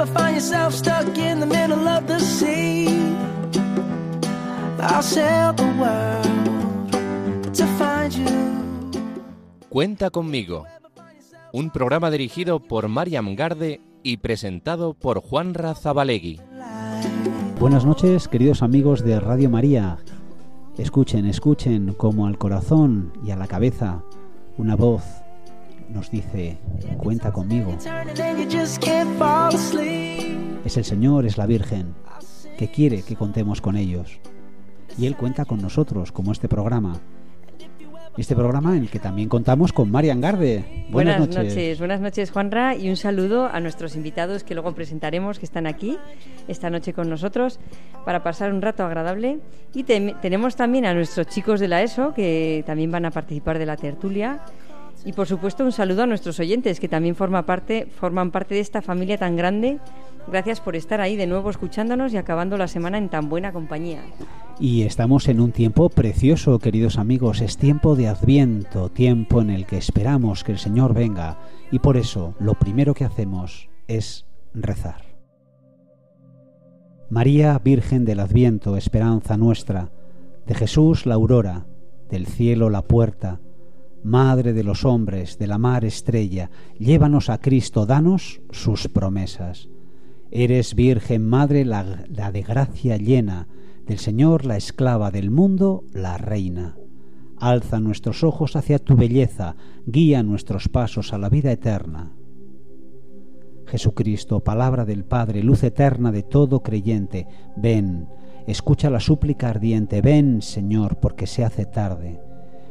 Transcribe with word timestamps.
ever 0.00 0.06
find 0.12 0.34
yourself 0.34 0.74
stuck 0.74 1.18
in 1.18 1.40
the 1.40 1.46
middle 1.46 1.88
of 1.88 2.06
the 2.06 2.20
sea, 2.20 2.86
I'll 4.80 5.02
sail 5.02 5.52
the 5.54 5.64
world 5.78 7.52
to 7.54 7.66
find 7.78 8.12
you. 8.12 8.28
Cuenta 9.68 10.10
conmigo. 10.10 10.66
Un 11.52 11.70
programa 11.70 12.10
dirigido 12.10 12.60
por 12.60 12.88
Mariam 12.88 13.34
Garde 13.34 13.80
y 14.02 14.18
presentado 14.18 14.94
por 14.94 15.20
Juan 15.20 15.54
Razabalegui. 15.54 16.40
Buenas 17.58 17.84
noches, 17.84 18.28
queridos 18.28 18.62
amigos 18.62 19.02
de 19.02 19.18
Radio 19.18 19.50
María. 19.50 19.98
Escuchen, 20.76 21.26
escuchen 21.26 21.94
como 21.94 22.26
al 22.26 22.38
corazón 22.38 23.12
y 23.24 23.32
a 23.32 23.36
la 23.36 23.48
cabeza 23.48 24.04
una 24.58 24.76
voz 24.76 25.02
nos 25.90 26.10
dice, 26.10 26.58
cuenta 26.98 27.32
conmigo. 27.32 27.76
Es 30.64 30.76
el 30.76 30.84
Señor, 30.84 31.26
es 31.26 31.38
la 31.38 31.46
Virgen, 31.46 31.94
que 32.58 32.70
quiere 32.70 33.02
que 33.02 33.16
contemos 33.16 33.60
con 33.60 33.76
ellos. 33.76 34.20
Y 34.98 35.06
Él 35.06 35.16
cuenta 35.16 35.44
con 35.44 35.60
nosotros, 35.62 36.12
como 36.12 36.32
este 36.32 36.48
programa. 36.48 37.00
Este 38.16 38.34
programa 38.34 38.76
en 38.76 38.82
el 38.82 38.90
que 38.90 38.98
también 38.98 39.28
contamos 39.28 39.72
con 39.72 39.92
Marian 39.92 40.20
Garde. 40.20 40.86
Buenas, 40.90 41.20
noches. 41.20 41.78
buenas 41.78 42.00
noches 42.00 42.32
Juanra 42.32 42.74
y 42.74 42.90
un 42.90 42.96
saludo 42.96 43.46
a 43.46 43.60
nuestros 43.60 43.94
invitados 43.94 44.42
que 44.42 44.54
luego 44.54 44.74
presentaremos 44.74 45.38
que 45.38 45.44
están 45.46 45.68
aquí 45.68 45.96
esta 46.48 46.68
noche 46.68 46.92
con 46.92 47.08
nosotros 47.08 47.60
para 48.04 48.24
pasar 48.24 48.52
un 48.52 48.60
rato 48.60 48.82
agradable 48.84 49.38
y 49.72 49.84
te- 49.84 50.16
tenemos 50.20 50.56
también 50.56 50.84
a 50.86 50.94
nuestros 50.94 51.28
chicos 51.28 51.60
de 51.60 51.68
la 51.68 51.80
ESO 51.80 52.12
que 52.12 52.64
también 52.66 52.90
van 52.90 53.04
a 53.04 53.12
participar 53.12 53.56
de 53.60 53.66
la 53.66 53.76
tertulia 53.76 54.40
y 55.04 55.12
por 55.12 55.26
supuesto 55.26 55.64
un 55.64 55.72
saludo 55.72 56.02
a 56.02 56.06
nuestros 56.06 56.40
oyentes 56.40 56.80
que 56.80 56.88
también 56.88 57.14
forma 57.14 57.46
parte, 57.46 57.86
forman 57.86 58.30
parte 58.30 58.54
de 58.54 58.60
esta 58.60 58.82
familia 58.82 59.18
tan 59.18 59.36
grande. 59.36 59.78
Gracias 60.26 60.60
por 60.60 60.76
estar 60.76 61.00
ahí 61.00 61.16
de 61.16 61.26
nuevo 61.26 61.50
escuchándonos 61.50 62.12
y 62.12 62.16
acabando 62.16 62.58
la 62.58 62.68
semana 62.68 62.98
en 62.98 63.08
tan 63.08 63.28
buena 63.28 63.52
compañía. 63.52 64.02
Y 64.60 64.82
estamos 64.82 65.28
en 65.28 65.40
un 65.40 65.52
tiempo 65.52 65.88
precioso, 65.88 66.58
queridos 66.58 66.98
amigos. 66.98 67.40
Es 67.40 67.56
tiempo 67.56 67.96
de 67.96 68.08
Adviento, 68.08 68.88
tiempo 68.90 69.40
en 69.40 69.50
el 69.50 69.66
que 69.66 69.78
esperamos 69.78 70.44
que 70.44 70.52
el 70.52 70.58
Señor 70.58 70.94
venga. 70.94 71.38
Y 71.70 71.78
por 71.78 71.96
eso 71.96 72.34
lo 72.40 72.54
primero 72.54 72.92
que 72.92 73.04
hacemos 73.04 73.70
es 73.86 74.26
rezar. 74.52 75.02
María, 77.08 77.58
Virgen 77.58 78.04
del 78.04 78.20
Adviento, 78.20 78.76
esperanza 78.76 79.36
nuestra, 79.36 79.90
de 80.46 80.54
Jesús 80.54 81.06
la 81.06 81.14
aurora, 81.14 81.66
del 82.10 82.26
cielo 82.26 82.68
la 82.68 82.82
puerta, 82.82 83.40
Madre 84.04 84.52
de 84.52 84.62
los 84.62 84.84
hombres, 84.84 85.38
de 85.38 85.48
la 85.48 85.58
mar 85.58 85.84
estrella, 85.84 86.50
llévanos 86.78 87.28
a 87.30 87.38
Cristo, 87.38 87.84
danos 87.84 88.40
sus 88.50 88.88
promesas. 88.88 89.68
Eres 90.30 90.74
Virgen 90.74 91.26
Madre, 91.26 91.64
la, 91.64 91.82
de 91.84 92.42
gracia 92.42 92.96
llena, 92.96 93.48
del 93.86 93.98
Señor 93.98 94.44
la 94.44 94.56
esclava, 94.56 95.10
del 95.10 95.30
mundo 95.30 95.84
la 95.92 96.16
reina. 96.16 96.76
Alza 97.38 97.80
nuestros 97.80 98.22
ojos 98.22 98.54
hacia 98.56 98.78
tu 98.78 98.94
belleza, 98.94 99.56
guía 99.86 100.22
nuestros 100.22 100.68
pasos 100.68 101.12
a 101.12 101.18
la 101.18 101.28
vida 101.28 101.50
eterna. 101.50 102.12
Jesucristo, 103.66 104.40
palabra 104.40 104.84
del 104.84 105.04
Padre, 105.04 105.42
luz 105.42 105.62
eterna 105.64 106.12
de 106.12 106.22
todo 106.22 106.62
creyente, 106.62 107.26
ven, 107.56 108.08
escucha 108.46 108.90
la 108.90 109.00
súplica 109.00 109.48
ardiente, 109.48 110.00
ven, 110.02 110.40
Señor, 110.40 110.98
porque 111.00 111.26
se 111.26 111.44
hace 111.44 111.66
tarde. 111.66 112.27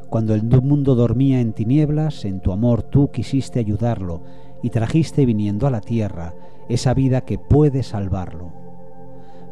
Cuando 0.09 0.33
el 0.33 0.43
mundo 0.61 0.95
dormía 0.95 1.41
en 1.41 1.53
tinieblas, 1.53 2.23
en 2.23 2.39
tu 2.39 2.51
amor 2.51 2.83
tú 2.83 3.11
quisiste 3.11 3.59
ayudarlo 3.59 4.21
y 4.61 4.69
trajiste 4.69 5.25
viniendo 5.25 5.67
a 5.67 5.71
la 5.71 5.81
tierra 5.81 6.33
esa 6.69 6.93
vida 6.93 7.21
que 7.21 7.37
puede 7.37 7.83
salvarlo. 7.83 8.53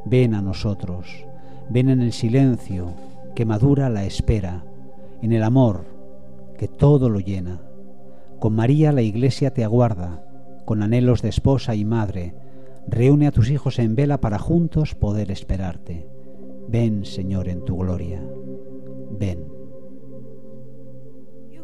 Ven 0.06 0.34
a 0.34 0.42
nosotros, 0.42 1.26
ven 1.70 1.90
en 1.90 2.02
el 2.02 2.14
silencio 2.14 2.94
que 3.34 3.46
madura 3.46 3.90
la 3.90 4.06
espera, 4.06 4.64
en 5.22 5.34
el 5.34 5.44
amor 5.44 5.86
que 6.58 6.68
todo 6.68 7.10
lo 7.10 7.20
llena. 7.20 7.62
Con 8.40 8.54
María 8.54 8.92
la 8.92 9.02
iglesia 9.02 9.54
te 9.54 9.64
aguarda, 9.64 10.24
con 10.66 10.84
anhelos 10.84 11.22
de 11.22 11.30
esposa 11.30 11.76
y 11.76 11.86
madre, 11.86 12.34
reúne 12.88 13.28
a 13.28 13.32
tus 13.32 13.50
hijos 13.50 13.80
en 13.80 13.96
vela 13.96 14.20
para 14.20 14.40
juntos 14.40 14.96
poder 14.96 15.32
esperarte. 15.32 16.08
Ven, 16.68 17.06
Señor, 17.06 17.50
en 17.50 17.64
tu 17.64 17.78
gloria. 17.78 18.22
Ven. 19.12 19.55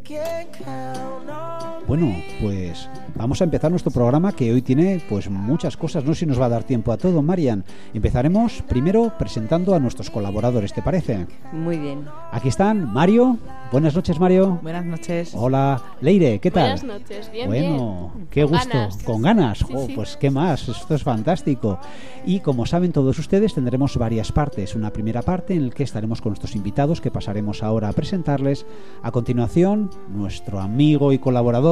You 0.02 0.18
can 0.18 0.48
count 0.52 1.30
on 1.30 1.71
Bueno, 1.88 2.16
pues 2.40 2.90
vamos 3.16 3.42
a 3.42 3.44
empezar 3.44 3.70
nuestro 3.70 3.92
programa 3.92 4.32
que 4.32 4.54
hoy 4.54 4.62
tiene 4.62 5.02
pues 5.10 5.30
muchas 5.30 5.76
cosas, 5.76 6.06
no 6.06 6.14
sé 6.14 6.22
si 6.22 6.26
nos 6.26 6.40
va 6.40 6.46
a 6.46 6.50
dar 6.50 6.64
tiempo 6.64 6.92
a 6.92 6.98
todo, 6.98 7.22
Marian. 7.22 7.66
Empezaremos 7.94 8.62
primero 8.68 9.12
presentando 9.18 9.76
a 9.76 9.80
nuestros 9.80 10.10
colaboradores, 10.10 10.74
¿te 10.74 10.82
parece? 10.82 11.28
Muy 11.52 11.78
bien. 11.78 12.06
Aquí 12.32 12.48
están 12.48 12.94
Mario. 12.94 13.38
Buenas 13.72 13.96
noches, 13.96 14.20
Mario. 14.20 14.60
Buenas 14.62 14.86
noches. 14.86 15.34
Hola, 15.36 15.82
Leire, 16.02 16.40
¿qué 16.40 16.52
tal? 16.52 16.78
Buenas 16.80 16.84
noches, 16.84 17.32
bien, 17.32 17.48
bueno, 17.48 18.12
bien. 18.16 18.28
qué 18.30 18.42
Con 18.44 18.52
gusto, 18.52 18.70
ganas. 18.78 18.98
con 19.04 19.22
ganas. 19.22 19.58
Sí, 19.60 19.66
Jo, 19.74 19.86
sí. 19.88 19.94
Pues 19.96 20.18
qué 20.18 20.30
más, 20.30 20.70
esto 20.70 20.96
es 20.96 21.04
fantástico. 21.04 21.80
Y 22.26 22.40
como 22.42 22.66
saben 22.66 22.92
todos 22.92 23.18
ustedes, 23.20 23.54
tendremos 23.54 23.98
varias 23.98 24.32
partes. 24.32 24.76
Una 24.76 24.92
primera 24.94 25.22
parte 25.24 25.56
en 25.56 25.70
la 25.70 25.74
que 25.74 25.84
estaremos 25.84 26.22
con 26.22 26.32
nuestros 26.32 26.56
invitados 26.56 27.02
que 27.02 27.12
pasaremos 27.12 27.64
ahora 27.64 27.90
a 27.90 27.94
presentarles. 27.94 28.66
A 29.02 29.12
continuación, 29.12 29.90
nuestro 30.10 30.60
amigo 30.60 31.12
y 31.12 31.18
colaborador 31.20 31.71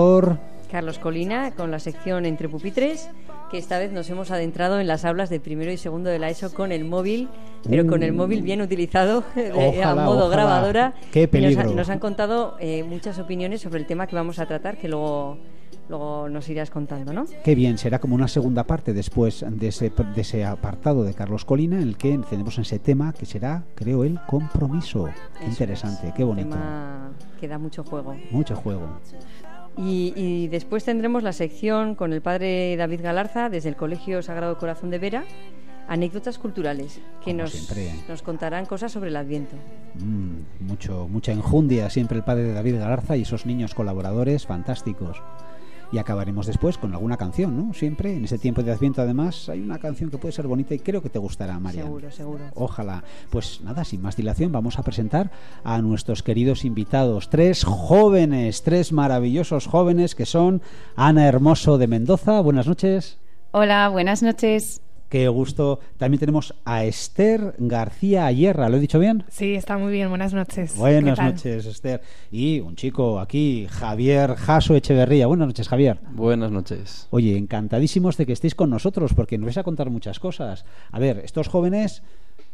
Carlos 0.71 0.99
Colina 0.99 1.51
con 1.51 1.71
la 1.71 1.79
sección 1.79 2.25
Entre 2.25 2.47
Pupitres, 2.47 3.09
que 3.51 3.57
esta 3.57 3.79
vez 3.79 3.91
nos 3.91 4.09
hemos 4.09 4.31
adentrado 4.31 4.79
en 4.79 4.87
las 4.87 5.03
aulas 5.03 5.29
de 5.29 5.39
primero 5.39 5.71
y 5.71 5.77
segundo 5.77 6.09
de 6.09 6.19
la 6.19 6.29
ESO 6.29 6.53
con 6.53 6.71
el 6.71 6.85
móvil, 6.85 7.27
pero 7.67 7.85
con 7.87 8.03
el 8.03 8.13
móvil 8.13 8.41
bien 8.43 8.61
utilizado 8.61 9.23
de- 9.35 9.49
a 9.51 9.55
Ojalá, 9.91 10.05
modo 10.05 10.27
ojalá. 10.27 10.35
grabadora. 10.35 10.93
Qué 11.11 11.21
Y 11.21 11.23
nos, 11.23 11.31
peligro. 11.31 11.61
ha- 11.71 11.73
nos 11.73 11.89
han 11.89 11.99
contado 11.99 12.55
eh, 12.59 12.83
muchas 12.83 13.17
opiniones 13.19 13.61
sobre 13.61 13.79
el 13.79 13.87
tema 13.87 14.07
que 14.07 14.15
vamos 14.15 14.37
a 14.39 14.45
tratar, 14.45 14.77
que 14.77 14.87
luego, 14.87 15.37
luego 15.89 16.29
nos 16.29 16.47
irás 16.47 16.69
contando, 16.69 17.11
¿no? 17.11 17.25
Qué 17.43 17.55
bien, 17.55 17.77
será 17.79 17.99
como 17.99 18.13
una 18.15 18.27
segunda 18.29 18.63
parte 18.63 18.93
después 18.93 19.43
de 19.49 19.67
ese, 19.69 19.89
de 19.89 20.21
ese 20.21 20.45
apartado 20.45 21.03
de 21.03 21.13
Carlos 21.15 21.43
Colina 21.43 21.77
en 21.77 21.83
el 21.83 21.97
que 21.97 22.13
encendemos 22.13 22.57
ese 22.59 22.77
tema 22.79 23.11
que 23.11 23.25
será, 23.25 23.63
creo, 23.75 24.03
el 24.05 24.19
compromiso. 24.27 25.05
Qué 25.05 25.39
Eso 25.45 25.49
interesante, 25.49 26.09
es, 26.09 26.13
qué 26.13 26.23
bonito. 26.23 26.49
tema 26.51 27.09
que 27.41 27.47
da 27.47 27.57
mucho 27.57 27.83
juego. 27.83 28.15
Mucho 28.31 28.55
juego. 28.55 28.87
Y, 29.77 30.13
y 30.15 30.47
después 30.49 30.83
tendremos 30.83 31.23
la 31.23 31.31
sección 31.33 31.95
con 31.95 32.11
el 32.13 32.21
padre 32.21 32.75
David 32.75 33.01
Galarza 33.01 33.49
desde 33.49 33.69
el 33.69 33.75
Colegio 33.75 34.21
Sagrado 34.21 34.57
Corazón 34.57 34.89
de 34.89 34.99
Vera, 34.99 35.23
anécdotas 35.87 36.37
culturales, 36.37 36.99
que 37.23 37.31
Como 37.31 37.43
nos, 37.43 37.51
siempre. 37.51 37.91
nos 38.07 38.21
contarán 38.21 38.65
cosas 38.65 38.91
sobre 38.91 39.09
el 39.09 39.15
Adviento. 39.15 39.55
Mm, 39.95 40.65
mucho, 40.67 41.07
mucha 41.09 41.31
enjundia 41.31 41.89
siempre 41.89 42.17
el 42.17 42.23
padre 42.23 42.43
de 42.43 42.53
David 42.53 42.77
Galarza 42.77 43.17
y 43.17 43.23
esos 43.23 43.45
niños 43.45 43.73
colaboradores 43.73 44.45
fantásticos. 44.45 45.21
Y 45.91 45.97
acabaremos 45.97 46.45
después 46.45 46.77
con 46.77 46.93
alguna 46.93 47.17
canción, 47.17 47.57
¿no? 47.57 47.73
Siempre, 47.73 48.15
en 48.15 48.25
ese 48.25 48.37
tiempo 48.37 48.61
de 48.61 48.71
Adviento, 48.71 49.01
además, 49.01 49.49
hay 49.49 49.59
una 49.59 49.79
canción 49.79 50.11
que 50.11 50.17
puede 50.17 50.31
ser 50.31 50.45
bonita 50.47 50.75
y 50.75 50.79
creo 50.79 51.01
que 51.01 51.09
te 51.09 51.17
gustará, 51.17 51.59
María. 51.59 51.83
Seguro, 51.83 52.11
seguro. 52.11 52.43
Ojalá. 52.53 53.03
Pues 53.31 53.61
nada, 53.61 53.83
sin 53.83 54.01
más 54.01 54.15
dilación, 54.15 54.51
vamos 54.51 54.77
a 54.77 54.83
presentar 54.83 55.31
a 55.63 55.81
nuestros 55.81 56.21
queridos 56.21 56.63
invitados. 56.63 57.29
Tres 57.29 57.63
jóvenes, 57.63 58.61
tres 58.63 58.91
maravillosos 58.91 59.65
jóvenes 59.65 60.13
que 60.13 60.25
son 60.25 60.61
Ana 60.95 61.27
Hermoso 61.27 61.77
de 61.77 61.87
Mendoza. 61.87 62.39
Buenas 62.41 62.67
noches. 62.67 63.17
Hola, 63.51 63.89
buenas 63.89 64.21
noches. 64.21 64.81
Qué 65.09 65.27
gusto. 65.27 65.79
También 65.97 66.19
tenemos 66.19 66.53
a 66.65 66.85
Esther 66.85 67.55
García 67.57 68.27
Ayerra. 68.27 68.69
¿Lo 68.69 68.77
he 68.77 68.79
dicho 68.79 68.99
bien? 68.99 69.23
Sí, 69.27 69.55
está 69.55 69.77
muy 69.79 69.91
bien. 69.91 70.09
Buenas 70.09 70.33
noches. 70.33 70.75
Buenas 70.77 71.19
noches, 71.19 71.65
Esther. 71.65 72.01
Y 72.31 72.59
un 72.59 72.75
chico 72.75 73.19
aquí, 73.19 73.67
Javier 73.71 74.35
Jaso 74.35 74.75
Echeverría. 74.75 75.25
Buenas 75.25 75.47
noches, 75.47 75.67
Javier. 75.67 75.99
Buenas 76.11 76.51
noches. 76.51 77.07
Oye, 77.09 77.35
encantadísimos 77.37 78.17
de 78.17 78.27
que 78.27 78.33
estéis 78.33 78.53
con 78.53 78.69
nosotros 78.69 79.15
porque 79.15 79.39
nos 79.39 79.47
vais 79.47 79.57
a 79.57 79.63
contar 79.63 79.89
muchas 79.89 80.19
cosas. 80.19 80.63
A 80.91 80.99
ver, 80.99 81.21
estos 81.25 81.47
jóvenes 81.47 82.03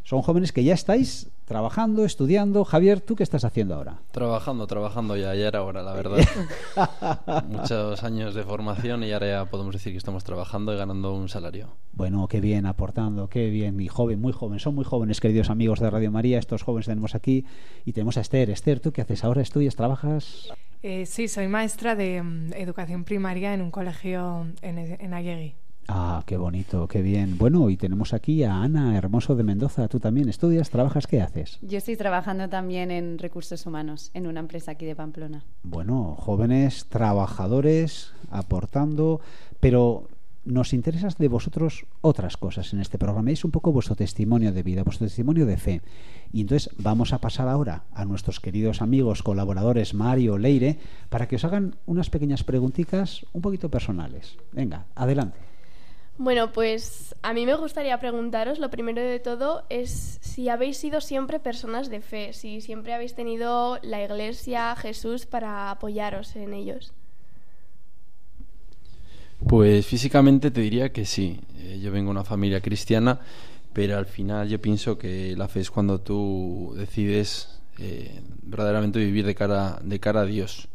son 0.06 0.22
jóvenes 0.22 0.52
que 0.52 0.64
ya 0.64 0.76
estáis 0.76 1.32
trabajando, 1.46 2.06
estudiando. 2.06 2.64
Javier, 2.64 3.02
¿tú 3.02 3.16
qué 3.16 3.24
estás 3.24 3.44
haciendo 3.44 3.74
ahora? 3.74 4.02
Trabajando, 4.12 4.68
trabajando 4.68 5.18
ya, 5.18 5.34
ya 5.34 5.48
era 5.48 5.64
hora, 5.64 5.82
la 5.82 5.94
verdad. 5.94 6.20
Muchos 7.50 8.04
años 8.04 8.36
de 8.36 8.44
formación 8.44 9.04
y 9.04 9.12
ahora 9.12 9.28
ya 9.28 9.46
podemos 9.46 9.74
decir 9.74 9.94
que 9.94 9.98
estamos 9.98 10.24
trabajando 10.24 10.76
y 10.76 10.78
ganando 10.78 11.16
un 11.16 11.28
salario. 11.28 11.70
Bueno, 11.92 12.28
qué 12.28 12.40
bien, 12.40 12.68
aportando, 12.68 13.30
qué 13.30 13.50
bien. 13.50 13.82
Y 13.82 13.88
joven, 13.88 14.22
muy 14.22 14.32
joven, 14.32 14.60
son 14.60 14.76
muy 14.76 14.86
jóvenes, 14.86 15.20
queridos 15.20 15.50
amigos 15.50 15.80
de 15.80 15.90
Radio 15.90 16.12
María. 16.12 16.38
Estos 16.38 16.62
jóvenes 16.62 16.86
tenemos 16.86 17.16
aquí 17.16 17.44
y 17.84 17.94
tenemos 17.94 18.18
a 18.18 18.22
Esther. 18.22 18.52
Esther, 18.52 18.80
¿tú 18.80 18.92
qué 18.92 19.02
haces 19.02 19.24
ahora? 19.24 19.42
¿Estudias, 19.42 19.76
trabajas? 19.76 20.54
Eh, 20.84 21.08
sí, 21.08 21.28
soy 21.28 21.48
maestra 21.48 21.96
de 21.96 22.22
mm, 22.22 22.54
educación 22.54 23.06
primaria 23.06 23.56
en 23.56 23.62
un 23.64 23.72
colegio 23.72 24.46
en, 24.62 24.78
en 24.78 25.14
Allegui. 25.16 25.56
Ah, 25.88 26.24
qué 26.26 26.38
bonito, 26.38 26.88
qué 26.88 27.02
bien. 27.02 27.38
Bueno, 27.38 27.70
y 27.70 27.78
tenemos 27.78 28.14
aquí 28.14 28.44
a 28.44 28.62
Ana 28.62 28.98
Hermoso 28.98 29.36
de 29.36 29.44
Mendoza. 29.44 29.88
¿Tú 29.88 30.00
también 30.00 30.30
estudias, 30.30 30.70
trabajas, 30.70 31.06
qué 31.06 31.22
haces? 31.22 31.60
Yo 31.62 31.78
estoy 31.78 31.96
trabajando 31.96 32.50
también 32.50 32.90
en 32.92 33.20
recursos 33.20 33.66
humanos 33.66 34.10
en 34.14 34.28
una 34.28 34.40
empresa 34.40 34.72
aquí 34.72 34.86
de 34.86 34.96
Pamplona. 34.96 35.44
Bueno, 35.64 36.16
jóvenes 36.18 36.86
trabajadores 36.90 38.14
aportando, 38.32 39.22
pero 39.60 40.08
nos 40.44 40.74
interesan 40.74 41.14
de 41.18 41.28
vosotros 41.28 41.86
otras 42.02 42.38
cosas 42.38 42.72
en 42.74 42.80
este 42.80 42.98
programa. 42.98 43.32
Es 43.32 43.46
un 43.46 43.52
poco 43.52 43.72
vuestro 43.72 43.96
testimonio 43.96 44.54
de 44.54 44.64
vida, 44.64 44.84
vuestro 44.84 45.06
testimonio 45.06 45.46
de 45.46 45.58
fe. 45.58 45.82
Y 46.32 46.42
entonces 46.42 46.70
vamos 46.78 47.14
a 47.14 47.20
pasar 47.20 47.48
ahora 47.48 47.84
a 47.94 48.06
nuestros 48.06 48.40
queridos 48.40 48.82
amigos, 48.82 49.24
colaboradores 49.24 49.94
Mario, 49.94 50.38
Leire, 50.38 50.80
para 51.10 51.28
que 51.28 51.36
os 51.36 51.46
hagan 51.46 51.76
unas 51.86 52.10
pequeñas 52.10 52.44
preguntitas 52.44 53.26
un 53.34 53.42
poquito 53.42 53.70
personales. 53.70 54.38
Venga, 54.52 54.86
adelante. 54.96 55.55
Bueno, 56.18 56.54
pues 56.54 57.14
a 57.24 57.34
mí 57.34 57.46
me 57.46 57.56
gustaría 57.56 58.00
preguntaros, 58.00 58.60
lo 58.60 58.70
primero 58.70 59.02
de 59.02 59.20
todo, 59.20 59.66
es 59.70 60.18
si 60.22 60.48
habéis 60.48 60.78
sido 60.78 61.02
siempre 61.02 61.42
personas 61.42 61.90
de 61.90 62.00
fe, 62.00 62.32
si 62.32 62.62
siempre 62.62 62.94
habéis 62.94 63.16
tenido 63.16 63.80
la 63.82 64.02
Iglesia, 64.02 64.76
Jesús, 64.78 65.26
para 65.26 65.72
apoyaros 65.72 66.36
en 66.38 66.54
ellos. 66.54 66.94
Pues 69.46 69.86
físicamente 69.86 70.52
te 70.52 70.62
diría 70.62 70.94
que 70.94 71.06
sí. 71.06 71.42
Eh, 71.58 71.80
yo 71.82 71.92
vengo 71.92 72.08
de 72.08 72.12
una 72.12 72.24
familia 72.24 72.62
cristiana, 72.62 73.20
pero 73.74 73.98
al 73.98 74.06
final 74.06 74.48
yo 74.48 74.62
pienso 74.62 74.98
que 74.98 75.36
la 75.36 75.50
fe 75.50 75.60
es 75.60 75.70
cuando 75.70 76.00
tú 76.00 76.74
decides 76.78 77.60
eh, 77.78 78.22
verdaderamente 78.42 79.00
vivir 79.00 79.26
de 79.26 79.36
cara, 79.36 79.80
de 79.84 80.00
cara 80.00 80.22
a 80.22 80.26
Dios. 80.26 80.70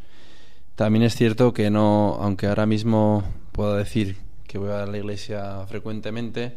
También 0.77 1.03
es 1.03 1.17
cierto 1.17 1.55
que 1.55 1.71
no, 1.71 2.19
aunque 2.21 2.47
ahora 2.47 2.67
mismo 2.67 3.25
pueda 3.53 3.77
decir 3.77 4.17
que 4.51 4.59
voy 4.59 4.73
a 4.73 4.85
la 4.85 4.99
iglesia 4.99 5.65
frecuentemente, 5.69 6.57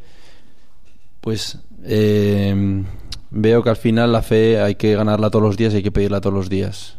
pues 1.21 1.59
eh, 1.83 2.83
veo 3.29 3.61
que 3.61 3.69
al 3.69 3.75
final 3.75 4.11
la 4.11 4.23
fe 4.23 4.59
hay 4.59 4.73
que 4.73 4.95
ganarla 4.95 5.29
todos 5.29 5.45
los 5.45 5.57
días 5.57 5.73
y 5.73 5.77
hay 5.77 5.83
que 5.83 5.91
pedirla 5.91 6.19
todos 6.19 6.33
los 6.35 6.49
días. 6.49 6.97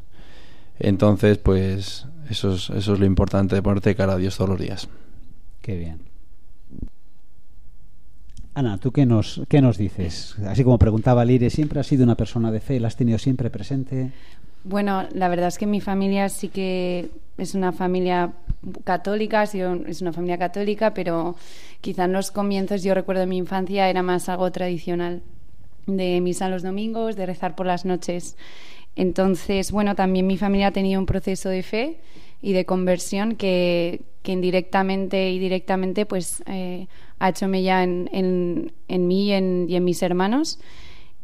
Entonces, 0.78 1.38
pues 1.38 2.06
eso 2.30 2.54
es, 2.54 2.70
eso 2.70 2.92
es 2.92 3.00
lo 3.00 3.06
importante 3.06 3.56
de 3.56 3.62
ponerte 3.62 3.96
cara 3.96 4.12
a 4.12 4.18
Dios 4.18 4.36
todos 4.36 4.50
los 4.50 4.60
días. 4.60 4.88
Qué 5.62 5.76
bien. 5.76 5.98
Ana, 8.54 8.78
¿tú 8.78 8.92
qué 8.92 9.04
nos, 9.04 9.42
qué 9.48 9.60
nos 9.60 9.76
dices? 9.76 10.36
Así 10.46 10.62
como 10.62 10.78
preguntaba 10.78 11.24
Lire, 11.24 11.50
¿siempre 11.50 11.80
has 11.80 11.88
sido 11.88 12.04
una 12.04 12.14
persona 12.14 12.52
de 12.52 12.60
fe? 12.60 12.78
¿La 12.78 12.86
has 12.86 12.94
tenido 12.94 13.18
siempre 13.18 13.50
presente? 13.50 14.12
Bueno, 14.64 15.06
la 15.12 15.28
verdad 15.28 15.48
es 15.48 15.58
que 15.58 15.66
mi 15.66 15.80
familia 15.80 16.28
sí 16.28 16.48
que 16.48 17.10
es 17.36 17.54
una 17.54 17.72
familia 17.72 18.32
católica, 18.84 19.42
es 19.42 20.00
una 20.00 20.12
familia 20.12 20.38
católica, 20.38 20.94
pero 20.94 21.36
quizá 21.80 22.04
en 22.04 22.12
los 22.12 22.30
comienzos, 22.30 22.82
yo 22.82 22.94
recuerdo 22.94 23.22
en 23.22 23.28
mi 23.28 23.36
infancia, 23.36 23.90
era 23.90 24.02
más 24.02 24.28
algo 24.28 24.50
tradicional, 24.52 25.22
de 25.86 26.20
misa 26.22 26.48
los 26.48 26.62
domingos, 26.62 27.14
de 27.14 27.26
rezar 27.26 27.54
por 27.54 27.66
las 27.66 27.84
noches. 27.84 28.36
Entonces, 28.96 29.70
bueno, 29.70 29.94
también 29.94 30.26
mi 30.26 30.38
familia 30.38 30.68
ha 30.68 30.72
tenido 30.72 30.98
un 30.98 31.06
proceso 31.06 31.50
de 31.50 31.62
fe 31.62 31.98
y 32.40 32.52
de 32.52 32.64
conversión 32.64 33.36
que, 33.36 34.00
que 34.22 34.32
indirectamente 34.32 35.30
y 35.30 35.38
directamente 35.38 36.06
pues 36.06 36.42
eh, 36.46 36.86
ha 37.18 37.28
hecho 37.30 37.48
mella 37.48 37.82
en, 37.82 38.08
en, 38.12 38.72
en 38.88 39.06
mí 39.06 39.28
y 39.28 39.32
en, 39.32 39.84
mis 39.84 40.02
hermanos. 40.02 40.58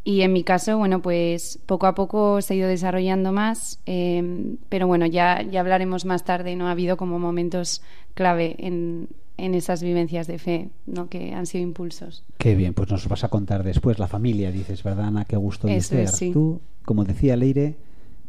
Y 0.02 0.22
en 0.22 0.32
mi 0.32 0.44
caso, 0.44 0.78
bueno, 0.78 1.02
pues 1.02 1.58
poco 1.66 1.86
a 1.86 1.94
poco 1.94 2.40
se 2.40 2.54
ha 2.54 2.56
ido 2.56 2.68
desarrollando 2.68 3.32
más, 3.32 3.80
eh, 3.84 4.56
pero 4.68 4.86
bueno, 4.86 5.04
ya, 5.06 5.42
ya 5.42 5.60
hablaremos 5.60 6.06
más 6.06 6.24
tarde, 6.24 6.56
¿no? 6.56 6.68
Ha 6.68 6.70
habido 6.70 6.96
como 6.96 7.18
momentos 7.18 7.82
clave 8.14 8.56
en, 8.58 9.08
en 9.36 9.54
esas 9.54 9.82
vivencias 9.82 10.26
de 10.26 10.38
fe, 10.38 10.70
¿no? 10.86 11.08
Que 11.08 11.34
han 11.34 11.46
sido 11.46 11.64
impulsos. 11.64 12.24
Qué 12.38 12.54
bien, 12.54 12.72
pues 12.72 12.90
nos 12.90 13.06
vas 13.08 13.24
a 13.24 13.28
contar 13.28 13.62
después 13.62 13.98
la 13.98 14.08
familia, 14.08 14.50
dices, 14.50 14.82
¿verdad, 14.82 15.08
Ana? 15.08 15.26
Qué 15.26 15.36
gusto 15.36 15.66
dicer. 15.66 16.00
es, 16.00 16.12
sí. 16.12 16.32
Tú, 16.32 16.60
como 16.84 17.04
decía 17.04 17.36
Leire, 17.36 17.76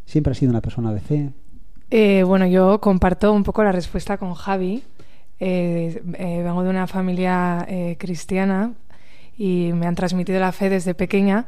siempre 0.05 0.31
has 0.31 0.37
sido 0.37 0.49
una 0.49 0.61
persona 0.61 0.93
de 0.93 0.99
fe. 0.99 1.29
Eh, 1.89 2.23
bueno, 2.23 2.47
yo 2.47 2.79
comparto 2.81 3.31
un 3.33 3.43
poco 3.43 3.63
la 3.63 3.71
respuesta 3.71 4.17
con 4.17 4.33
Javi. 4.33 4.83
Eh, 5.39 6.01
eh, 6.19 6.41
vengo 6.43 6.63
de 6.63 6.69
una 6.69 6.85
familia 6.85 7.65
eh, 7.67 7.95
cristiana 7.97 8.73
y 9.41 9.73
me 9.73 9.87
han 9.87 9.95
transmitido 9.95 10.39
la 10.39 10.51
fe 10.51 10.69
desde 10.69 10.93
pequeña, 10.93 11.47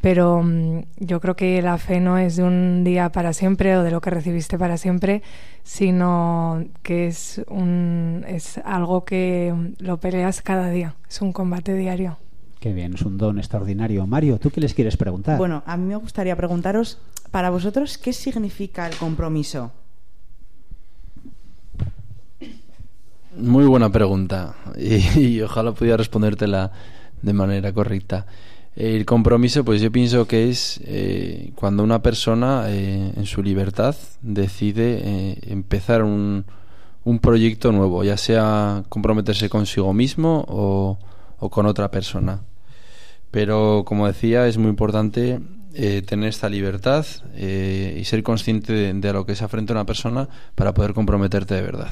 pero 0.00 0.40
mm, 0.40 0.82
yo 0.98 1.20
creo 1.20 1.34
que 1.34 1.60
la 1.62 1.78
fe 1.78 1.98
no 1.98 2.16
es 2.16 2.36
de 2.36 2.44
un 2.44 2.84
día 2.84 3.10
para 3.10 3.32
siempre 3.32 3.76
o 3.76 3.82
de 3.82 3.90
lo 3.90 4.00
que 4.00 4.10
recibiste 4.10 4.56
para 4.56 4.76
siempre, 4.76 5.20
sino 5.64 6.64
que 6.84 7.08
es, 7.08 7.42
un, 7.48 8.24
es 8.28 8.58
algo 8.58 9.04
que 9.04 9.52
mm, 9.52 9.82
lo 9.82 9.96
peleas 9.96 10.42
cada 10.42 10.70
día, 10.70 10.94
es 11.10 11.20
un 11.22 11.32
combate 11.32 11.74
diario. 11.74 12.18
Qué 12.60 12.72
bien, 12.72 12.94
es 12.94 13.02
un 13.02 13.18
don 13.18 13.38
extraordinario. 13.38 14.06
Mario, 14.06 14.38
¿tú 14.38 14.50
qué 14.50 14.60
les 14.60 14.72
quieres 14.72 14.96
preguntar? 14.96 15.36
Bueno, 15.36 15.64
a 15.66 15.76
mí 15.76 15.88
me 15.88 15.96
gustaría 15.96 16.36
preguntaros, 16.36 16.98
para 17.32 17.50
vosotros, 17.50 17.98
¿qué 17.98 18.12
significa 18.12 18.86
el 18.86 18.94
compromiso? 18.94 19.72
Muy 23.36 23.64
buena 23.64 23.90
pregunta 23.90 24.54
y, 24.78 25.18
y, 25.18 25.42
ojalá 25.42 25.72
pudiera 25.72 25.96
respondértela 25.96 26.70
de 27.24 27.32
manera 27.32 27.72
correcta. 27.72 28.26
El 28.76 29.06
compromiso, 29.06 29.64
pues 29.64 29.80
yo 29.80 29.92
pienso 29.92 30.26
que 30.26 30.50
es 30.50 30.80
eh, 30.84 31.52
cuando 31.54 31.84
una 31.84 32.02
persona 32.02 32.64
eh, 32.68 33.12
en 33.16 33.24
su 33.24 33.40
libertad 33.42 33.94
decide 34.20 35.00
eh, 35.04 35.38
empezar 35.46 36.02
un, 36.02 36.44
un, 37.04 37.18
proyecto 37.20 37.70
nuevo, 37.70 38.02
ya 38.02 38.16
sea 38.16 38.82
comprometerse 38.88 39.48
consigo 39.48 39.92
mismo 39.94 40.44
o, 40.48 40.98
o 41.38 41.50
con 41.50 41.66
otra 41.66 41.92
persona. 41.92 42.42
Pero 43.30 43.84
como 43.86 44.08
decía, 44.08 44.48
es 44.48 44.58
muy 44.58 44.70
importante 44.70 45.40
tener 46.06 46.28
esta 46.28 46.48
libertad 46.48 47.04
y 47.36 48.04
ser 48.04 48.22
consciente 48.22 48.72
de, 48.72 48.92
de, 48.92 49.12
lo 49.12 49.26
que 49.26 49.34
se 49.34 49.42
afrenta 49.42 49.72
una 49.72 49.84
persona 49.84 50.28
para 50.54 50.72
poder 50.72 50.94
comprometerte 50.94 51.54
de 51.54 51.62
verdad. 51.62 51.90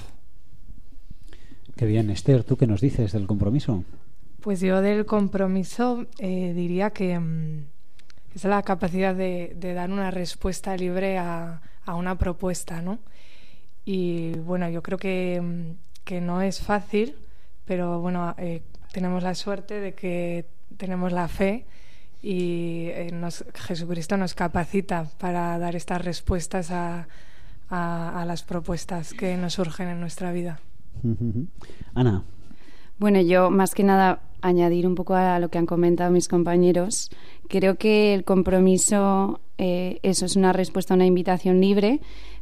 Qué 1.74 1.86
bien, 1.86 2.10
Esther, 2.10 2.44
¿tú 2.44 2.56
qué 2.56 2.68
nos 2.68 2.80
dices 2.80 3.10
del 3.10 3.26
compromiso? 3.26 3.82
Pues 4.42 4.60
yo 4.60 4.82
del 4.82 5.06
compromiso 5.06 6.06
eh, 6.18 6.52
diría 6.52 6.90
que 6.90 7.16
mm, 7.16 7.64
es 8.34 8.44
la 8.44 8.60
capacidad 8.62 9.14
de, 9.14 9.54
dar 9.74 9.88
una 9.88 10.10
respuesta 10.10 10.76
libre 10.76 11.16
a, 11.16 11.60
una 11.86 12.16
propuesta, 12.18 12.82
¿no? 12.82 12.98
Y 13.84 14.32
bueno, 14.38 14.68
yo 14.68 14.82
creo 14.82 14.98
que, 14.98 15.40
mm, 15.40 16.02
que 16.04 16.20
no 16.20 16.42
es 16.42 16.60
fácil, 16.60 17.14
pero 17.66 18.00
bueno, 18.00 18.34
eh, 18.36 18.62
tenemos 18.92 19.22
la 19.22 19.36
suerte 19.36 19.78
de 19.78 19.94
que 19.94 20.46
tenemos 20.76 21.12
la 21.12 21.28
fe 21.28 21.64
y 22.20 22.86
eh, 22.88 23.10
nos, 23.12 23.44
Jesucristo 23.54 24.16
nos 24.16 24.34
capacita 24.34 25.06
para 25.18 25.56
dar 25.60 25.76
estas 25.76 26.04
respuestas 26.04 26.72
a, 26.72 27.06
a, 27.68 28.20
a, 28.20 28.24
las 28.24 28.42
propuestas 28.42 29.14
que 29.14 29.36
nos 29.36 29.54
surgen 29.54 29.88
en 29.88 30.00
nuestra 30.00 30.32
vida. 30.32 30.58
Ana. 31.94 32.24
Bueno, 33.02 33.20
yo 33.20 33.50
más 33.50 33.74
que 33.74 33.82
nada 33.82 34.20
añadir 34.42 34.86
un 34.86 34.94
poco 34.94 35.16
a 35.16 35.40
lo 35.40 35.48
que 35.48 35.58
han 35.58 35.66
comentado 35.66 36.12
mis 36.12 36.28
compañeros. 36.28 37.10
Creo 37.48 37.74
que 37.74 38.14
el 38.14 38.22
compromiso, 38.22 39.40
eh, 39.58 39.98
eso 40.04 40.24
es 40.24 40.36
una 40.36 40.52
respuesta 40.52 40.94
a 40.94 40.98
una 40.98 41.06
invitación 41.06 41.60
libre, 41.60 41.98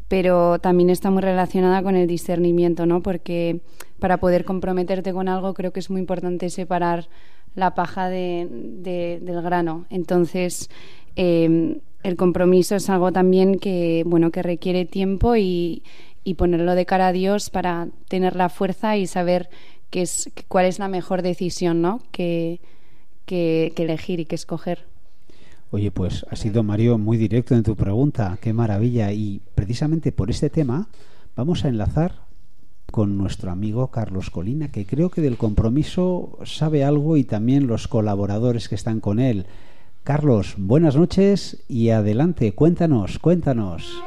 pero 0.07 0.59
también 0.59 0.91
está 0.91 1.11
muy 1.11 1.23
relacionada 1.23 1.83
con 1.83 1.97
el 1.97 2.07
discernimiento, 2.07 2.85
¿no? 2.85 3.01
Porque 3.01 3.63
para 4.01 4.19
poder 4.19 4.45
comprometerte 4.45 5.15
con 5.15 5.29
algo 5.29 5.55
creo 5.55 5.73
que 5.73 5.81
es 5.81 5.89
muy 5.89 6.03
importante 6.03 6.51
separar 6.51 7.09
la 7.55 7.75
paja 7.75 8.11
de, 8.11 8.47
de, 8.51 9.19
del 9.23 9.41
grano. 9.41 9.87
Entonces, 9.89 10.69
eh, 11.17 11.81
el 12.03 12.17
compromiso 12.17 12.77
es 12.77 12.91
algo 12.91 13.13
también 13.13 13.59
que, 13.59 14.03
bueno, 14.05 14.31
que 14.31 14.43
requiere 14.43 14.85
tiempo 14.85 15.37
y, 15.37 15.85
y 16.23 16.35
ponerlo 16.35 16.75
de 16.75 16.85
cara 16.85 17.07
a 17.07 17.13
Dios 17.13 17.49
para 17.49 17.89
tener 18.09 18.37
la 18.37 18.51
fuerza 18.51 18.99
y 18.99 19.07
saber 19.07 19.49
qué 19.91 20.03
es, 20.03 20.31
cuál 20.49 20.67
es 20.67 20.79
la 20.79 20.89
mejor 20.89 21.23
decisión 21.23 21.83
¿no? 21.83 22.01
que, 22.13 22.61
que, 23.27 23.73
que 23.75 23.83
elegir 23.83 24.21
y 24.21 24.25
que 24.25 24.35
escoger. 24.35 24.87
Oye, 25.73 25.91
pues 25.93 26.27
ha 26.29 26.37
sido 26.37 26.63
Mario 26.65 26.99
muy 26.99 27.17
directo 27.17 27.55
en 27.55 27.63
tu 27.63 27.77
pregunta, 27.77 28.39
qué 28.41 28.53
maravilla. 28.53 29.13
Y 29.13 29.41
precisamente 29.55 30.11
por 30.11 30.31
este 30.31 30.51
tema 30.51 30.89
vamos 31.37 31.65
a 31.65 31.69
enlazar 31.69 32.23
con 32.91 33.17
nuestro 33.17 33.51
amigo 33.53 33.89
Carlos 33.89 34.31
Colina, 34.31 34.73
que 34.73 34.85
creo 34.85 35.11
que 35.11 35.21
del 35.21 35.37
compromiso 35.37 36.39
sabe 36.45 36.85
algo 36.85 37.17
y 37.17 37.25
también 37.25 37.69
los 37.69 37.87
colaboradores 37.87 38.69
que 38.69 38.75
están 38.75 39.01
con 39.01 39.21
él. 39.21 39.47
Carlos, 40.03 40.55
buenas 40.59 40.97
noches 40.97 41.63
y 41.69 41.91
adelante, 41.91 42.53
cuéntanos, 42.53 43.19
cuéntanos. 43.19 44.03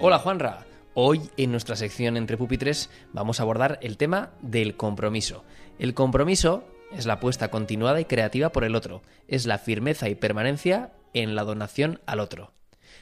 Hola 0.00 0.20
Juanra, 0.20 0.64
hoy 0.94 1.28
en 1.36 1.50
nuestra 1.50 1.74
sección 1.74 2.16
Entre 2.16 2.36
Pupitres 2.36 2.88
vamos 3.12 3.40
a 3.40 3.42
abordar 3.42 3.80
el 3.82 3.96
tema 3.96 4.30
del 4.42 4.76
compromiso. 4.76 5.42
El 5.80 5.92
compromiso 5.92 6.62
es 6.92 7.04
la 7.04 7.14
apuesta 7.14 7.50
continuada 7.50 8.00
y 8.00 8.04
creativa 8.04 8.50
por 8.50 8.62
el 8.62 8.76
otro, 8.76 9.02
es 9.26 9.44
la 9.44 9.58
firmeza 9.58 10.08
y 10.08 10.14
permanencia 10.14 10.92
en 11.14 11.34
la 11.34 11.42
donación 11.42 12.00
al 12.06 12.20
otro. 12.20 12.52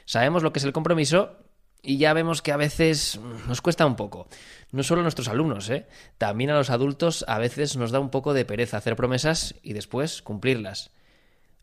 Sabemos 0.05 0.41
lo 0.41 0.51
que 0.51 0.57
es 0.57 0.65
el 0.65 0.73
compromiso 0.73 1.37
y 1.83 1.99
ya 1.99 2.13
vemos 2.13 2.41
que 2.41 2.51
a 2.51 2.57
veces 2.57 3.19
nos 3.47 3.61
cuesta 3.61 3.85
un 3.85 3.95
poco. 3.95 4.27
No 4.71 4.81
solo 4.81 5.01
a 5.01 5.03
nuestros 5.03 5.27
alumnos, 5.27 5.69
¿eh? 5.69 5.85
también 6.17 6.49
a 6.49 6.55
los 6.55 6.71
adultos 6.71 7.25
a 7.27 7.37
veces 7.37 7.77
nos 7.77 7.91
da 7.91 7.99
un 7.99 8.09
poco 8.09 8.33
de 8.33 8.43
pereza 8.43 8.77
hacer 8.77 8.95
promesas 8.95 9.53
y 9.61 9.73
después 9.73 10.23
cumplirlas. 10.23 10.89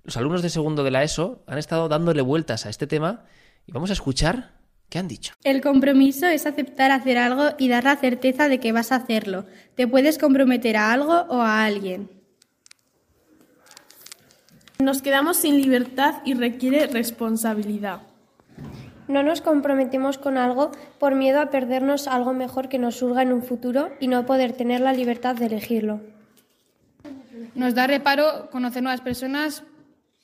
Los 0.05 0.17
alumnos 0.17 0.43
de 0.43 0.51
segundo 0.51 0.85
de 0.85 0.93
la 0.93 1.03
ESO 1.03 1.43
han 1.49 1.59
estado 1.59 1.89
dándole 1.89 2.23
vueltas 2.23 2.67
a 2.67 2.71
este 2.71 2.87
tema 2.87 3.25
y 3.67 3.73
vamos 3.73 3.91
a 3.91 3.95
escuchar 3.95 4.63
¿Qué 4.95 5.01
han 5.01 5.09
dicho? 5.09 5.35
El 5.43 5.61
compromiso 5.61 6.29
es 6.29 6.47
aceptar 6.47 6.93
hacer 6.93 7.19
algo 7.19 7.49
y 7.59 7.67
dar 7.67 7.83
la 7.83 7.97
certeza 7.97 8.49
de 8.49 8.61
que 8.61 8.71
vas 8.71 8.93
a 8.93 8.95
hacerlo. 8.95 9.45
Te 9.75 9.89
puedes 9.89 10.19
comprometer 10.19 10.77
a 10.77 10.93
algo 10.93 11.27
o 11.31 11.41
a 11.41 11.65
alguien. 11.65 12.09
Nos 14.79 15.03
quedamos 15.03 15.39
sin 15.39 15.61
libertad 15.61 16.23
y 16.25 16.35
requiere 16.35 16.87
responsabilidad. 16.87 18.03
No 19.09 19.25
nos 19.25 19.41
comprometemos 19.41 20.17
con 20.17 20.39
algo 20.39 20.71
por 21.01 21.17
miedo 21.17 21.41
a 21.41 21.51
perdernos 21.51 22.07
algo 22.07 22.33
mejor 22.33 22.69
que 22.69 22.79
nos 22.79 22.95
surga 22.95 23.23
en 23.23 23.33
un 23.33 23.43
futuro 23.43 23.91
y 23.99 24.07
no 24.07 24.27
poder 24.27 24.53
tener 24.53 24.81
la 24.81 24.93
libertad 24.93 25.35
de 25.35 25.47
elegirlo. 25.47 26.03
Nos 27.57 27.75
da 27.75 27.89
reparo 27.89 28.49
conocer 28.49 28.85
nuevas 28.85 29.01
personas 29.01 29.65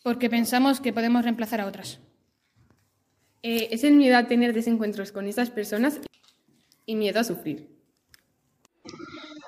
porque 0.04 0.30
pensamos 0.30 0.80
que 0.80 0.92
podemos 0.92 1.24
reemplazar 1.24 1.60
a 1.60 1.66
otras. 1.66 1.98
Eh, 3.42 3.68
es 3.70 3.84
el 3.84 3.94
miedo 3.94 4.18
a 4.18 4.26
tener 4.26 4.52
desencuentros 4.52 5.12
con 5.12 5.26
esas 5.26 5.50
personas 5.50 6.00
y 6.84 6.94
miedo 6.94 7.20
a 7.20 7.24
sufrir. 7.24 7.68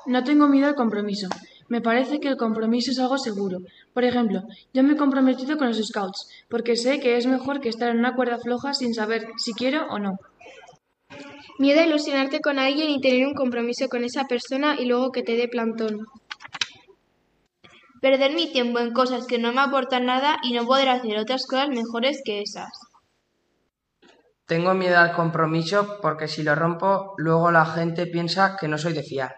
No 0.06 0.25
tengo 0.25 0.49
miedo 0.49 0.68
al 0.68 0.75
compromiso. 0.75 1.28
Me 1.68 1.80
parece 1.80 2.18
que 2.18 2.28
el 2.28 2.37
compromiso 2.37 2.90
es 2.90 2.99
algo 2.99 3.18
seguro. 3.18 3.58
Por 3.92 4.04
ejemplo, 4.04 4.42
yo 4.72 4.82
me 4.82 4.94
he 4.94 4.96
comprometido 4.96 5.58
con 5.58 5.68
los 5.68 5.78
scouts 5.78 6.28
porque 6.49 6.76
sé 6.76 7.00
que 7.00 7.16
es 7.16 7.26
mejor 7.26 7.61
que 7.61 7.68
estar 7.68 7.90
en 7.90 7.99
una 7.99 8.14
cuerda 8.14 8.38
floja 8.38 8.72
sin 8.72 8.94
saber 8.94 9.26
si 9.37 9.52
quiero 9.52 9.87
o 9.88 9.99
no. 9.99 10.18
Miedo 11.58 11.80
a 11.80 11.87
ilusionarte 11.87 12.40
con 12.40 12.58
alguien 12.58 12.90
y 12.90 13.00
tener 13.00 13.26
un 13.26 13.34
compromiso 13.34 13.88
con 13.88 14.04
esa 14.04 14.25
persona 14.25 14.76
y 14.78 14.87
luego 14.87 15.12
que 15.12 15.22
te 15.22 15.37
dé 15.37 15.49
plantón. 15.49 16.06
Perder 18.00 18.32
mi 18.32 18.50
tiempo 18.50 18.78
en 18.78 18.92
cosas 18.92 19.26
que 19.26 19.38
no 19.38 19.52
me 19.52 19.61
aportan 19.61 20.06
nada 20.06 20.38
y 20.42 20.54
no 20.54 20.66
poder 20.66 20.88
hacer 20.88 21.18
otras 21.18 21.46
cosas 21.46 21.68
mejores 21.68 22.20
que 22.25 22.40
esas. 22.40 22.70
Tengo 24.52 24.75
miedo 24.75 24.99
al 24.99 25.14
compromiso 25.14 25.97
porque 26.02 26.28
si 26.28 26.42
lo 26.42 26.54
rompo, 26.54 27.14
luego 27.16 27.50
la 27.50 27.64
gente 27.64 28.06
piensa 28.06 28.54
que 28.61 28.68
no 28.68 28.76
soy 28.76 28.92
de 28.92 29.02
fiar. 29.02 29.35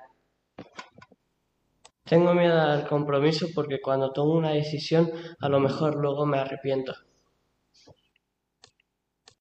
Tengo 2.03 2.35
miedo 2.35 2.61
al 2.61 2.89
compromiso 2.89 3.47
porque 3.55 3.81
cuando 3.81 4.11
tomo 4.11 4.33
una 4.33 4.51
decisión, 4.51 5.09
a 5.39 5.49
lo 5.49 5.61
mejor 5.61 5.95
luego 5.95 6.27
me 6.27 6.39
arrepiento. 6.39 6.97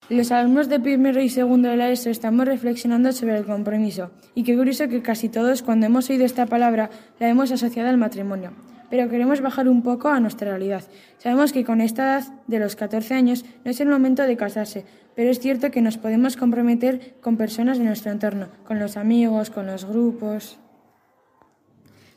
Los 0.09 0.31
alumnos 0.31 0.69
de 0.69 0.79
primero 0.79 1.19
y 1.19 1.29
segundo 1.29 1.69
de 1.69 1.77
la 1.77 1.89
ESO 1.89 2.11
estamos 2.11 2.45
reflexionando 2.45 3.11
sobre 3.11 3.39
el 3.39 3.45
compromiso 3.47 4.11
y 4.35 4.43
qué 4.43 4.55
curioso 4.55 4.87
que 4.89 5.01
casi 5.01 5.27
todos 5.27 5.63
cuando 5.63 5.87
hemos 5.87 6.07
oído 6.07 6.23
esta 6.23 6.45
palabra 6.45 6.91
la 7.19 7.29
hemos 7.29 7.51
asociado 7.51 7.89
al 7.89 7.97
matrimonio. 7.97 8.51
Pero 8.93 9.09
queremos 9.09 9.41
bajar 9.41 9.67
un 9.69 9.81
poco 9.81 10.09
a 10.09 10.19
nuestra 10.19 10.51
realidad. 10.51 10.83
Sabemos 11.17 11.51
que 11.51 11.65
con 11.65 11.81
esta 11.81 12.03
edad 12.03 12.33
de 12.45 12.59
los 12.59 12.75
14 12.75 13.15
años 13.15 13.43
no 13.65 13.71
es 13.71 13.79
el 13.79 13.87
momento 13.87 14.21
de 14.21 14.37
casarse, 14.37 14.85
pero 15.15 15.31
es 15.31 15.39
cierto 15.39 15.71
que 15.71 15.81
nos 15.81 15.97
podemos 15.97 16.37
comprometer 16.37 17.15
con 17.19 17.35
personas 17.35 17.79
de 17.79 17.85
nuestro 17.85 18.11
entorno, 18.11 18.49
con 18.67 18.77
los 18.77 18.95
amigos, 18.95 19.49
con 19.49 19.65
los 19.65 19.85
grupos. 19.85 20.59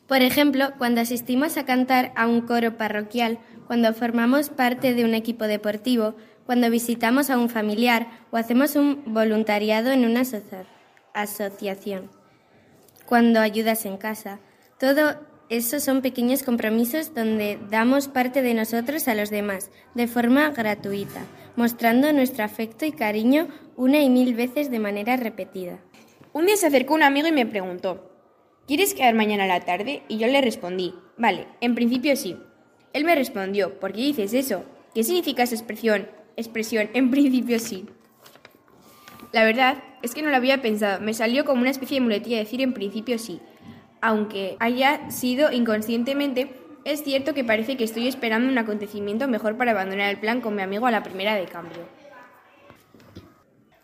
Por 0.05 0.21
ejemplo, 0.21 0.67
cuando 0.77 1.01
asistimos 1.01 1.57
a 1.57 1.65
cantar 1.65 2.11
a 2.15 2.27
un 2.27 2.41
coro 2.41 2.77
parroquial, 2.77 3.39
cuando 3.65 3.91
formamos 3.95 4.49
parte 4.49 4.93
de 4.93 5.03
un 5.03 5.15
equipo 5.15 5.45
deportivo, 5.45 6.13
cuando 6.45 6.69
visitamos 6.69 7.31
a 7.31 7.39
un 7.39 7.49
familiar 7.49 8.05
o 8.29 8.37
hacemos 8.37 8.75
un 8.75 9.01
voluntariado 9.07 9.89
en 9.89 10.05
una 10.05 10.21
asociación, 11.15 12.11
cuando 13.07 13.39
ayudas 13.39 13.83
en 13.87 13.97
casa. 13.97 14.37
Todo 14.77 15.15
eso 15.49 15.79
son 15.79 16.01
pequeños 16.01 16.43
compromisos 16.43 17.13
donde 17.13 17.57
damos 17.69 18.07
parte 18.07 18.41
de 18.41 18.53
nosotros 18.53 19.07
a 19.07 19.15
los 19.15 19.29
demás, 19.29 19.71
de 19.95 20.07
forma 20.07 20.49
gratuita, 20.49 21.21
mostrando 21.55 22.11
nuestro 22.11 22.43
afecto 22.43 22.85
y 22.85 22.91
cariño 22.91 23.47
una 23.75 23.99
y 24.01 24.09
mil 24.09 24.33
veces 24.35 24.69
de 24.69 24.79
manera 24.79 25.15
repetida. 25.15 25.79
Un 26.33 26.45
día 26.45 26.57
se 26.57 26.67
acercó 26.67 26.93
un 26.93 27.03
amigo 27.03 27.27
y 27.27 27.31
me 27.31 27.45
preguntó, 27.45 28.11
¿Quieres 28.67 28.93
quedar 28.93 29.13
mañana 29.15 29.45
a 29.45 29.47
la 29.47 29.61
tarde? 29.61 30.03
Y 30.09 30.17
yo 30.17 30.27
le 30.27 30.41
respondí, 30.41 30.93
vale, 31.17 31.47
en 31.61 31.73
principio 31.73 32.17
sí. 32.17 32.35
Él 32.91 33.05
me 33.05 33.15
respondió, 33.15 33.79
¿por 33.79 33.93
qué 33.93 34.01
dices 34.01 34.33
eso? 34.33 34.65
¿Qué 34.93 35.05
significa 35.05 35.43
esa 35.43 35.55
expresión? 35.55 36.09
Expresión, 36.35 36.89
en 36.93 37.09
principio 37.09 37.59
sí. 37.59 37.85
La 39.31 39.45
verdad 39.45 39.81
es 40.01 40.13
que 40.13 40.21
no 40.21 40.29
lo 40.29 40.35
había 40.35 40.61
pensado, 40.61 40.99
me 40.99 41.13
salió 41.13 41.45
como 41.45 41.61
una 41.61 41.69
especie 41.69 41.95
de 41.95 42.01
muletilla 42.01 42.39
decir 42.39 42.61
en 42.61 42.73
principio 42.73 43.17
sí. 43.17 43.39
Aunque 44.01 44.57
haya 44.59 45.09
sido 45.09 45.51
inconscientemente, 45.51 46.53
es 46.85 47.03
cierto 47.03 47.33
que 47.33 47.43
parece 47.43 47.77
que 47.77 47.83
estoy 47.83 48.07
esperando 48.07 48.49
un 48.49 48.57
acontecimiento 48.57 49.27
mejor 49.27 49.57
para 49.57 49.71
abandonar 49.71 50.09
el 50.09 50.19
plan 50.19 50.39
con 50.41 50.55
mi 50.55 50.61
amigo 50.61 50.85
a 50.85 50.91
la 50.91 51.03
primera 51.03 51.35
de 51.35 51.45
cambio. 51.45 51.81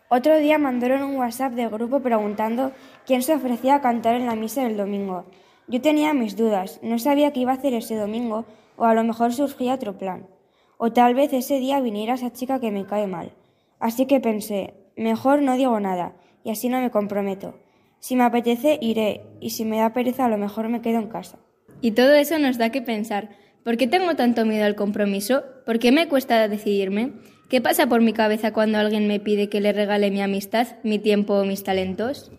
Otro 0.08 0.38
día 0.38 0.58
mandaron 0.58 1.02
un 1.02 1.16
WhatsApp 1.16 1.54
del 1.54 1.70
grupo 1.70 2.00
preguntando 2.00 2.72
quién 3.04 3.22
se 3.22 3.34
ofrecía 3.34 3.74
a 3.74 3.80
cantar 3.80 4.14
en 4.14 4.26
la 4.26 4.36
misa 4.36 4.62
del 4.62 4.76
domingo. 4.76 5.24
Yo 5.66 5.80
tenía 5.80 6.14
mis 6.14 6.36
dudas, 6.36 6.78
no 6.82 6.98
sabía 6.98 7.32
qué 7.32 7.40
iba 7.40 7.52
a 7.52 7.56
hacer 7.56 7.74
ese 7.74 7.96
domingo, 7.96 8.44
o 8.76 8.84
a 8.84 8.94
lo 8.94 9.02
mejor 9.02 9.32
surgía 9.32 9.74
otro 9.74 9.98
plan. 9.98 10.28
O 10.76 10.92
tal 10.92 11.14
vez 11.14 11.32
ese 11.32 11.58
día 11.58 11.80
viniera 11.80 12.14
esa 12.14 12.32
chica 12.32 12.60
que 12.60 12.70
me 12.70 12.86
cae 12.86 13.06
mal. 13.06 13.32
Así 13.80 14.06
que 14.06 14.20
pensé, 14.20 14.74
mejor 14.96 15.42
no 15.42 15.56
digo 15.56 15.80
nada, 15.80 16.14
y 16.44 16.50
así 16.50 16.68
no 16.68 16.80
me 16.80 16.90
comprometo. 16.90 17.63
Si 18.04 18.16
me 18.16 18.24
apetece, 18.24 18.78
iré, 18.82 19.22
y 19.40 19.48
si 19.48 19.64
me 19.64 19.78
da 19.78 19.94
pereza, 19.94 20.26
a 20.26 20.28
lo 20.28 20.36
mejor 20.36 20.68
me 20.68 20.82
quedo 20.82 20.98
en 20.98 21.08
casa. 21.08 21.38
Y 21.80 21.92
todo 21.92 22.12
eso 22.12 22.38
nos 22.38 22.58
da 22.58 22.68
que 22.68 22.82
pensar. 22.82 23.30
¿Por 23.64 23.78
qué 23.78 23.86
tengo 23.86 24.14
tanto 24.14 24.44
miedo 24.44 24.66
al 24.66 24.74
compromiso? 24.74 25.42
¿Por 25.64 25.78
qué 25.78 25.90
me 25.90 26.06
cuesta 26.06 26.46
decidirme? 26.46 27.12
¿Qué 27.48 27.62
pasa 27.62 27.86
por 27.86 28.02
mi 28.02 28.12
cabeza 28.12 28.52
cuando 28.52 28.76
alguien 28.76 29.08
me 29.08 29.20
pide 29.20 29.48
que 29.48 29.62
le 29.62 29.72
regale 29.72 30.10
mi 30.10 30.20
amistad, 30.20 30.66
mi 30.82 30.98
tiempo 30.98 31.32
o 31.32 31.46
mis 31.46 31.64
talentos? 31.64 32.30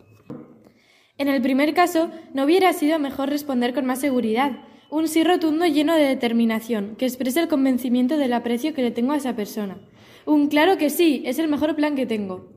En 1.18 1.30
el 1.30 1.42
primer 1.42 1.74
caso, 1.74 2.12
no 2.36 2.44
hubiera 2.44 2.72
sido 2.72 3.00
mejor 3.00 3.32
responder 3.32 3.74
con 3.74 3.88
más 3.88 3.98
seguridad, 3.98 4.52
un 4.92 5.08
sí 5.08 5.24
rotundo 5.24 5.66
lleno 5.66 5.96
de 5.96 6.04
determinación, 6.04 6.96
que 6.96 7.06
exprese 7.06 7.40
el 7.40 7.48
convencimiento 7.48 8.18
del 8.18 8.34
aprecio 8.34 8.76
que 8.76 8.84
le 8.84 8.92
tengo 8.92 9.14
a 9.14 9.18
esa 9.18 9.36
persona. 9.36 9.80
Un 10.28 10.48
claro 10.48 10.78
que 10.78 10.92
sí, 10.92 11.24
es 11.26 11.40
el 11.40 11.48
mejor 11.48 11.76
plan 11.76 11.96
que 11.96 12.06
tengo. 12.06 12.55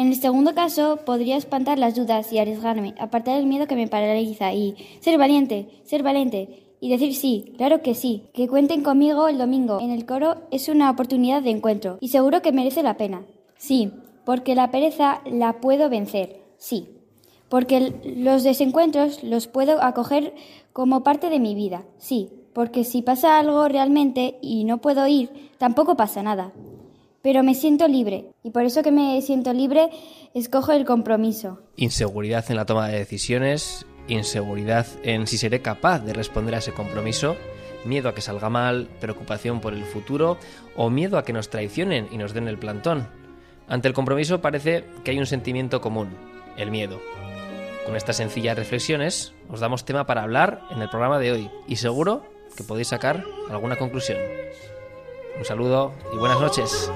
En 0.00 0.06
el 0.06 0.16
segundo 0.16 0.54
caso, 0.54 1.00
podría 1.04 1.36
espantar 1.36 1.78
las 1.78 1.94
dudas 1.94 2.32
y 2.32 2.38
arriesgarme, 2.38 2.94
apartar 2.98 3.38
el 3.38 3.44
miedo 3.44 3.66
que 3.66 3.76
me 3.76 3.86
paraliza 3.86 4.50
y 4.54 4.74
ser 5.00 5.18
valiente, 5.18 5.68
ser 5.84 6.02
valiente, 6.02 6.72
y 6.80 6.88
decir 6.88 7.14
sí, 7.14 7.52
claro 7.58 7.82
que 7.82 7.94
sí, 7.94 8.22
que 8.32 8.48
cuenten 8.48 8.82
conmigo 8.82 9.28
el 9.28 9.36
domingo 9.36 9.78
en 9.78 9.90
el 9.90 10.06
coro 10.06 10.36
es 10.50 10.70
una 10.70 10.88
oportunidad 10.90 11.42
de 11.42 11.50
encuentro 11.50 11.98
y 12.00 12.08
seguro 12.08 12.40
que 12.40 12.50
merece 12.50 12.82
la 12.82 12.96
pena. 12.96 13.26
Sí, 13.58 13.92
porque 14.24 14.54
la 14.54 14.70
pereza 14.70 15.20
la 15.26 15.60
puedo 15.60 15.90
vencer, 15.90 16.44
sí, 16.56 16.88
porque 17.50 17.92
los 18.02 18.42
desencuentros 18.42 19.22
los 19.22 19.48
puedo 19.48 19.82
acoger 19.82 20.34
como 20.72 21.02
parte 21.02 21.28
de 21.28 21.40
mi 21.40 21.54
vida, 21.54 21.84
sí, 21.98 22.30
porque 22.54 22.84
si 22.84 23.02
pasa 23.02 23.38
algo 23.38 23.68
realmente 23.68 24.38
y 24.40 24.64
no 24.64 24.78
puedo 24.78 25.06
ir, 25.06 25.50
tampoco 25.58 25.94
pasa 25.94 26.22
nada. 26.22 26.54
Pero 27.22 27.42
me 27.42 27.54
siento 27.54 27.86
libre 27.86 28.26
y 28.42 28.50
por 28.50 28.64
eso 28.64 28.82
que 28.82 28.92
me 28.92 29.20
siento 29.20 29.52
libre 29.52 29.90
escojo 30.34 30.72
el 30.72 30.84
compromiso. 30.84 31.60
Inseguridad 31.76 32.44
en 32.48 32.56
la 32.56 32.64
toma 32.64 32.88
de 32.88 32.98
decisiones, 32.98 33.84
inseguridad 34.08 34.86
en 35.02 35.26
si 35.26 35.36
seré 35.36 35.60
capaz 35.60 36.00
de 36.00 36.14
responder 36.14 36.54
a 36.54 36.58
ese 36.58 36.72
compromiso, 36.72 37.36
miedo 37.84 38.08
a 38.08 38.14
que 38.14 38.22
salga 38.22 38.48
mal, 38.48 38.88
preocupación 39.00 39.60
por 39.60 39.74
el 39.74 39.84
futuro 39.84 40.38
o 40.76 40.88
miedo 40.88 41.18
a 41.18 41.24
que 41.24 41.34
nos 41.34 41.50
traicionen 41.50 42.08
y 42.10 42.16
nos 42.16 42.32
den 42.32 42.48
el 42.48 42.58
plantón. 42.58 43.08
Ante 43.68 43.88
el 43.88 43.94
compromiso 43.94 44.40
parece 44.40 44.84
que 45.04 45.10
hay 45.10 45.18
un 45.18 45.26
sentimiento 45.26 45.80
común, 45.80 46.08
el 46.56 46.70
miedo. 46.70 47.00
Con 47.84 47.96
estas 47.96 48.16
sencillas 48.16 48.56
reflexiones 48.56 49.34
os 49.50 49.60
damos 49.60 49.84
tema 49.84 50.06
para 50.06 50.22
hablar 50.22 50.62
en 50.70 50.80
el 50.80 50.88
programa 50.88 51.18
de 51.18 51.32
hoy 51.32 51.50
y 51.68 51.76
seguro 51.76 52.24
que 52.56 52.64
podéis 52.64 52.88
sacar 52.88 53.24
alguna 53.50 53.76
conclusión. 53.76 54.18
Un 55.38 55.44
saludo 55.44 55.92
y 56.12 56.18
buenas 56.18 56.40
noches. 56.40 56.90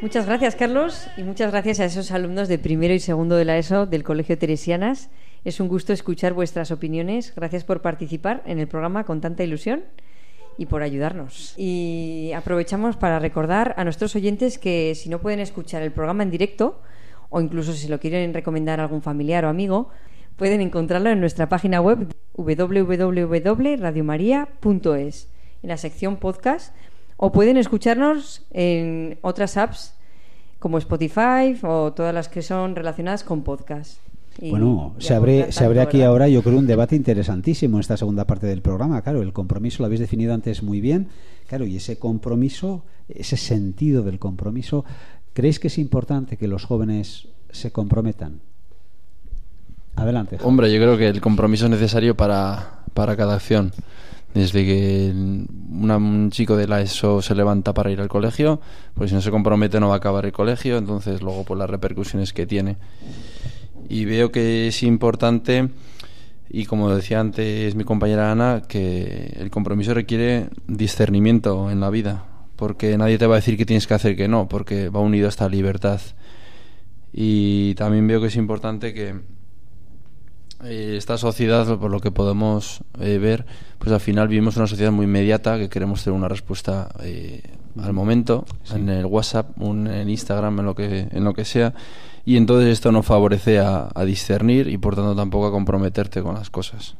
Muchas 0.00 0.26
gracias, 0.26 0.56
Carlos, 0.56 1.08
y 1.16 1.22
muchas 1.22 1.50
gracias 1.50 1.80
a 1.80 1.86
esos 1.86 2.10
alumnos 2.10 2.48
de 2.48 2.58
primero 2.58 2.92
y 2.92 3.00
segundo 3.00 3.36
de 3.36 3.44
la 3.44 3.56
ESO 3.56 3.86
del 3.86 4.04
Colegio 4.04 4.36
Teresianas. 4.36 5.08
Es 5.44 5.60
un 5.60 5.68
gusto 5.68 5.92
escuchar 5.92 6.34
vuestras 6.34 6.70
opiniones. 6.70 7.32
Gracias 7.34 7.64
por 7.64 7.80
participar 7.80 8.42
en 8.46 8.58
el 8.58 8.68
programa 8.68 9.04
con 9.04 9.20
tanta 9.20 9.42
ilusión 9.42 9.84
y 10.58 10.66
por 10.66 10.82
ayudarnos. 10.82 11.54
Y 11.56 12.32
aprovechamos 12.34 12.96
para 12.96 13.18
recordar 13.18 13.74
a 13.78 13.84
nuestros 13.84 14.14
oyentes 14.16 14.58
que 14.58 14.94
si 14.94 15.08
no 15.08 15.20
pueden 15.20 15.40
escuchar 15.40 15.82
el 15.82 15.92
programa 15.92 16.22
en 16.22 16.30
directo, 16.30 16.80
o 17.30 17.40
incluso 17.40 17.72
si 17.72 17.88
lo 17.88 17.98
quieren 17.98 18.34
recomendar 18.34 18.80
a 18.80 18.84
algún 18.84 19.02
familiar 19.02 19.44
o 19.44 19.48
amigo, 19.48 19.90
pueden 20.36 20.60
encontrarlo 20.60 21.10
en 21.10 21.20
nuestra 21.20 21.48
página 21.48 21.80
web 21.80 22.14
www.radiomaria.es, 22.34 25.28
en 25.62 25.68
la 25.68 25.76
sección 25.76 26.16
podcast 26.16 26.74
o 27.16 27.32
pueden 27.32 27.56
escucharnos 27.56 28.42
en 28.50 29.18
otras 29.22 29.56
apps 29.56 29.94
como 30.58 30.78
Spotify 30.78 31.56
o 31.62 31.92
todas 31.92 32.14
las 32.14 32.28
que 32.28 32.42
son 32.42 32.74
relacionadas 32.76 33.24
con 33.24 33.42
podcast. 33.42 33.98
y- 34.40 34.50
Bueno, 34.50 34.94
y 34.98 35.02
se 35.02 35.14
abre, 35.14 35.50
se 35.52 35.64
abre 35.64 35.80
aquí 35.80 35.98
¿verdad? 35.98 36.10
ahora, 36.12 36.28
yo 36.28 36.42
creo, 36.42 36.58
un 36.58 36.66
debate 36.66 36.94
interesantísimo 36.94 37.76
en 37.78 37.80
esta 37.80 37.96
segunda 37.96 38.26
parte 38.26 38.46
del 38.46 38.60
programa. 38.60 39.00
Claro, 39.02 39.22
el 39.22 39.32
compromiso 39.32 39.78
lo 39.82 39.86
habéis 39.86 40.00
definido 40.00 40.34
antes 40.34 40.62
muy 40.62 40.80
bien. 40.82 41.08
Claro, 41.46 41.64
y 41.64 41.76
ese 41.76 41.98
compromiso, 41.98 42.84
ese 43.08 43.36
sentido 43.38 44.02
del 44.02 44.18
compromiso, 44.18 44.84
¿creéis 45.32 45.58
que 45.58 45.68
es 45.68 45.78
importante 45.78 46.36
que 46.36 46.48
los 46.48 46.64
jóvenes 46.64 47.28
se 47.50 47.70
comprometan? 47.70 48.40
Adelante. 49.94 50.36
Javi. 50.36 50.48
Hombre, 50.48 50.70
yo 50.72 50.78
creo 50.80 50.98
que 50.98 51.08
el 51.08 51.20
compromiso 51.20 51.64
es 51.64 51.70
necesario 51.70 52.14
para, 52.16 52.80
para 52.92 53.16
cada 53.16 53.34
acción. 53.36 53.72
Desde 54.36 54.66
que 54.66 55.12
un 55.14 56.30
chico 56.30 56.58
de 56.58 56.68
la 56.68 56.82
ESO 56.82 57.22
se 57.22 57.34
levanta 57.34 57.72
para 57.72 57.90
ir 57.90 58.02
al 58.02 58.08
colegio, 58.08 58.60
pues 58.92 59.08
si 59.08 59.14
no 59.14 59.22
se 59.22 59.30
compromete 59.30 59.80
no 59.80 59.88
va 59.88 59.94
a 59.94 59.96
acabar 59.96 60.26
el 60.26 60.32
colegio, 60.32 60.76
entonces 60.76 61.22
luego 61.22 61.44
por 61.44 61.56
las 61.56 61.70
repercusiones 61.70 62.34
que 62.34 62.44
tiene. 62.44 62.76
Y 63.88 64.04
veo 64.04 64.30
que 64.32 64.68
es 64.68 64.82
importante, 64.82 65.70
y 66.50 66.66
como 66.66 66.94
decía 66.94 67.18
antes 67.18 67.74
mi 67.76 67.84
compañera 67.84 68.30
Ana, 68.30 68.60
que 68.68 69.34
el 69.38 69.50
compromiso 69.50 69.94
requiere 69.94 70.50
discernimiento 70.66 71.70
en 71.70 71.80
la 71.80 71.88
vida, 71.88 72.26
porque 72.56 72.98
nadie 72.98 73.16
te 73.16 73.26
va 73.26 73.36
a 73.36 73.38
decir 73.38 73.56
que 73.56 73.64
tienes 73.64 73.86
que 73.86 73.94
hacer 73.94 74.16
que 74.16 74.28
no, 74.28 74.50
porque 74.50 74.90
va 74.90 75.00
unido 75.00 75.24
a 75.24 75.30
esta 75.30 75.48
libertad. 75.48 76.02
Y 77.10 77.74
también 77.76 78.06
veo 78.06 78.20
que 78.20 78.26
es 78.26 78.36
importante 78.36 78.92
que 78.92 79.14
esta 80.64 81.18
sociedad, 81.18 81.78
por 81.78 81.90
lo 81.90 82.00
que 82.00 82.10
podemos 82.10 82.80
eh, 83.00 83.18
ver, 83.18 83.46
pues 83.78 83.92
al 83.92 84.00
final 84.00 84.28
vivimos 84.28 84.56
una 84.56 84.66
sociedad 84.66 84.92
muy 84.92 85.04
inmediata 85.04 85.58
que 85.58 85.68
queremos 85.68 86.02
tener 86.02 86.18
una 86.18 86.28
respuesta 86.28 86.88
eh, 87.02 87.42
al 87.80 87.92
momento, 87.92 88.44
en 88.74 88.88
el 88.88 89.06
WhatsApp, 89.06 89.50
un, 89.60 89.86
en 89.86 90.08
Instagram, 90.08 90.60
en 90.60 90.64
lo 90.64 90.74
que 90.74 91.08
en 91.10 91.24
lo 91.24 91.34
que 91.34 91.44
sea, 91.44 91.74
y 92.24 92.36
entonces 92.36 92.70
esto 92.70 92.90
no 92.90 93.02
favorece 93.02 93.58
a, 93.58 93.90
a 93.94 94.04
discernir 94.04 94.68
y 94.68 94.78
por 94.78 94.96
tanto 94.96 95.14
tampoco 95.14 95.46
a 95.46 95.50
comprometerte 95.50 96.22
con 96.22 96.34
las 96.34 96.50
cosas. 96.50 96.96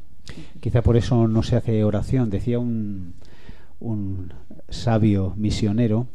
Quizá 0.61 0.83
por 0.83 0.97
eso 0.97 1.29
no 1.29 1.43
se 1.43 1.57
hace 1.57 1.85
oración. 1.85 2.31
Decía 2.31 2.59
un, 2.59 3.15
un 3.81 4.33
sabio 4.69 5.35
misionero 5.37 6.09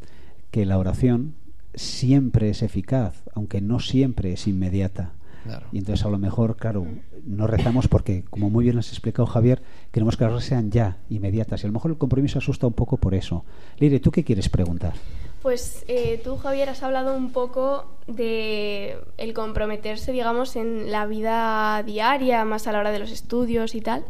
que 0.50 0.66
la 0.66 0.78
oración 0.78 1.34
siempre 1.74 2.50
es 2.50 2.62
eficaz, 2.62 3.22
aunque 3.34 3.60
no 3.60 3.80
siempre 3.80 4.32
es 4.32 4.46
inmediata. 4.46 5.12
Claro. 5.44 5.66
Y 5.72 5.78
entonces 5.78 6.04
a 6.06 6.08
lo 6.08 6.18
mejor, 6.18 6.56
claro, 6.56 6.86
no 7.24 7.46
rezamos 7.46 7.88
porque, 7.88 8.24
como 8.30 8.50
muy 8.50 8.64
bien 8.64 8.78
has 8.78 8.90
explicado 8.90 9.26
Javier, 9.26 9.62
queremos 9.90 10.16
que 10.16 10.24
las 10.24 10.32
cosas 10.32 10.48
sean 10.48 10.70
ya, 10.70 10.98
inmediatas. 11.08 11.62
Y 11.62 11.66
a 11.66 11.68
lo 11.68 11.74
mejor 11.74 11.90
el 11.90 11.98
compromiso 11.98 12.38
asusta 12.38 12.66
un 12.66 12.72
poco 12.72 12.96
por 12.96 13.14
eso. 13.14 13.44
Lire, 13.78 14.00
¿tú 14.00 14.10
qué 14.10 14.24
quieres 14.24 14.48
preguntar? 14.48 14.94
Pues 15.42 15.84
eh, 15.88 16.20
tú, 16.22 16.36
Javier, 16.36 16.68
has 16.68 16.82
hablado 16.84 17.14
un 17.14 17.32
poco 17.32 17.98
de 18.06 18.96
el 19.18 19.34
comprometerse, 19.34 20.12
digamos, 20.12 20.54
en 20.54 20.92
la 20.92 21.06
vida 21.06 21.82
diaria, 21.82 22.44
más 22.44 22.68
a 22.68 22.72
la 22.72 22.78
hora 22.78 22.92
de 22.92 23.00
los 23.00 23.10
estudios 23.10 23.74
y 23.74 23.80
tal. 23.80 24.04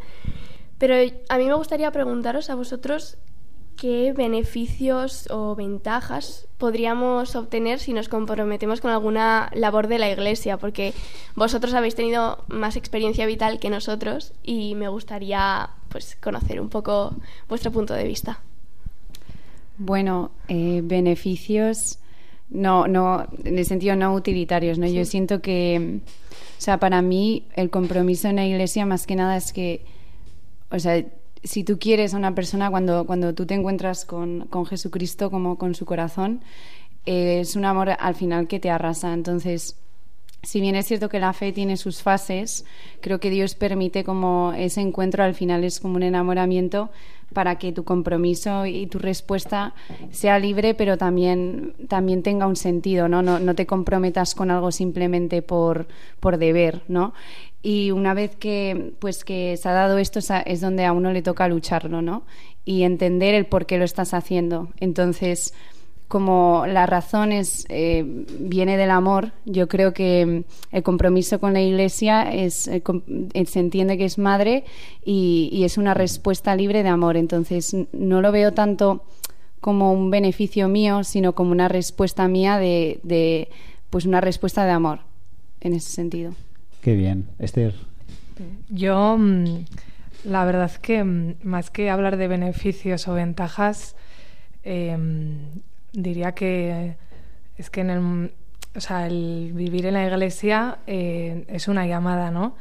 Pero 0.76 0.94
a 1.28 1.38
mí 1.38 1.46
me 1.46 1.54
gustaría 1.54 1.90
preguntaros 1.90 2.50
a 2.50 2.54
vosotros 2.54 3.16
qué 3.76 4.12
beneficios 4.12 5.28
o 5.30 5.54
ventajas 5.54 6.46
podríamos 6.58 7.34
obtener 7.34 7.80
si 7.80 7.92
nos 7.92 8.08
comprometemos 8.08 8.80
con 8.80 8.90
alguna 8.90 9.50
labor 9.54 9.88
de 9.88 9.98
la 9.98 10.10
Iglesia, 10.10 10.56
porque 10.56 10.94
vosotros 11.34 11.74
habéis 11.74 11.94
tenido 11.94 12.44
más 12.48 12.76
experiencia 12.76 13.26
vital 13.26 13.58
que 13.58 13.70
nosotros 13.70 14.32
y 14.42 14.74
me 14.76 14.88
gustaría 14.88 15.70
pues 15.88 16.16
conocer 16.20 16.60
un 16.60 16.68
poco 16.68 17.14
vuestro 17.48 17.72
punto 17.72 17.94
de 17.94 18.04
vista. 18.04 18.40
Bueno, 19.78 20.30
eh, 20.48 20.80
beneficios, 20.84 21.98
no, 22.50 22.86
no, 22.86 23.26
en 23.44 23.58
el 23.58 23.64
sentido 23.64 23.96
no 23.96 24.14
utilitarios, 24.14 24.78
¿no? 24.78 24.86
Yo 24.86 25.04
siento 25.04 25.40
que, 25.40 26.00
o 26.58 26.60
sea, 26.60 26.78
para 26.78 27.02
mí 27.02 27.46
el 27.56 27.70
compromiso 27.70 28.28
en 28.28 28.36
la 28.36 28.46
iglesia 28.46 28.86
más 28.86 29.06
que 29.06 29.16
nada 29.16 29.36
es 29.36 29.52
que, 29.52 29.84
o 30.70 30.78
sea, 30.78 31.04
si 31.44 31.64
tú 31.64 31.78
quieres 31.78 32.14
a 32.14 32.16
una 32.16 32.34
persona, 32.34 32.70
cuando, 32.70 33.04
cuando 33.06 33.34
tú 33.34 33.46
te 33.46 33.54
encuentras 33.54 34.04
con, 34.04 34.46
con 34.48 34.66
Jesucristo 34.66 35.30
como 35.30 35.58
con 35.58 35.74
su 35.74 35.84
corazón, 35.84 36.40
eh, 37.06 37.40
es 37.40 37.56
un 37.56 37.64
amor 37.64 37.90
al 37.90 38.14
final 38.14 38.46
que 38.46 38.60
te 38.60 38.70
arrasa. 38.70 39.12
Entonces, 39.12 39.76
si 40.42 40.60
bien 40.60 40.74
es 40.74 40.86
cierto 40.86 41.08
que 41.08 41.20
la 41.20 41.32
fe 41.32 41.52
tiene 41.52 41.76
sus 41.76 42.02
fases, 42.02 42.64
creo 43.00 43.20
que 43.20 43.30
Dios 43.30 43.54
permite 43.54 44.04
como 44.04 44.52
ese 44.56 44.80
encuentro 44.80 45.22
al 45.22 45.34
final 45.34 45.64
es 45.64 45.80
como 45.80 45.96
un 45.96 46.02
enamoramiento 46.02 46.90
para 47.32 47.56
que 47.58 47.72
tu 47.72 47.84
compromiso 47.84 48.66
y 48.66 48.86
tu 48.86 48.98
respuesta 48.98 49.74
sea 50.10 50.38
libre, 50.38 50.74
pero 50.74 50.98
también, 50.98 51.74
también 51.88 52.22
tenga 52.22 52.46
un 52.46 52.56
sentido, 52.56 53.08
¿no? 53.08 53.22
No, 53.22 53.38
no 53.38 53.54
te 53.54 53.66
comprometas 53.66 54.34
con 54.34 54.50
algo 54.50 54.70
simplemente 54.70 55.40
por, 55.40 55.86
por 56.20 56.36
deber, 56.36 56.82
¿no? 56.88 57.14
Y 57.62 57.92
una 57.92 58.12
vez 58.12 58.34
que, 58.36 58.94
pues, 58.98 59.24
que 59.24 59.56
se 59.56 59.68
ha 59.68 59.72
dado 59.72 59.98
esto, 59.98 60.18
es 60.46 60.60
donde 60.60 60.84
a 60.84 60.92
uno 60.92 61.12
le 61.12 61.22
toca 61.22 61.46
lucharlo, 61.48 62.02
¿no? 62.02 62.24
Y 62.64 62.82
entender 62.82 63.34
el 63.34 63.46
por 63.46 63.66
qué 63.66 63.78
lo 63.78 63.84
estás 63.84 64.14
haciendo. 64.14 64.68
Entonces, 64.80 65.54
como 66.08 66.66
la 66.66 66.84
razón 66.84 67.32
es, 67.32 67.64
eh, 67.70 68.04
viene 68.38 68.76
del 68.76 68.90
amor, 68.90 69.32
yo 69.46 69.66
creo 69.66 69.94
que 69.94 70.44
el 70.70 70.82
compromiso 70.82 71.40
con 71.40 71.54
la 71.54 71.62
Iglesia 71.62 72.30
es, 72.30 72.68
eh, 72.68 72.82
eh, 73.32 73.46
se 73.46 73.60
entiende 73.60 73.96
que 73.96 74.04
es 74.04 74.18
madre 74.18 74.64
y, 75.04 75.48
y 75.52 75.64
es 75.64 75.78
una 75.78 75.94
respuesta 75.94 76.54
libre 76.54 76.82
de 76.82 76.90
amor. 76.90 77.16
Entonces, 77.16 77.74
no 77.92 78.20
lo 78.20 78.30
veo 78.30 78.52
tanto 78.52 79.04
como 79.62 79.92
un 79.92 80.10
beneficio 80.10 80.68
mío, 80.68 81.02
sino 81.02 81.34
como 81.34 81.52
una 81.52 81.68
respuesta 81.68 82.28
mía 82.28 82.58
de, 82.58 83.00
de 83.04 83.48
pues 83.88 84.04
una 84.04 84.20
respuesta 84.20 84.66
de 84.66 84.72
amor, 84.72 84.98
en 85.60 85.72
ese 85.72 85.92
sentido. 85.92 86.34
Qué 86.82 86.96
bien. 86.96 87.28
Esther, 87.38 87.74
Yo, 88.68 89.16
mm, 89.16 89.64
la 90.24 90.44
verdad 90.44 90.72
que 90.72 91.04
mm, 91.04 91.36
más 91.44 91.70
que 91.70 91.90
hablar 91.90 92.16
de 92.16 92.26
beneficios 92.26 93.06
o 93.06 93.14
ventajas, 93.14 93.94
eh, 94.64 94.96
diría 95.92 96.32
que 96.32 96.96
es 97.56 97.70
que 97.70 97.82
en 97.82 97.90
el, 97.90 98.32
o 98.74 98.80
sea, 98.80 99.06
el 99.06 99.52
vivir 99.54 99.86
en 99.86 99.94
la 99.94 100.06
iglesia 100.06 100.78
eh, 100.88 101.44
es 101.48 101.68
una 101.68 101.86
llamada, 101.86 102.32
¿no? 102.32 102.56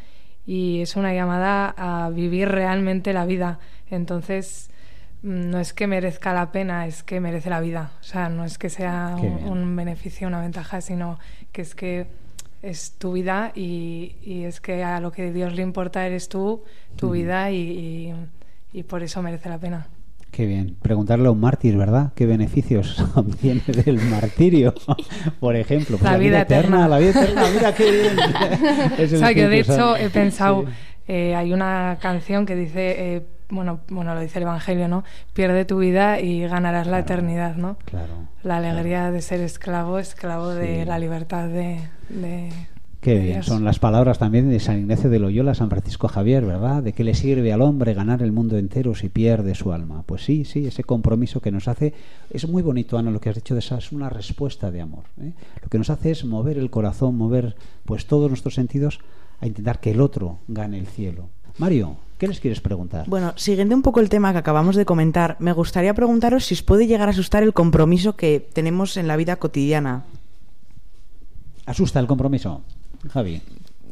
Y 0.46 0.82
es 0.82 0.96
una 0.96 1.16
llamada 1.16 1.74
a 1.76 2.12
vivir 2.12 2.48
realmente 2.48 3.14
la 3.14 3.26
vida. 3.26 3.58
Entonces, 3.90 4.70
mm, 5.24 5.50
no 5.50 5.60
es 5.60 5.74
que 5.74 5.88
merezca 5.88 6.32
la 6.32 6.52
pena, 6.52 6.86
es 6.86 7.02
que 7.02 7.20
merece 7.20 7.50
la 7.50 7.60
vida. 7.60 7.92
O 8.02 8.04
sea, 8.04 8.30
no 8.30 8.46
es 8.46 8.60
que 8.60 8.70
sea 8.70 9.16
un 9.18 9.76
beneficio, 9.76 10.28
una 10.28 10.42
ventaja, 10.42 10.80
sino 10.82 11.18
que 11.52 11.64
es 11.64 11.74
que 11.74 12.21
es 12.62 12.94
tu 12.98 13.14
vida 13.14 13.52
y, 13.56 14.16
y 14.24 14.44
es 14.44 14.62
que 14.62 14.84
a 14.84 15.00
lo 15.00 15.12
que 15.12 15.32
Dios 15.32 15.54
le 15.56 15.62
importa 15.64 16.06
eres 16.06 16.30
tú, 16.30 16.64
tu 16.96 17.12
vida 17.12 17.52
y, 17.52 17.58
y- 17.58 18.14
y 18.80 18.84
por 18.84 19.04
eso 19.04 19.22
merece 19.22 19.50
la 19.50 19.58
pena. 19.58 19.88
qué 20.32 20.46
bien. 20.46 20.78
Preguntarle 20.82 21.28
a 21.28 21.32
un 21.32 21.40
mártir, 21.42 21.76
¿verdad? 21.76 22.14
¿Qué 22.16 22.26
beneficios 22.26 23.00
obtiene 23.16 23.62
del 23.84 23.98
martirio? 24.02 24.74
Por 25.42 25.56
ejemplo, 25.58 25.98
pues 25.98 26.10
La 26.10 26.18
vida 26.18 26.42
eterna. 26.42 26.88
La 26.88 27.00
vida 27.00 27.10
eterna, 27.10 27.44
mira 27.54 27.74
qué 27.76 27.92
bien. 27.92 28.16
O 29.14 29.18
sea, 29.18 29.34
que 29.34 29.48
de 29.48 29.60
hecho 29.60 29.98
he 29.98 30.10
pensado, 30.10 30.64
Sí. 30.66 30.72
eh, 31.10 31.36
hay 31.36 31.52
una 31.52 31.98
canción 32.02 32.46
que 32.46 32.56
dice, 32.56 33.16
eh, 33.16 33.22
bueno, 33.52 33.82
bueno, 33.90 34.16
lo 34.16 34.22
dice 34.22 34.40
el 34.40 34.44
Evangelio, 34.44 34.88
¿no? 34.88 35.04
Pierde 35.34 35.66
tu 35.66 35.78
vida 35.78 36.20
y 36.20 36.42
ganarás 36.48 36.88
la 36.88 37.00
eternidad, 37.00 37.56
¿no? 37.56 37.78
Claro. 37.86 38.28
La 38.44 38.58
alegría 38.58 39.12
de 39.12 39.22
ser 39.22 39.42
esclavo, 39.42 40.00
esclavo 40.00 40.50
de 40.50 40.86
la 40.86 40.98
libertad 40.98 41.48
de... 41.48 41.82
de 42.10 42.50
Qué 43.02 43.16
de 43.16 43.20
bien, 43.20 43.34
Dios. 43.38 43.48
son 43.48 43.66
las 43.66 43.80
palabras 43.80 44.20
también 44.20 44.48
de 44.52 44.60
San 44.60 44.78
Ignacio 44.78 45.10
de 45.10 45.18
Loyola, 45.18 45.56
San 45.56 45.72
Francisco 45.72 46.08
Javier, 46.08 46.46
¿verdad? 46.46 46.84
¿De 46.84 46.94
qué 46.94 47.04
le 47.04 47.16
sirve 47.16 47.52
al 47.52 47.64
hombre 47.64 47.96
ganar 47.96 48.22
el 48.22 48.32
mundo 48.32 48.60
entero 48.60 48.94
si 48.94 49.10
pierde 49.10 49.56
su 49.56 49.74
alma? 49.74 50.04
Pues 50.06 50.24
sí, 50.24 50.46
sí, 50.46 50.68
ese 50.68 50.84
compromiso 50.84 51.42
que 51.42 51.52
nos 51.52 51.68
hace, 51.68 51.96
es 52.30 52.48
muy 52.48 52.62
bonito, 52.62 53.00
Ana, 53.00 53.10
lo 53.10 53.20
que 53.20 53.30
has 53.30 53.36
dicho 53.36 53.56
de 53.56 53.60
esa, 53.62 53.80
es 53.80 53.92
una 53.92 54.10
respuesta 54.10 54.70
de 54.70 54.82
amor. 54.82 55.06
¿eh? 55.20 55.34
Lo 55.64 55.70
que 55.70 55.80
nos 55.80 55.90
hace 55.90 56.12
es 56.12 56.26
mover 56.26 56.60
el 56.60 56.70
corazón, 56.70 57.18
mover 57.18 57.56
pues 57.86 58.06
todos 58.06 58.30
nuestros 58.30 58.54
sentidos 58.54 59.00
a 59.40 59.48
intentar 59.48 59.80
que 59.80 59.90
el 59.92 60.00
otro 60.00 60.38
gane 60.48 60.78
el 60.78 60.86
cielo. 60.86 61.30
Mario, 61.58 61.96
¿qué 62.22 62.28
les 62.28 62.40
quieres 62.40 62.62
preguntar? 62.62 63.06
Bueno, 63.08 63.34
siguiendo 63.36 63.74
un 63.74 63.82
poco 63.82 64.00
el 64.00 64.08
tema 64.08 64.32
que 64.32 64.38
acabamos 64.38 64.76
de 64.76 64.86
comentar, 64.86 65.38
me 65.40 65.54
gustaría 65.54 65.96
preguntaros 65.96 66.46
si 66.46 66.54
os 66.54 66.62
puede 66.62 66.86
llegar 66.86 67.08
a 67.08 67.12
asustar 67.14 67.42
el 67.42 67.52
compromiso 67.52 68.16
que 68.16 68.48
tenemos 68.54 68.96
en 68.98 69.08
la 69.08 69.18
vida 69.18 69.38
cotidiana. 69.38 70.04
¿Asusta 71.66 72.00
el 72.00 72.06
compromiso? 72.06 72.62
Javi. 73.10 73.42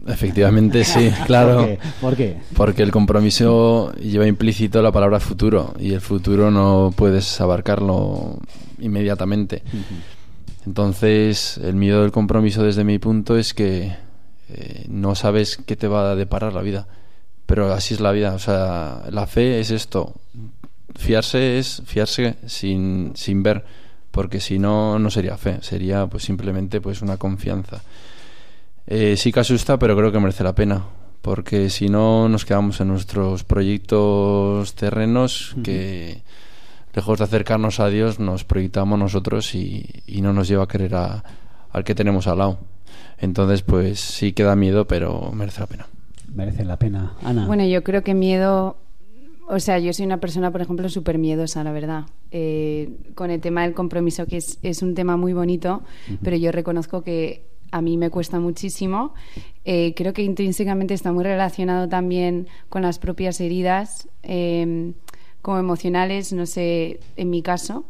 Efectivamente, 0.05 0.83
sí, 0.83 1.09
claro. 1.25 1.57
¿Por 1.57 1.65
qué? 1.65 1.79
¿Por 2.01 2.15
qué? 2.15 2.37
Porque 2.55 2.83
el 2.83 2.91
compromiso 2.91 3.93
lleva 3.93 4.27
implícito 4.27 4.83
la 4.83 4.91
palabra 4.91 5.19
futuro 5.19 5.73
y 5.79 5.93
el 5.93 6.01
futuro 6.01 6.51
no 6.51 6.93
puedes 6.95 7.41
abarcarlo 7.41 8.37
inmediatamente. 8.77 9.63
Entonces, 10.67 11.57
el 11.63 11.73
miedo 11.73 12.03
del 12.03 12.11
compromiso 12.11 12.61
desde 12.61 12.83
mi 12.83 12.99
punto 12.99 13.39
es 13.39 13.55
que 13.55 13.95
eh, 14.49 14.85
no 14.87 15.15
sabes 15.15 15.57
qué 15.57 15.75
te 15.75 15.87
va 15.87 16.11
a 16.11 16.15
deparar 16.15 16.53
la 16.53 16.61
vida. 16.61 16.85
Pero 17.49 17.73
así 17.73 17.95
es 17.95 17.99
la 17.99 18.11
vida. 18.11 18.35
O 18.35 18.39
sea, 18.39 19.05
la 19.09 19.25
fe 19.25 19.59
es 19.59 19.71
esto. 19.71 20.13
Fiarse 20.95 21.57
es 21.57 21.81
fiarse 21.83 22.35
sin, 22.45 23.13
sin 23.15 23.41
ver, 23.41 23.65
porque 24.11 24.39
si 24.39 24.59
no, 24.59 24.99
no 24.99 25.09
sería 25.09 25.35
fe. 25.35 25.57
Sería 25.61 26.05
pues 26.05 26.23
simplemente 26.23 26.79
pues 26.79 27.01
una 27.01 27.17
confianza. 27.17 27.81
Eh, 28.85 29.15
sí 29.17 29.31
que 29.31 29.39
asusta, 29.39 29.79
pero 29.79 29.97
creo 29.97 30.11
que 30.11 30.19
merece 30.19 30.43
la 30.43 30.53
pena. 30.53 30.85
Porque 31.23 31.71
si 31.71 31.89
no, 31.89 32.29
nos 32.29 32.45
quedamos 32.45 32.81
en 32.81 32.89
nuestros 32.89 33.43
proyectos 33.43 34.75
terrenos 34.75 35.55
que, 35.63 36.21
lejos 36.93 37.17
de 37.17 37.23
acercarnos 37.23 37.79
a 37.79 37.89
Dios, 37.89 38.19
nos 38.19 38.43
proyectamos 38.43 38.99
nosotros 38.99 39.55
y, 39.55 40.03
y 40.05 40.21
no 40.21 40.33
nos 40.33 40.47
lleva 40.47 40.65
a 40.65 40.67
querer 40.67 40.93
a, 40.93 41.23
al 41.71 41.83
que 41.83 41.95
tenemos 41.95 42.27
al 42.27 42.37
lado. 42.37 42.59
Entonces, 43.17 43.63
pues 43.63 43.99
sí 43.99 44.33
que 44.33 44.43
da 44.43 44.55
miedo, 44.55 44.85
pero 44.85 45.31
merece 45.33 45.61
la 45.61 45.67
pena. 45.67 45.87
Merece 46.33 46.65
la 46.65 46.77
pena. 46.77 47.13
Ana. 47.23 47.45
Bueno, 47.47 47.65
yo 47.65 47.83
creo 47.83 48.03
que 48.03 48.13
miedo 48.13 48.77
o 49.51 49.59
sea, 49.59 49.79
yo 49.79 49.91
soy 49.93 50.05
una 50.05 50.19
persona, 50.19 50.51
por 50.51 50.61
ejemplo, 50.61 50.87
súper 50.89 51.17
miedosa, 51.17 51.63
la 51.63 51.71
verdad. 51.71 52.05
Eh, 52.29 52.91
con 53.15 53.31
el 53.31 53.41
tema 53.41 53.63
del 53.63 53.73
compromiso, 53.73 54.27
que 54.27 54.37
es, 54.37 54.59
es 54.61 54.83
un 54.83 54.93
tema 54.93 55.17
muy 55.17 55.33
bonito, 55.33 55.81
pero 56.21 56.37
yo 56.37 56.51
reconozco 56.51 57.01
que 57.01 57.49
a 57.71 57.81
mí 57.81 57.97
me 57.97 58.11
cuesta 58.11 58.39
muchísimo. 58.39 59.15
Eh, 59.65 59.93
creo 59.95 60.13
que 60.13 60.21
intrínsecamente 60.21 60.93
está 60.93 61.11
muy 61.11 61.23
relacionado 61.23 61.89
también 61.89 62.47
con 62.69 62.83
las 62.83 62.99
propias 62.99 63.41
heridas, 63.41 64.07
eh, 64.21 64.93
como 65.41 65.57
emocionales, 65.57 66.31
no 66.31 66.45
sé, 66.45 66.99
en 67.15 67.31
mi 67.31 67.41
caso. 67.41 67.85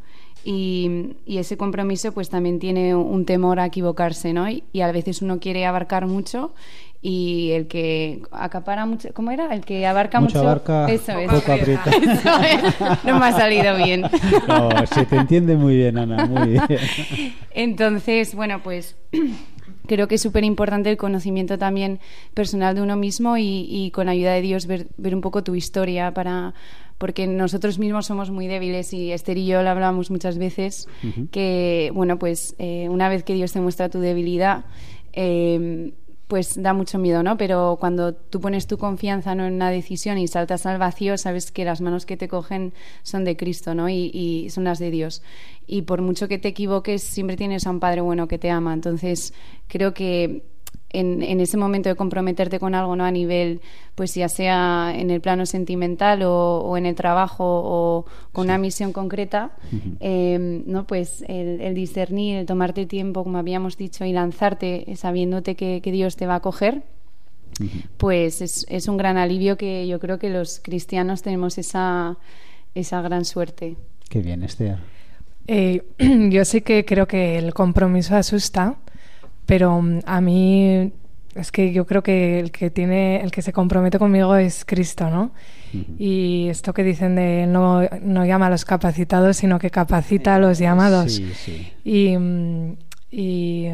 Y, 0.45 1.17
y, 1.25 1.39
ese 1.39 1.57
compromiso 1.57 2.13
pues 2.13 2.29
también 2.29 2.59
tiene 2.59 2.95
un 2.95 3.25
temor 3.25 3.59
a 3.59 3.65
equivocarse, 3.65 4.31
¿no? 4.31 4.49
Y, 4.49 4.63
y, 4.71 4.79
a 4.79 4.91
veces 4.93 5.21
uno 5.21 5.41
quiere 5.41 5.65
abarcar 5.65 6.07
mucho 6.07 6.53
y 7.01 7.51
el 7.51 7.67
que 7.67 8.21
acapara 8.31 8.85
mucho, 8.85 9.09
¿cómo 9.13 9.31
era? 9.31 9.53
El 9.53 9.61
que 9.61 9.87
abarca 9.87 10.19
mucho, 10.19 10.37
mucho 10.39 10.49
abarca, 10.49 10.91
eso 10.91 11.17
es. 11.17 11.31
poco 11.31 11.53
aprieta. 11.53 11.89
Eso 11.89 12.39
es. 12.41 13.05
No 13.05 13.19
me 13.19 13.25
ha 13.25 13.31
salido 13.31 13.77
bien. 13.77 14.01
No, 14.47 14.69
se 14.85 15.05
te 15.05 15.15
entiende 15.15 15.55
muy 15.55 15.77
bien, 15.77 15.97
Ana, 15.97 16.25
muy 16.25 16.49
bien. 16.49 16.63
Entonces, 17.51 18.35
bueno, 18.35 18.61
pues 18.61 18.97
creo 19.87 20.09
que 20.09 20.15
es 20.15 20.21
súper 20.21 20.43
importante 20.43 20.89
el 20.89 20.97
conocimiento 20.97 21.57
también 21.57 21.99
personal 22.33 22.75
de 22.75 22.81
uno 22.81 22.97
mismo 22.97 23.37
y, 23.37 23.65
y 23.69 23.91
con 23.91 24.09
ayuda 24.09 24.33
de 24.33 24.41
Dios 24.41 24.67
ver, 24.67 24.87
ver, 24.97 25.15
un 25.15 25.21
poco 25.21 25.43
tu 25.43 25.55
historia 25.55 26.13
para 26.13 26.53
porque 26.97 27.27
nosotros 27.27 27.79
mismos 27.79 28.07
somos 28.07 28.29
muy 28.29 28.47
débiles 28.47 28.91
y 28.91 29.13
Esther 29.13 29.37
y 29.37 29.45
yo 29.45 29.63
lo 29.63 29.69
hablamos 29.69 30.11
muchas 30.11 30.37
veces 30.37 30.85
uh 31.01 31.07
-huh. 31.07 31.29
que 31.29 31.91
bueno 31.93 32.19
pues 32.19 32.55
eh, 32.59 32.87
una 32.89 33.07
vez 33.07 33.23
que 33.23 33.33
Dios 33.33 33.53
te 33.53 33.61
muestra 33.61 33.87
tu 33.87 34.01
debilidad 34.01 34.65
eh, 35.13 35.93
pues 36.29 36.61
da 36.61 36.73
mucho 36.73 36.99
miedo, 36.99 37.23
¿no? 37.23 37.37
Pero 37.37 37.77
cuando 37.79 38.13
tú 38.13 38.39
pones 38.39 38.67
tu 38.67 38.77
confianza 38.77 39.33
¿no? 39.33 39.47
en 39.47 39.55
una 39.55 39.71
decisión 39.71 40.19
y 40.19 40.27
saltas 40.27 40.67
al 40.67 40.77
vacío, 40.77 41.17
sabes 41.17 41.51
que 41.51 41.65
las 41.65 41.81
manos 41.81 42.05
que 42.05 42.17
te 42.17 42.27
cogen 42.27 42.71
son 43.01 43.25
de 43.25 43.35
Cristo, 43.35 43.73
¿no? 43.73 43.89
Y, 43.89 44.11
y, 44.13 44.51
son 44.51 44.63
las 44.63 44.77
de 44.77 44.91
Dios. 44.91 45.23
Y 45.65 45.81
por 45.81 46.03
mucho 46.03 46.27
que 46.27 46.37
te 46.37 46.49
equivoques, 46.49 47.01
siempre 47.01 47.35
tienes 47.35 47.65
a 47.65 47.71
un 47.71 47.79
Padre 47.79 48.01
bueno 48.01 48.27
que 48.27 48.37
te 48.37 48.51
ama. 48.51 48.75
Entonces, 48.75 49.33
creo 49.67 49.95
que 49.95 50.43
en, 50.91 51.21
en, 51.21 51.39
ese 51.39 51.57
momento 51.57 51.89
de 51.89 51.95
comprometerte 51.95 52.59
con 52.59 52.73
algo, 52.73 52.95
¿no? 52.95 53.05
A 53.05 53.11
nivel, 53.11 53.61
pues 53.95 54.15
ya 54.15 54.27
sea 54.27 54.91
en 54.95 55.11
el 55.11 55.21
plano 55.21 55.45
sentimental 55.45 56.23
o, 56.23 56.61
o 56.61 56.77
en 56.77 56.85
el 56.85 56.95
trabajo 56.95 57.43
o 57.45 58.05
con 58.31 58.45
sí. 58.45 58.47
una 58.49 58.57
misión 58.57 58.91
concreta, 58.91 59.51
uh 59.71 59.75
-huh. 59.75 59.97
eh, 59.99 60.63
¿no? 60.65 60.85
Pues 60.85 61.23
el, 61.27 61.61
el, 61.61 61.75
discernir, 61.75 62.37
el 62.37 62.45
tomarte 62.45 62.85
tiempo, 62.85 63.23
como 63.23 63.37
habíamos 63.37 63.77
dicho, 63.77 64.03
y 64.05 64.13
lanzarte 64.13 64.85
sabiéndote 64.95 65.55
que, 65.55 65.81
que 65.81 65.91
Dios 65.91 66.15
te 66.15 66.25
va 66.25 66.35
a 66.35 66.39
coger, 66.39 66.83
uh 67.59 67.63
-huh. 67.63 67.83
pues 67.97 68.41
es, 68.41 68.65
es, 68.69 68.87
un 68.87 68.97
gran 68.97 69.17
alivio 69.17 69.57
que 69.57 69.87
yo 69.87 69.99
creo 69.99 70.17
que 70.17 70.29
los 70.29 70.59
cristianos 70.59 71.21
tenemos 71.21 71.57
esa, 71.57 72.17
esa 72.73 73.01
gran 73.01 73.25
suerte. 73.25 73.75
Qué 74.09 74.21
bien, 74.21 74.41
Esther. 74.43 74.77
Eh, 75.51 75.83
yo 76.29 76.45
sí 76.45 76.61
que 76.61 76.85
creo 76.85 77.07
que 77.07 77.37
el 77.37 77.53
compromiso 77.53 78.15
asusta 78.15 78.77
pero 79.49 79.81
mm, 79.81 80.01
a 80.05 80.21
mí 80.21 80.93
es 81.33 81.51
que 81.51 81.73
yo 81.73 81.85
creo 81.85 82.03
que 82.03 82.39
el 82.39 82.51
que 82.51 82.69
tiene 82.69 83.21
el 83.21 83.31
que 83.31 83.41
se 83.41 83.51
compromete 83.51 83.97
conmigo 83.97 84.35
es 84.35 84.63
Cristo 84.63 85.09
no 85.09 85.31
uh 85.73 85.77
-huh. 85.77 85.95
y 85.97 86.47
esto 86.49 86.73
que 86.73 86.83
dicen 86.83 87.15
de 87.15 87.47
no 87.47 87.81
no 88.01 88.25
llama 88.25 88.47
a 88.47 88.49
los 88.51 88.63
capacitados 88.63 89.37
sino 89.37 89.57
que 89.57 89.71
capacita 89.71 90.35
a 90.35 90.39
los 90.39 90.59
llamados 90.59 91.15
sí, 91.15 91.31
sí. 91.33 91.73
y, 91.83 92.17
mm, 92.17 92.77
y 93.11 93.67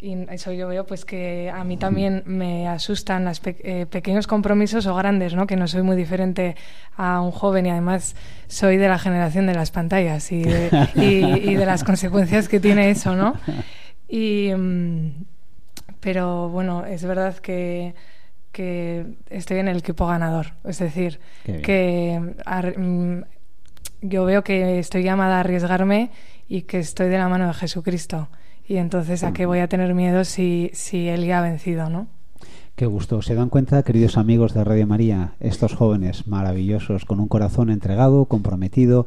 y 0.00 0.12
eso 0.30 0.52
yo 0.52 0.68
veo 0.68 0.84
pues 0.84 1.06
que 1.06 1.50
a 1.50 1.64
mí 1.64 1.78
también 1.78 2.24
me 2.26 2.68
asustan 2.68 3.24
los 3.24 3.40
pe 3.40 3.56
eh, 3.64 3.86
pequeños 3.86 4.26
compromisos 4.26 4.86
o 4.86 4.94
grandes, 4.94 5.32
¿no? 5.32 5.46
Que 5.46 5.56
no 5.56 5.66
soy 5.66 5.82
muy 5.82 5.96
diferente 5.96 6.56
a 6.94 7.22
un 7.22 7.30
joven 7.30 7.64
y 7.64 7.70
además 7.70 8.14
soy 8.46 8.76
de 8.76 8.88
la 8.88 8.98
generación 8.98 9.46
de 9.46 9.54
las 9.54 9.70
pantallas 9.70 10.30
y 10.30 10.42
de, 10.42 10.68
y, 10.96 11.52
y 11.52 11.54
de 11.54 11.64
las 11.64 11.84
consecuencias 11.84 12.50
que 12.50 12.60
tiene 12.60 12.90
eso, 12.90 13.16
¿no? 13.16 13.32
Y, 14.16 14.52
pero 15.98 16.48
bueno, 16.48 16.86
es 16.86 17.04
verdad 17.04 17.36
que, 17.38 17.96
que 18.52 19.16
estoy 19.28 19.58
en 19.58 19.66
el 19.66 19.78
equipo 19.78 20.06
ganador. 20.06 20.52
Es 20.62 20.78
decir, 20.78 21.18
que 21.44 22.36
yo 24.02 24.24
veo 24.24 24.44
que 24.44 24.78
estoy 24.78 25.02
llamada 25.02 25.38
a 25.38 25.40
arriesgarme 25.40 26.12
y 26.46 26.62
que 26.62 26.78
estoy 26.78 27.08
de 27.08 27.18
la 27.18 27.28
mano 27.28 27.48
de 27.48 27.54
Jesucristo. 27.54 28.28
Y 28.68 28.76
entonces, 28.76 29.24
¿a 29.24 29.32
qué 29.32 29.46
voy 29.46 29.58
a 29.58 29.66
tener 29.66 29.92
miedo 29.94 30.24
si, 30.24 30.70
si 30.74 31.08
Él 31.08 31.26
ya 31.26 31.40
ha 31.40 31.42
vencido, 31.42 31.90
no? 31.90 32.06
Qué 32.76 32.86
gusto. 32.86 33.20
¿Se 33.20 33.34
dan 33.34 33.48
cuenta, 33.48 33.82
queridos 33.82 34.16
amigos 34.16 34.54
de 34.54 34.62
Radio 34.62 34.86
María, 34.86 35.34
estos 35.40 35.74
jóvenes 35.74 36.28
maravillosos, 36.28 37.04
con 37.04 37.18
un 37.18 37.26
corazón 37.26 37.68
entregado, 37.68 38.26
comprometido? 38.26 39.06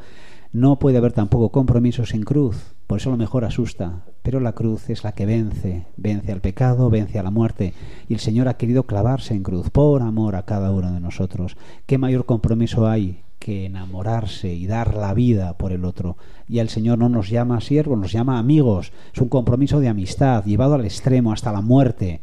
No 0.52 0.80
puede 0.80 0.98
haber 0.98 1.14
tampoco 1.14 1.50
compromiso 1.50 2.06
sin 2.06 2.24
cruz, 2.24 2.76
por 2.88 3.00
eso 3.00 3.10
lo 3.10 3.18
mejor 3.18 3.46
asusta, 3.46 4.04
pero 4.28 4.42
la 4.42 4.52
cruz 4.52 4.90
es 4.90 5.06
la 5.06 5.14
que 5.14 5.26
vence, 5.26 5.86
vence 5.96 6.34
al 6.34 6.42
pecado, 6.42 6.90
vence 6.90 7.18
a 7.18 7.24
la 7.24 7.32
muerte, 7.32 7.74
y 8.10 8.14
el 8.14 8.20
Señor 8.20 8.50
ha 8.50 8.58
querido 8.58 8.84
clavarse 8.84 9.34
en 9.34 9.42
cruz 9.42 9.70
por 9.70 10.02
amor 10.02 10.36
a 10.36 10.44
cada 10.44 10.70
uno 10.72 10.92
de 10.92 11.00
nosotros. 11.00 11.56
¿Qué 11.86 11.98
mayor 11.98 12.26
compromiso 12.26 12.90
hay 12.90 13.22
que 13.40 13.68
enamorarse 13.68 14.54
y 14.54 14.68
dar 14.68 14.96
la 14.96 15.14
vida 15.14 15.58
por 15.58 15.72
el 15.72 15.86
otro? 15.86 16.18
Y 16.46 16.60
el 16.60 16.68
Señor 16.68 16.98
no 16.98 17.08
nos 17.08 17.30
llama 17.30 17.62
siervos, 17.62 17.98
nos 17.98 18.12
llama 18.12 18.38
amigos, 18.38 18.92
es 19.14 19.22
un 19.22 19.30
compromiso 19.30 19.80
de 19.80 19.88
amistad, 19.88 20.44
llevado 20.44 20.74
al 20.74 20.84
extremo, 20.84 21.32
hasta 21.32 21.54
la 21.54 21.62
muerte. 21.62 22.20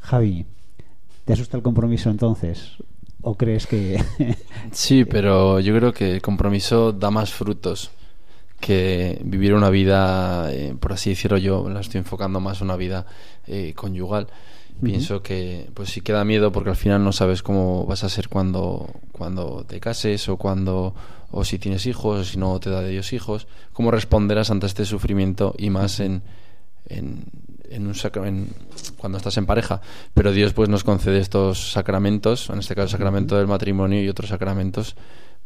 Javi, 0.00 0.44
¿te 1.24 1.32
asusta 1.32 1.56
el 1.56 1.62
compromiso 1.62 2.10
entonces? 2.10 2.74
¿O 3.22 3.36
crees 3.36 3.66
que.? 3.66 4.04
sí, 4.70 5.06
pero 5.06 5.60
yo 5.60 5.74
creo 5.74 5.94
que 5.94 6.12
el 6.12 6.20
compromiso 6.20 6.92
da 6.92 7.10
más 7.10 7.32
frutos 7.32 7.90
que 8.60 9.20
vivir 9.24 9.54
una 9.54 9.70
vida, 9.70 10.52
eh, 10.52 10.74
por 10.78 10.92
así 10.92 11.10
decirlo, 11.10 11.38
yo 11.38 11.68
la 11.68 11.80
estoy 11.80 11.98
enfocando 11.98 12.40
más 12.40 12.60
una 12.60 12.76
vida 12.76 13.06
eh, 13.46 13.72
conyugal. 13.74 14.24
Uh 14.24 14.26
-huh. 14.26 14.84
Pienso 14.84 15.22
que, 15.22 15.70
pues 15.74 15.90
sí 15.90 16.00
queda 16.00 16.24
miedo 16.24 16.52
porque 16.52 16.70
al 16.70 16.76
final 16.76 17.02
no 17.02 17.12
sabes 17.12 17.42
cómo 17.42 17.86
vas 17.86 18.04
a 18.04 18.08
ser 18.08 18.28
cuando, 18.28 18.88
cuando 19.12 19.64
te 19.66 19.80
cases 19.80 20.28
o 20.28 20.36
cuando 20.36 20.94
o 21.30 21.44
si 21.44 21.58
tienes 21.58 21.86
hijos 21.86 22.20
o 22.20 22.24
si 22.24 22.38
no 22.38 22.58
te 22.58 22.70
da 22.70 22.80
de 22.80 22.90
Dios 22.90 23.12
hijos. 23.12 23.46
Cómo 23.72 23.90
responderás 23.90 24.50
ante 24.50 24.66
este 24.66 24.84
sufrimiento 24.84 25.54
y 25.58 25.70
más 25.70 26.00
en, 26.00 26.22
en, 26.86 27.24
en 27.70 27.86
un 27.86 27.94
en, 28.26 28.48
cuando 28.96 29.18
estás 29.18 29.36
en 29.36 29.46
pareja 29.46 29.80
pero 30.14 30.32
Dios 30.32 30.52
pues 30.52 30.68
nos 30.68 30.84
concede 30.84 31.18
estos 31.18 31.72
sacramentos 31.72 32.48
en 32.50 32.58
este 32.58 32.74
caso 32.74 32.84
el 32.84 32.90
sacramento 32.90 33.36
del 33.36 33.46
matrimonio 33.46 34.02
y 34.02 34.08
otros 34.08 34.30
sacramentos 34.30 34.96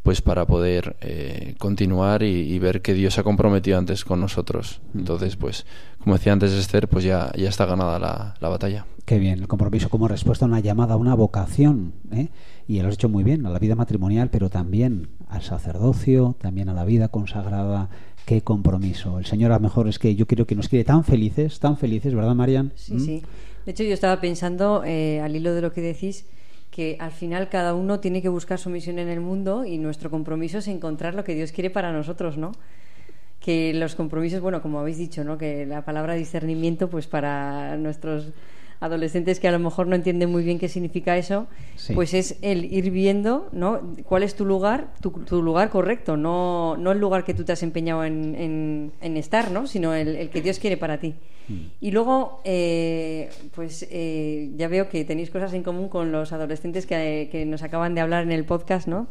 pues 0.03 0.21
para 0.21 0.47
poder 0.47 0.97
eh, 1.01 1.55
continuar 1.59 2.23
y, 2.23 2.53
y, 2.53 2.59
ver 2.59 2.83
que 2.83 2.95
Dios 2.95 3.15
se 3.15 3.21
ha 3.21 3.25
comprometido 3.25 3.79
antes 3.79 4.05
con 4.05 4.21
nosotros 4.21 4.81
entonces 4.95 5.37
pues 5.37 5.67
como 5.99 6.17
decía 6.17 6.33
antes 6.33 6.53
Esther 6.53 6.89
pues 6.89 7.05
ya, 7.05 7.33
ya 7.37 7.49
está 7.49 7.67
ganada 7.67 7.99
la, 7.99 8.35
la 8.41 8.49
batalla 8.49 8.87
Qué 9.05 9.19
bien, 9.19 9.41
el 9.41 9.49
compromiso 9.49 9.89
como 9.91 10.07
respuesta 10.07 10.45
a 10.45 10.49
una 10.49 10.61
llamada, 10.61 10.95
a 10.95 10.97
una 10.97 11.15
vocación 11.15 11.93
¿eh? 12.13 12.29
y 12.69 12.81
lo 12.81 12.89
has 12.89 12.95
hecho 12.95 13.09
muy 13.09 13.25
bien, 13.25 13.45
a 13.47 13.51
la 13.51 13.59
vida 13.59 13.75
matrimonial 13.75 14.31
pero 14.31 14.49
también 14.49 15.09
al 15.29 15.43
sacerdocio 15.43 16.37
también 16.41 16.69
a 16.69 16.75
la 16.75 16.85
vida 16.85 17.09
consagrada 17.09 17.89
qué 18.25 18.43
compromiso. 18.43 19.19
El 19.19 19.27
Señor 19.27 19.53
a 19.53 19.57
lo 19.57 19.61
mejor 19.61 19.89
es 19.89 19.99
que 19.99 20.15
yo 20.15 20.27
creo 20.27 20.47
que 20.47 20.55
nos 20.55 20.69
quiere 20.69 20.85
tan 20.85 21.05
felices, 21.05 21.59
tan 21.61 21.77
felices, 21.77 22.15
¿verdad, 22.15 22.35
Marian? 22.35 22.73
Sí, 22.75 22.95
¿Mm? 22.95 23.01
sí. 23.01 23.23
De 23.65 23.73
hecho, 23.73 23.85
yo 23.85 23.95
estaba 23.95 24.21
pensando, 24.21 24.83
eh, 24.85 25.21
al 25.21 25.37
hilo 25.37 25.55
de 25.55 25.63
lo 25.63 25.73
que 25.73 25.81
decís, 25.81 26.27
que 26.73 26.97
al 26.99 27.13
final 27.13 27.51
cada 27.51 27.75
uno 27.75 28.01
tiene 28.01 28.23
que 28.23 28.31
buscar 28.31 28.59
su 28.59 28.71
misión 28.71 28.99
en 28.99 29.09
el 29.09 29.21
mundo 29.21 29.67
y 29.67 29.77
nuestro 29.77 30.11
compromiso 30.11 30.59
es 30.59 30.69
encontrar 30.69 31.15
lo 31.15 31.23
que 31.23 31.35
Dios 31.35 31.53
quiere 31.53 31.69
para 31.69 31.93
nosotros, 31.93 32.39
¿no? 32.39 32.53
Que 33.41 33.75
los 33.75 33.95
compromisos, 33.95 34.41
bueno, 34.41 34.63
como 34.63 34.81
habéis 34.81 34.97
dicho, 34.97 35.23
¿no? 35.23 35.37
Que 35.37 35.67
la 35.67 35.85
palabra 35.85 36.15
discernimiento, 36.15 36.89
pues 36.89 37.07
para 37.07 37.77
nuestros 37.77 38.33
adolescentes 38.83 39.39
que 39.39 39.47
a 39.47 39.53
lo 39.53 39.61
mejor 39.61 39.87
no 39.87 39.95
entienden 39.95 40.31
muy 40.31 40.43
bien 40.43 40.59
qué 40.59 40.69
significa 40.69 41.17
eso, 41.17 41.47
sí. 41.77 41.95
pues 41.95 42.15
es 42.15 42.37
el 42.43 42.65
ir 42.65 42.91
viendo 42.91 43.49
¿no? 43.53 43.81
cuál 44.05 44.25
es 44.25 44.35
tu 44.35 44.45
lugar, 44.45 44.93
tu, 45.01 45.11
tu, 45.11 45.41
lugar 45.41 45.71
correcto, 45.71 46.17
no, 46.17 46.77
no 46.77 46.91
el 46.91 46.99
lugar 46.99 47.25
que 47.25 47.33
tú 47.33 47.45
te 47.45 47.53
has 47.53 47.63
empeñado 47.63 48.05
en, 48.05 48.35
en, 48.35 48.93
en 49.01 49.17
estar, 49.17 49.53
¿no? 49.53 49.69
sino 49.69 49.95
el, 49.95 50.17
el, 50.17 50.31
que 50.31 50.43
Dios 50.43 50.59
quiere 50.59 50.77
para 50.77 50.99
ti. 50.99 51.15
Mm. 51.49 51.55
Y 51.81 51.93
luego, 51.93 52.41
eh, 52.45 53.31
pues 53.55 53.87
eh, 53.89 54.51
ya 54.57 54.67
veo 54.67 54.89
que 54.89 55.05
tenéis 55.05 55.31
cosas 55.31 55.53
en 55.53 55.63
común 55.63 55.89
con 55.89 56.11
los 56.11 56.33
adolescentes 56.33 56.85
que, 56.85 57.29
que, 57.31 57.47
nos 57.47 57.63
acaban 57.63 57.95
de 57.95 58.01
hablar 58.01 58.25
en 58.25 58.33
el 58.33 58.45
podcast, 58.45 58.89
¿no? 58.89 59.07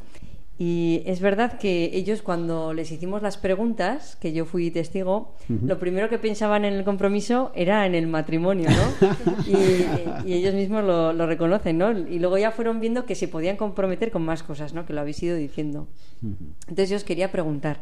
Y 0.64 1.02
es 1.08 1.22
verdad 1.22 1.58
que 1.58 1.90
ellos 1.92 2.22
cuando 2.22 2.72
les 2.72 2.92
hicimos 2.92 3.24
las 3.24 3.36
preguntas, 3.36 4.16
que 4.18 4.32
yo 4.32 4.46
fui 4.46 4.70
testigo, 4.70 5.34
lo 5.48 5.80
primero 5.80 6.08
que 6.08 6.20
pensaban 6.20 6.66
en 6.66 6.76
el 6.76 6.84
compromiso 6.84 7.52
era 7.56 7.88
en 7.88 7.96
el 7.96 8.06
matrimonio, 8.06 8.70
¿no? 8.70 9.08
y, 9.48 10.30
y 10.30 10.34
ellos 10.36 10.54
mismos 10.54 10.84
lo, 10.84 11.14
lo 11.14 11.26
reconocen, 11.26 11.80
¿no? 11.80 11.98
Y 11.98 12.20
luego 12.20 12.38
ya 12.38 12.52
fueron 12.52 12.80
viendo 12.80 13.08
que 13.08 13.16
se 13.16 13.28
podían 13.28 13.58
comprometer 13.58 14.12
con 14.12 14.22
más 14.22 14.44
cosas, 14.44 14.76
¿no? 14.76 14.86
Que 14.86 14.94
lo 14.94 15.02
habéis 15.02 15.24
ido 15.24 15.36
diciendo. 15.36 15.88
Entonces 16.22 16.92
yo 16.92 16.96
os 16.96 17.06
quería 17.06 17.32
preguntar, 17.32 17.82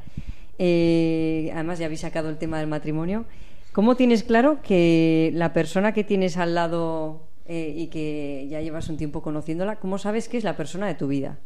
eh, 0.58 1.52
además 1.54 1.80
ya 1.80 1.88
habéis 1.88 2.00
sacado 2.00 2.30
el 2.30 2.38
tema 2.38 2.60
del 2.60 2.68
matrimonio, 2.68 3.26
¿cómo 3.74 3.98
tienes 3.98 4.24
claro 4.24 4.62
que 4.62 5.32
la 5.34 5.52
persona 5.52 5.94
que 5.94 6.06
tienes 6.06 6.38
al 6.38 6.56
lado 6.56 7.28
eh, 7.46 7.74
y 7.76 7.88
que 7.88 8.48
ya 8.50 8.62
llevas 8.62 8.88
un 8.88 8.96
tiempo 8.96 9.22
conociéndola, 9.22 9.82
¿cómo 9.82 9.98
sabes 9.98 10.30
que 10.30 10.38
es 10.38 10.46
la 10.46 10.56
persona 10.56 10.88
de 10.88 10.96
tu 10.96 11.10
vida? 11.10 11.40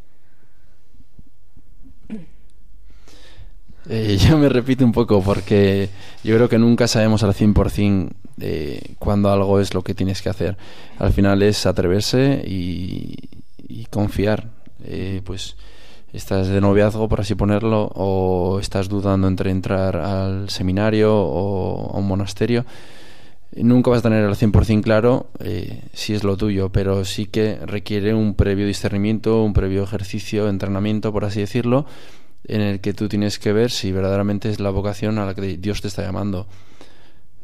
Eh, 3.89 4.17
yo 4.29 4.37
me 4.37 4.49
repito 4.49 4.85
un 4.85 4.91
poco 4.91 5.21
porque 5.21 5.89
yo 6.23 6.35
creo 6.35 6.49
que 6.49 6.57
nunca 6.57 6.87
sabemos 6.87 7.23
al 7.23 7.33
100% 7.33 8.11
eh, 8.41 8.95
cuando 8.99 9.31
algo 9.31 9.59
es 9.59 9.73
lo 9.73 9.81
que 9.81 9.93
tienes 9.93 10.21
que 10.21 10.29
hacer. 10.29 10.57
Al 10.99 11.13
final 11.13 11.41
es 11.43 11.65
atreverse 11.65 12.43
y, 12.45 13.29
confiar. 13.89 14.49
Eh, 14.85 15.21
pues 15.23 15.55
estás 16.13 16.47
de 16.47 16.59
noviazgo, 16.61 17.07
por 17.07 17.21
así 17.21 17.35
ponerlo, 17.35 17.91
o 17.93 18.59
estás 18.59 18.89
dudando 18.89 19.27
entre 19.27 19.51
entrar 19.51 19.97
al 19.97 20.49
seminario 20.49 21.13
o 21.15 21.95
a 21.95 21.99
un 21.99 22.07
monasterio. 22.07 22.65
Nunca 23.55 23.91
vas 23.91 23.99
a 23.99 24.03
tener 24.03 24.25
al 24.25 24.35
100% 24.35 24.81
claro 24.81 25.27
eh, 25.39 25.83
si 25.93 26.15
es 26.15 26.23
lo 26.23 26.37
tuyo, 26.37 26.71
pero 26.71 27.05
sí 27.05 27.27
que 27.27 27.59
requiere 27.63 28.15
un 28.15 28.33
previo 28.33 28.65
discernimiento, 28.65 29.43
un 29.43 29.53
previo 29.53 29.83
ejercicio, 29.83 30.49
entrenamiento, 30.49 31.11
por 31.11 31.23
así 31.25 31.41
decirlo, 31.41 31.85
en 32.45 32.61
el 32.61 32.79
que 32.81 32.93
tú 32.93 33.07
tienes 33.07 33.39
que 33.39 33.53
ver 33.53 33.71
si 33.71 33.91
verdaderamente 33.91 34.49
es 34.49 34.59
la 34.59 34.69
vocación 34.69 35.17
a 35.17 35.25
la 35.25 35.35
que 35.35 35.57
Dios 35.57 35.81
te 35.81 35.87
está 35.87 36.01
llamando. 36.01 36.47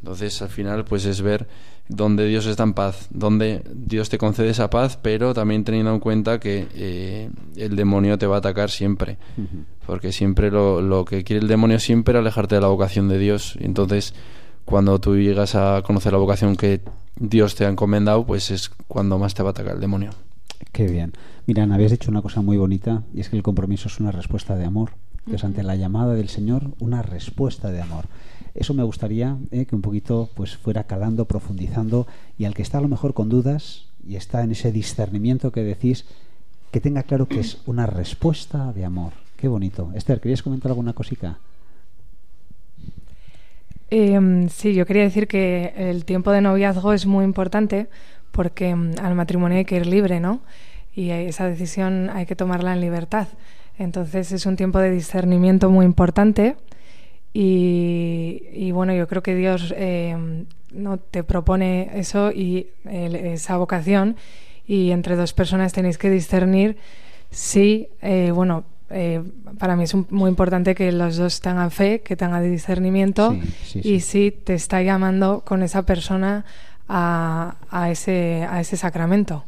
Entonces, 0.01 0.41
al 0.41 0.49
final, 0.49 0.85
pues 0.85 1.05
es 1.05 1.21
ver 1.21 1.47
dónde 1.89 2.27
Dios 2.27 2.45
está 2.45 2.63
en 2.63 2.73
paz, 2.73 3.07
dónde 3.09 3.63
Dios 3.73 4.09
te 4.09 4.17
concede 4.17 4.49
esa 4.49 4.69
paz, 4.69 4.97
pero 5.01 5.33
también 5.33 5.63
teniendo 5.63 5.93
en 5.93 5.99
cuenta 5.99 6.39
que 6.39 6.67
eh, 6.75 7.29
el 7.55 7.75
demonio 7.75 8.17
te 8.17 8.27
va 8.27 8.35
a 8.35 8.39
atacar 8.39 8.69
siempre, 8.69 9.17
porque 9.85 10.11
siempre 10.11 10.51
lo, 10.51 10.81
lo 10.81 11.03
que 11.03 11.23
quiere 11.23 11.41
el 11.41 11.47
demonio 11.47 11.79
siempre 11.79 12.13
es 12.13 12.19
alejarte 12.19 12.55
de 12.55 12.61
la 12.61 12.67
vocación 12.67 13.09
de 13.09 13.17
Dios. 13.17 13.57
Entonces, 13.59 14.13
cuando 14.63 14.99
tú 14.99 15.17
llegas 15.17 15.55
a 15.55 15.81
conocer 15.83 16.13
la 16.13 16.19
vocación 16.19 16.55
que 16.55 16.81
Dios 17.15 17.55
te 17.55 17.65
ha 17.65 17.69
encomendado, 17.69 18.25
pues 18.25 18.51
es 18.51 18.69
cuando 18.87 19.17
más 19.17 19.33
te 19.33 19.43
va 19.43 19.49
a 19.49 19.51
atacar 19.51 19.75
el 19.75 19.81
demonio. 19.81 20.11
Qué 20.71 20.87
bien. 20.87 21.13
Mira, 21.45 21.63
Ana, 21.63 21.75
habías 21.75 21.91
dicho 21.91 22.11
una 22.11 22.21
cosa 22.21 22.41
muy 22.41 22.57
bonita 22.57 23.03
y 23.13 23.21
es 23.21 23.29
que 23.29 23.35
el 23.35 23.43
compromiso 23.43 23.87
es 23.87 23.99
una 23.99 24.11
respuesta 24.11 24.55
de 24.55 24.65
amor. 24.65 24.91
Entonces, 25.19 25.43
ante 25.43 25.63
la 25.63 25.75
llamada 25.75 26.13
del 26.13 26.29
Señor, 26.29 26.71
una 26.79 27.01
respuesta 27.01 27.71
de 27.71 27.81
amor. 27.81 28.05
Eso 28.55 28.73
me 28.73 28.83
gustaría 28.83 29.37
eh, 29.51 29.65
que 29.65 29.75
un 29.75 29.81
poquito 29.81 30.29
pues 30.33 30.57
fuera 30.57 30.85
calando, 30.85 31.25
profundizando 31.25 32.07
y 32.37 32.45
al 32.45 32.53
que 32.53 32.61
está 32.61 32.77
a 32.77 32.81
lo 32.81 32.87
mejor 32.87 33.13
con 33.13 33.29
dudas 33.29 33.85
y 34.07 34.15
está 34.15 34.43
en 34.43 34.51
ese 34.51 34.71
discernimiento 34.71 35.51
que 35.51 35.63
decís, 35.63 36.05
que 36.71 36.79
tenga 36.79 37.03
claro 37.03 37.27
que 37.27 37.39
es 37.39 37.61
una 37.65 37.85
respuesta 37.85 38.71
de 38.73 38.85
amor. 38.85 39.13
Qué 39.37 39.47
bonito. 39.47 39.91
Esther, 39.95 40.19
¿querías 40.19 40.43
comentar 40.43 40.71
alguna 40.71 40.93
cosita? 40.93 41.39
Eh, 43.91 44.47
sí, 44.49 44.73
yo 44.73 44.85
quería 44.85 45.03
decir 45.03 45.27
que 45.27 45.73
el 45.75 46.05
tiempo 46.05 46.31
de 46.31 46.41
noviazgo 46.41 46.93
es 46.93 47.05
muy 47.05 47.25
importante 47.25 47.89
porque 48.39 48.73
mm, 48.73 48.91
al 49.03 49.15
matrimonio 49.15 49.57
hay 49.57 49.65
que 49.65 49.75
ir 49.75 49.85
libre, 49.85 50.21
¿no? 50.21 50.39
Y 50.95 51.09
esa 51.09 51.45
decisión 51.45 52.09
hay 52.09 52.25
que 52.25 52.37
tomarla 52.37 52.71
en 52.71 52.79
libertad. 52.79 53.27
Entonces 53.77 54.31
es 54.31 54.45
un 54.45 54.55
tiempo 54.55 54.79
de 54.79 54.91
discernimiento 54.91 55.69
muy 55.69 55.85
importante 55.85 56.55
y, 57.33 58.43
y 58.53 58.71
bueno, 58.71 58.93
yo 58.93 59.07
creo 59.09 59.21
que 59.21 59.35
Dios 59.35 59.73
eh, 59.77 60.45
no 60.71 60.97
te 60.99 61.23
propone 61.25 61.89
eso 61.95 62.31
y 62.31 62.67
el- 62.85 63.15
esa 63.15 63.57
vocación 63.57 64.15
y 64.65 64.91
entre 64.91 65.15
dos 65.17 65.33
personas 65.33 65.73
tenéis 65.73 65.97
que 65.97 66.09
discernir 66.09 66.77
si, 67.31 67.89
eh, 68.01 68.31
bueno, 68.33 68.63
eh, 68.89 69.21
para 69.59 69.75
mí 69.75 69.83
es 69.83 69.93
un- 69.93 70.07
muy 70.09 70.29
importante 70.29 70.73
que 70.75 70.91
los 70.91 71.17
dos 71.17 71.41
tengan 71.41 71.71
fe, 71.71 72.01
que 72.01 72.15
tengan 72.15 72.49
discernimiento 72.49 73.33
Sí, 73.33 73.81
sí, 73.81 73.81
y 73.95 73.99
si 73.99 74.31
te 74.31 74.53
está 74.55 74.81
llamando 74.81 75.43
con 75.45 75.61
esa 75.61 75.83
persona 75.83 76.45
a, 76.89 77.55
a 77.69 77.91
ese, 77.91 78.45
a 78.49 78.59
ese 78.59 78.75
sacramento. 78.75 79.45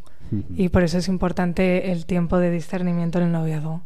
Y 0.55 0.69
por 0.69 0.83
eso 0.83 0.97
es 0.97 1.09
importante 1.09 1.91
el 1.91 2.05
tiempo 2.05 2.37
de 2.37 2.51
discernimiento 2.51 3.17
en 3.17 3.25
el 3.25 3.31
noviazgo. 3.33 3.81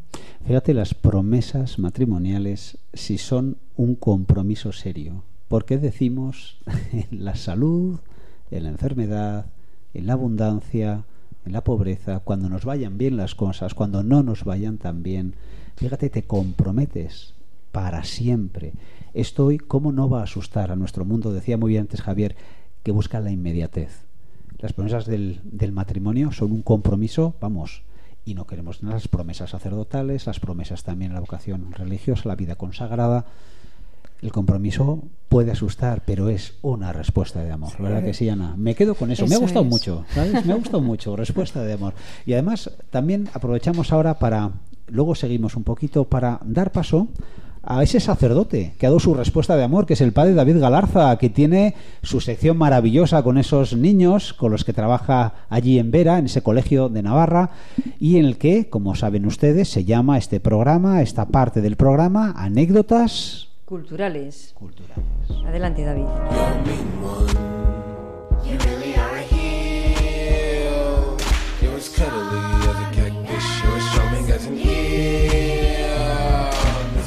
Fíjate 0.46 0.74
las 0.74 0.94
promesas 0.94 1.80
matrimoniales 1.80 2.78
si 2.92 3.18
son 3.18 3.56
un 3.74 3.96
compromiso 3.96 4.72
serio. 4.72 5.24
Porque 5.48 5.78
decimos 5.78 6.58
en 6.92 7.24
la 7.24 7.34
salud, 7.34 7.98
en 8.52 8.62
la 8.62 8.68
enfermedad, 8.68 9.46
en 9.92 10.06
la 10.06 10.12
abundancia, 10.12 11.04
en 11.44 11.52
la 11.52 11.64
pobreza, 11.64 12.20
cuando 12.20 12.48
nos 12.48 12.64
vayan 12.64 12.98
bien 12.98 13.16
las 13.16 13.34
cosas, 13.34 13.74
cuando 13.74 14.02
no 14.02 14.22
nos 14.22 14.44
vayan 14.44 14.78
tan 14.78 15.02
bien, 15.02 15.34
fíjate, 15.76 16.10
te 16.10 16.24
comprometes 16.24 17.34
para 17.72 18.04
siempre. 18.04 18.72
Esto 19.14 19.46
hoy, 19.46 19.58
¿cómo 19.58 19.92
no 19.92 20.08
va 20.08 20.20
a 20.20 20.24
asustar 20.24 20.70
a 20.70 20.76
nuestro 20.76 21.04
mundo? 21.04 21.32
Decía 21.32 21.56
muy 21.56 21.70
bien 21.70 21.82
antes 21.82 22.02
Javier, 22.02 22.36
que 22.86 22.92
busca 22.92 23.18
la 23.18 23.32
inmediatez. 23.32 24.04
Las 24.60 24.72
promesas 24.72 25.06
del, 25.06 25.40
del 25.42 25.72
matrimonio 25.72 26.30
son 26.30 26.52
un 26.52 26.62
compromiso, 26.62 27.34
vamos, 27.40 27.82
y 28.24 28.34
no 28.34 28.46
queremos 28.46 28.80
las 28.80 29.08
promesas 29.08 29.50
sacerdotales, 29.50 30.24
las 30.24 30.38
promesas 30.38 30.84
también 30.84 31.10
en 31.10 31.16
la 31.16 31.20
vocación 31.20 31.72
religiosa, 31.72 32.28
la 32.28 32.36
vida 32.36 32.54
consagrada. 32.54 33.26
El 34.22 34.30
compromiso 34.30 35.02
puede 35.28 35.50
asustar, 35.50 36.04
pero 36.06 36.28
es 36.28 36.58
una 36.62 36.92
respuesta 36.92 37.42
de 37.42 37.50
amor, 37.50 37.72
¿verdad 37.80 38.04
que 38.04 38.14
sí, 38.14 38.28
Ana? 38.28 38.54
Me 38.56 38.76
quedo 38.76 38.94
con 38.94 39.10
eso. 39.10 39.26
Me 39.26 39.34
ha 39.34 39.38
gustado 39.38 39.64
es. 39.64 39.68
mucho, 39.68 40.04
¿sabes? 40.14 40.46
Me 40.46 40.52
ha 40.52 40.56
gustado 40.56 40.80
mucho, 40.80 41.16
respuesta 41.26 41.64
de 41.64 41.72
amor. 41.72 41.92
Y 42.24 42.34
además 42.34 42.70
también 42.90 43.28
aprovechamos 43.34 43.92
ahora 43.92 44.20
para, 44.20 44.52
luego 44.86 45.16
seguimos 45.16 45.56
un 45.56 45.64
poquito, 45.64 46.04
para 46.04 46.38
dar 46.44 46.70
paso 46.70 47.08
a 47.66 47.82
ese 47.82 48.00
sacerdote 48.00 48.74
que 48.78 48.86
ha 48.86 48.90
dado 48.90 49.00
su 49.00 49.14
respuesta 49.14 49.56
de 49.56 49.64
amor, 49.64 49.86
que 49.86 49.94
es 49.94 50.00
el 50.00 50.12
padre 50.12 50.34
David 50.34 50.60
Galarza, 50.60 51.16
que 51.18 51.30
tiene 51.30 51.74
su 52.02 52.20
sección 52.20 52.56
maravillosa 52.56 53.22
con 53.22 53.38
esos 53.38 53.76
niños 53.76 54.32
con 54.32 54.52
los 54.52 54.64
que 54.64 54.72
trabaja 54.72 55.34
allí 55.48 55.78
en 55.78 55.90
Vera, 55.90 56.18
en 56.18 56.26
ese 56.26 56.42
colegio 56.42 56.88
de 56.88 57.02
Navarra, 57.02 57.50
y 57.98 58.18
en 58.18 58.24
el 58.24 58.38
que, 58.38 58.68
como 58.68 58.94
saben 58.94 59.26
ustedes, 59.26 59.68
se 59.68 59.84
llama 59.84 60.18
este 60.18 60.40
programa, 60.40 61.02
esta 61.02 61.26
parte 61.26 61.60
del 61.60 61.76
programa, 61.76 62.34
anécdotas 62.36 63.46
Culturales. 63.66 64.54
Adelante, 65.44 65.84
David. 65.84 66.04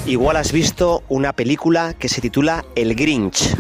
Igual 0.10 0.38
has 0.38 0.52
visto 0.52 1.04
una 1.08 1.34
película 1.34 1.94
que 1.94 2.10
se 2.10 2.20
titula 2.20 2.66
El 2.74 2.96
Grinch, 2.96 3.56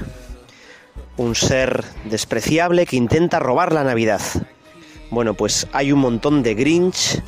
un 1.16 1.36
ser 1.36 1.86
despreciable 2.06 2.88
que 2.88 2.96
intenta 2.96 3.38
robar 3.38 3.72
la 3.72 3.84
Navidad. 3.84 4.20
Bueno, 5.12 5.36
pues 5.36 5.68
hay 5.74 5.92
un 5.92 6.00
montón 6.00 6.42
de 6.42 6.56
Grinch, 6.56 7.22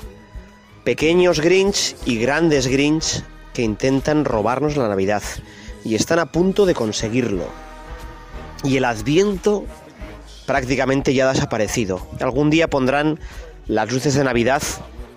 pequeños 0.83 1.39
Grinch 1.39 1.95
y 2.03 2.17
grandes 2.17 2.65
Grinch 2.65 3.23
que 3.53 3.61
intentan 3.61 4.25
robarnos 4.25 4.75
la 4.75 4.87
Navidad 4.87 5.21
y 5.85 5.93
están 5.93 6.17
a 6.17 6.31
punto 6.31 6.65
de 6.65 6.73
conseguirlo. 6.73 7.45
Y 8.63 8.77
el 8.77 8.85
Adviento 8.85 9.65
prácticamente 10.47 11.13
ya 11.13 11.29
ha 11.29 11.33
desaparecido. 11.33 12.07
Algún 12.19 12.49
día 12.49 12.67
pondrán 12.67 13.19
las 13.67 13.91
luces 13.91 14.15
de 14.15 14.23
Navidad 14.23 14.63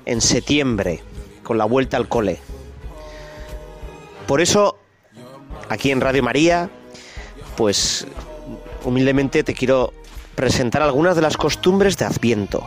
en 0.05 0.21
septiembre, 0.21 1.03
con 1.43 1.57
la 1.57 1.65
vuelta 1.65 1.97
al 1.97 2.07
cole. 2.07 2.39
Por 4.27 4.41
eso, 4.41 4.79
aquí 5.69 5.91
en 5.91 6.01
Radio 6.01 6.23
María, 6.23 6.71
pues 7.57 8.07
humildemente 8.85 9.45
te 9.45 9.55
quiero 9.55 9.93
presentar 10.35 10.83
algunas 10.83 11.17
de 11.17 11.23
las 11.23 11.37
costumbres 11.37 11.97
de 11.99 12.07
Adviento. 12.07 12.67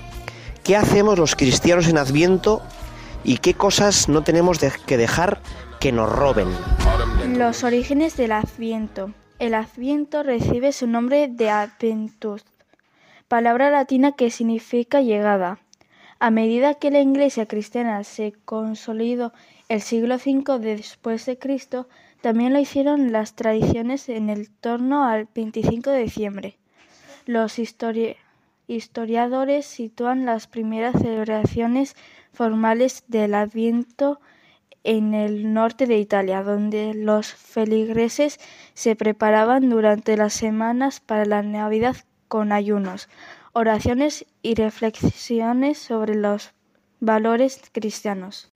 ¿Qué 0.63 0.75
hacemos 0.75 1.17
los 1.17 1.35
cristianos 1.35 1.87
en 1.87 1.97
Adviento 1.97 2.61
y 3.23 3.37
qué 3.37 3.53
cosas 3.53 4.07
no 4.07 4.23
tenemos 4.23 4.59
que 4.85 4.97
dejar 4.97 5.41
que 5.79 5.91
nos 5.91 6.11
roben? 6.11 6.47
Los 7.37 7.63
orígenes 7.63 8.17
del 8.17 8.33
Adviento. 8.33 9.13
El 9.39 9.53
Adviento 9.53 10.23
recibe 10.23 10.71
su 10.71 10.87
nombre 10.87 11.27
de 11.27 11.49
Adventus, 11.49 12.43
palabra 13.27 13.69
latina 13.69 14.13
que 14.13 14.31
significa 14.31 15.01
llegada. 15.01 15.59
A 16.19 16.31
medida 16.31 16.73
que 16.73 16.89
la 16.89 16.99
Iglesia 16.99 17.45
cristiana 17.45 18.03
se 18.03 18.33
consolidó 18.45 19.33
el 19.69 19.81
siglo 19.81 20.15
V 20.15 20.59
después 20.59 21.25
de 21.25 21.37
Cristo, 21.37 21.87
también 22.21 22.53
lo 22.53 22.59
hicieron 22.59 23.11
las 23.11 23.35
tradiciones 23.35 24.09
en 24.09 24.29
el 24.29 24.49
torno 24.49 25.05
al 25.05 25.27
25 25.33 25.91
de 25.91 26.03
diciembre. 26.03 26.57
Los 27.25 27.59
histori- 27.59 28.15
historiadores 28.67 29.65
sitúan 29.65 30.25
las 30.25 30.47
primeras 30.47 30.99
celebraciones 30.99 31.95
formales 32.31 33.03
del 33.07 33.33
Adviento 33.33 34.19
en 34.83 35.13
el 35.13 35.53
norte 35.53 35.85
de 35.85 35.97
Italia, 35.97 36.43
donde 36.43 36.93
los 36.93 37.33
feligreses 37.33 38.39
se 38.73 38.95
preparaban 38.95 39.69
durante 39.69 40.15
las 40.15 40.33
semanas 40.33 41.01
para 41.01 41.25
la 41.25 41.41
Navidad 41.43 41.97
con 42.27 42.51
ayunos, 42.51 43.09
oraciones 43.53 44.25
y 44.41 44.55
reflexiones 44.55 45.77
sobre 45.77 46.15
los 46.15 46.53
valores 46.99 47.61
cristianos. 47.73 48.53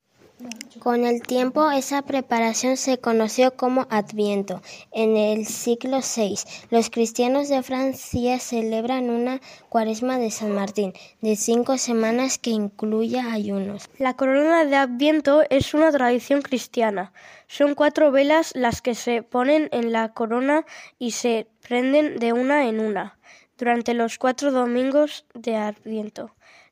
Con 0.80 1.06
el 1.06 1.22
tiempo, 1.22 1.70
esa 1.70 2.02
preparación 2.02 2.76
se 2.76 2.98
conoció 2.98 3.56
como 3.56 3.86
Adviento. 3.92 4.62
En 4.92 5.16
el 5.16 5.46
siglo 5.46 6.00
VI, 6.00 6.40
los 6.72 6.90
cristianos 6.90 7.50
de 7.50 7.62
Francia 7.62 8.40
celebran 8.40 9.10
una 9.10 9.42
cuaresma 9.70 10.18
de 10.18 10.32
San 10.32 10.54
Martín 10.54 10.94
de 11.22 11.36
cinco 11.36 11.78
semanas 11.78 12.40
que 12.40 12.50
incluye 12.50 13.20
ayunos. 13.20 13.90
La 14.00 14.16
corona 14.16 14.66
de 14.66 14.76
Adviento 14.76 15.44
es 15.50 15.74
una 15.74 15.92
tradición 15.92 16.42
cristiana. 16.42 17.14
Son 17.48 17.76
cuatro 17.76 18.12
velas 18.12 18.52
las 18.56 18.82
que 18.82 18.96
se 18.96 19.22
ponen 19.22 19.70
en 19.72 19.92
la 19.92 20.14
corona 20.14 20.66
y 20.98 21.12
se 21.12 21.48
prenden 21.62 22.18
de 22.18 22.34
una 22.34 22.68
en 22.68 22.80
una 22.80 23.20
durante 23.58 23.94
los 23.94 24.18
cuatro 24.18 24.52
domingos 24.52 25.26
de 25.36 25.56
Adviento. 25.56 26.32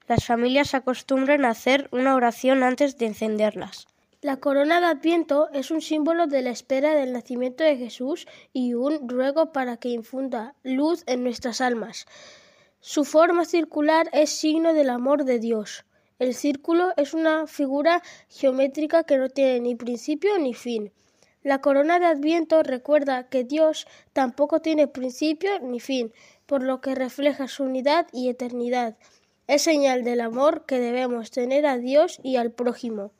Las 0.09 0.25
familias 0.25 0.73
acostumbran 0.73 1.45
hacer 1.45 1.87
una 1.91 2.15
oración 2.15 2.63
antes 2.63 2.97
de 2.97 3.05
encenderlas. 3.05 3.85
La 4.21 4.37
corona 4.37 4.79
de 4.79 4.87
Adviento 4.87 5.49
es 5.53 5.69
un 5.69 5.81
símbolo 5.81 6.25
de 6.25 6.41
la 6.41 6.49
espera 6.49 6.95
del 6.95 7.13
nacimiento 7.13 7.63
de 7.63 7.77
Jesús 7.77 8.25
y 8.51 8.73
un 8.73 9.07
ruego 9.07 9.51
para 9.51 9.77
que 9.77 9.89
infunda 9.89 10.55
luz 10.63 11.03
en 11.05 11.23
nuestras 11.23 11.61
almas. 11.61 12.07
Su 12.79 13.05
forma 13.05 13.45
circular 13.45 14.09
es 14.11 14.31
signo 14.31 14.73
del 14.73 14.89
amor 14.89 15.25
de 15.25 15.37
Dios. 15.37 15.85
El 16.17 16.33
círculo 16.33 16.89
es 16.97 17.13
una 17.13 17.45
figura 17.45 18.01
geométrica 18.29 19.03
que 19.03 19.19
no 19.19 19.29
tiene 19.29 19.59
ni 19.59 19.75
principio 19.75 20.39
ni 20.39 20.55
fin. 20.55 20.91
La 21.43 21.61
corona 21.61 21.99
de 21.99 22.07
Adviento 22.07 22.63
recuerda 22.63 23.29
que 23.29 23.43
Dios 23.43 23.85
tampoco 24.13 24.59
tiene 24.59 24.87
principio 24.87 25.51
ni 25.59 25.79
fin, 25.79 26.11
por 26.47 26.63
lo 26.63 26.81
que 26.81 26.95
refleja 26.95 27.47
su 27.47 27.61
unidad 27.61 28.07
y 28.11 28.29
eternidad. 28.29 28.97
Es 29.49 29.63
señal 29.63 30.03
del 30.03 30.21
amor 30.21 30.65
que 30.67 30.77
debemos 30.77 31.31
tener 31.31 31.65
a 31.65 31.79
Dios 31.79 32.19
y 32.21 32.35
al 32.35 32.51
prójimo, 32.51 33.13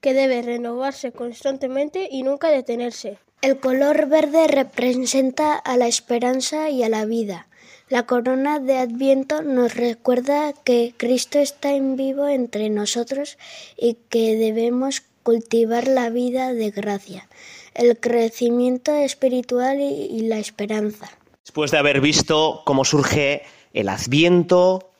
que 0.00 0.14
debe 0.14 0.40
renovarse 0.40 1.10
constantemente 1.10 2.08
y 2.08 2.22
nunca 2.22 2.50
detenerse. 2.50 3.18
El 3.40 3.58
color 3.58 4.06
verde 4.06 4.46
representa 4.46 5.56
a 5.56 5.76
la 5.76 5.88
esperanza 5.88 6.70
y 6.70 6.84
a 6.84 6.88
la 6.88 7.04
vida. 7.04 7.48
La 7.88 8.06
corona 8.06 8.60
de 8.60 8.78
Adviento 8.78 9.42
nos 9.42 9.74
recuerda 9.74 10.52
que 10.52 10.94
Cristo 10.96 11.40
está 11.40 11.72
en 11.72 11.96
vivo 11.96 12.28
entre 12.28 12.70
nosotros 12.70 13.36
y 13.76 13.94
que 14.08 14.36
debemos 14.36 15.02
cultivar 15.24 15.88
la 15.88 16.10
vida 16.10 16.54
de 16.54 16.70
gracia, 16.70 17.28
el 17.74 17.98
crecimiento 17.98 18.94
espiritual 18.94 19.80
y 19.80 20.20
la 20.28 20.38
esperanza. 20.38 21.10
Después 21.44 21.72
de 21.72 21.78
haber 21.78 22.00
visto 22.00 22.62
cómo 22.64 22.84
surge 22.84 23.42
el 23.72 23.88
Adviento, 23.88 24.91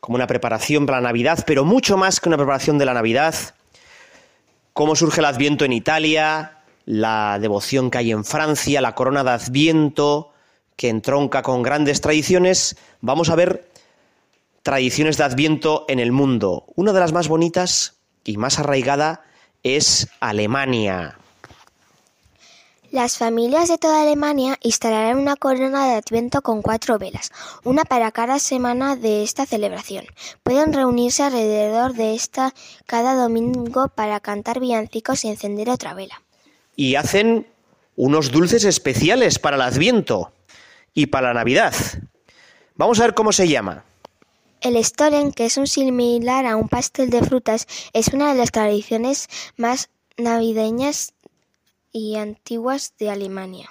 como 0.00 0.16
una 0.16 0.26
preparación 0.26 0.86
para 0.86 1.00
la 1.00 1.08
Navidad, 1.08 1.44
pero 1.46 1.64
mucho 1.64 1.96
más 1.96 2.20
que 2.20 2.28
una 2.28 2.36
preparación 2.36 2.78
de 2.78 2.86
la 2.86 2.94
Navidad, 2.94 3.34
cómo 4.72 4.96
surge 4.96 5.20
el 5.20 5.26
Adviento 5.26 5.64
en 5.64 5.72
Italia, 5.72 6.58
la 6.86 7.38
devoción 7.40 7.90
que 7.90 7.98
hay 7.98 8.10
en 8.10 8.24
Francia, 8.24 8.80
la 8.80 8.94
corona 8.94 9.22
de 9.22 9.30
Adviento, 9.30 10.32
que 10.76 10.88
entronca 10.88 11.42
con 11.42 11.62
grandes 11.62 12.00
tradiciones, 12.00 12.76
vamos 13.00 13.28
a 13.28 13.36
ver 13.36 13.68
tradiciones 14.62 15.16
de 15.18 15.24
Adviento 15.24 15.84
en 15.88 16.00
el 16.00 16.12
mundo. 16.12 16.64
Una 16.74 16.92
de 16.92 17.00
las 17.00 17.12
más 17.12 17.28
bonitas 17.28 17.98
y 18.24 18.38
más 18.38 18.58
arraigada 18.58 19.22
es 19.62 20.08
Alemania. 20.20 21.19
Las 22.90 23.18
familias 23.18 23.68
de 23.68 23.78
toda 23.78 24.02
Alemania 24.02 24.58
instalarán 24.62 25.18
una 25.18 25.36
corona 25.36 25.86
de 25.86 25.94
Adviento 25.94 26.42
con 26.42 26.60
cuatro 26.60 26.98
velas, 26.98 27.30
una 27.62 27.84
para 27.84 28.10
cada 28.10 28.40
semana 28.40 28.96
de 28.96 29.22
esta 29.22 29.46
celebración. 29.46 30.06
Pueden 30.42 30.72
reunirse 30.72 31.22
alrededor 31.22 31.92
de 31.94 32.16
esta 32.16 32.52
cada 32.86 33.14
domingo 33.14 33.86
para 33.94 34.18
cantar 34.18 34.58
villancicos 34.58 35.24
y 35.24 35.28
encender 35.28 35.70
otra 35.70 35.94
vela. 35.94 36.20
Y 36.74 36.96
hacen 36.96 37.46
unos 37.94 38.32
dulces 38.32 38.64
especiales 38.64 39.38
para 39.38 39.54
el 39.54 39.62
Adviento 39.62 40.32
y 40.92 41.06
para 41.06 41.28
la 41.28 41.34
Navidad. 41.34 41.74
Vamos 42.74 42.98
a 42.98 43.04
ver 43.04 43.14
cómo 43.14 43.30
se 43.30 43.46
llama. 43.46 43.84
El 44.62 44.84
Stollen, 44.84 45.30
que 45.30 45.46
es 45.46 45.56
un 45.58 45.68
similar 45.68 46.44
a 46.44 46.56
un 46.56 46.68
pastel 46.68 47.10
de 47.10 47.22
frutas, 47.22 47.68
es 47.92 48.08
una 48.08 48.32
de 48.32 48.38
las 48.38 48.50
tradiciones 48.50 49.28
más 49.56 49.90
navideñas 50.16 51.14
y 51.92 52.16
antiguas 52.16 52.94
de 52.98 53.10
Alemania. 53.10 53.70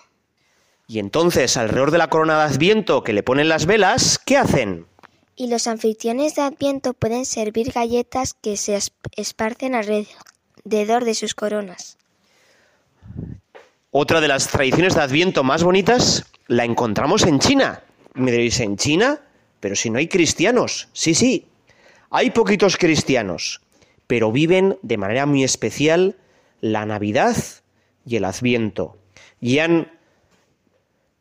Y 0.88 1.00
entonces, 1.00 1.56
alrededor 1.56 1.92
de 1.92 2.00
la 2.00 2.10
corona 2.10 2.38
de 2.40 2.54
Adviento 2.54 3.04
que 3.04 3.14
le 3.14 3.24
ponen 3.24 3.48
las 3.48 3.66
velas, 3.66 4.20
¿qué 4.26 4.38
hacen? 4.38 4.88
Y 5.36 5.48
los 5.48 5.68
anfitriones 5.68 6.36
de 6.36 6.42
Adviento 6.42 6.94
pueden 6.94 7.26
servir 7.26 7.72
galletas 7.72 8.34
que 8.34 8.58
se 8.58 8.78
esparcen 9.16 9.76
alrededor 9.76 11.06
de 11.06 11.14
sus 11.14 11.36
coronas. 11.36 11.98
Otra 13.92 14.20
de 14.20 14.28
las 14.28 14.48
tradiciones 14.48 14.96
de 14.96 15.02
Adviento 15.02 15.44
más 15.44 15.64
bonitas 15.64 16.26
la 16.48 16.66
encontramos 16.66 17.24
en 17.24 17.40
China. 17.40 17.84
Me 18.16 18.32
diréis, 18.32 18.60
¿en 18.60 18.76
China? 18.76 19.22
Pero 19.60 19.76
si 19.76 19.90
no 19.90 20.00
hay 20.00 20.08
cristianos. 20.08 20.90
Sí, 20.94 21.14
sí. 21.14 21.46
Hay 22.10 22.32
poquitos 22.32 22.78
cristianos, 22.78 23.62
pero 24.08 24.32
viven 24.32 24.78
de 24.82 24.98
manera 24.98 25.28
muy 25.28 25.44
especial 25.44 26.18
la 26.62 26.86
Navidad 26.88 27.36
y 28.10 28.16
el 28.16 28.26
Adviento. 28.26 28.98
Y 29.40 29.60
han 29.60 29.92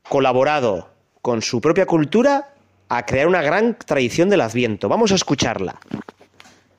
colaborado 0.08 0.90
con 1.20 1.42
su 1.42 1.60
propia 1.60 1.84
cultura 1.84 2.54
a 2.88 3.04
crear 3.04 3.28
una 3.28 3.42
gran 3.42 3.78
tradición 3.78 4.30
del 4.30 4.40
Adviento. 4.40 4.88
Vamos 4.88 5.12
a 5.12 5.16
escucharla. 5.16 5.78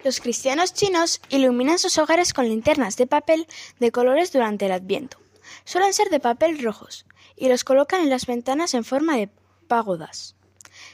Los 0.03 0.19
cristianos 0.19 0.73
chinos 0.73 1.21
iluminan 1.29 1.77
sus 1.77 1.97
hogares 1.99 2.33
con 2.33 2.49
linternas 2.49 2.97
de 2.97 3.05
papel 3.05 3.45
de 3.79 3.91
colores 3.91 4.33
durante 4.33 4.65
el 4.65 4.71
Adviento. 4.71 5.17
Suelen 5.63 5.93
ser 5.93 6.09
de 6.09 6.19
papel 6.19 6.63
rojos 6.63 7.05
y 7.35 7.47
los 7.47 7.63
colocan 7.63 8.01
en 8.01 8.09
las 8.09 8.25
ventanas 8.25 8.73
en 8.73 8.83
forma 8.83 9.15
de 9.15 9.29
pagodas. 9.67 10.35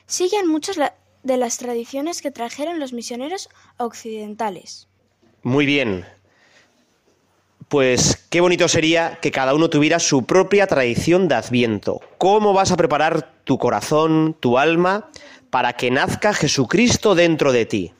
Siguen 0.07 0.47
muchas 0.47 0.77
de 1.23 1.37
las 1.37 1.57
tradiciones 1.57 2.21
que 2.21 2.31
trajeron 2.31 2.79
los 2.79 2.91
misioneros 2.91 3.47
occidentales. 3.77 4.89
Muy 5.41 5.65
bien. 5.65 6.05
Pues 7.67 8.25
qué 8.29 8.41
bonito 8.41 8.67
sería 8.67 9.19
que 9.21 9.31
cada 9.31 9.53
uno 9.55 9.69
tuviera 9.69 9.99
su 9.99 10.25
propia 10.25 10.67
tradición 10.67 11.27
de 11.27 11.35
Adviento. 11.35 11.99
¿Cómo 12.17 12.53
vas 12.53 12.71
a 12.71 12.77
preparar 12.77 13.33
tu 13.43 13.57
corazón, 13.57 14.35
tu 14.39 14.59
alma, 14.59 15.09
para 15.49 15.73
que 15.73 15.89
nazca 15.89 16.33
Jesucristo 16.33 17.15
dentro 17.15 17.51
de 17.51 17.65
ti? 17.65 17.93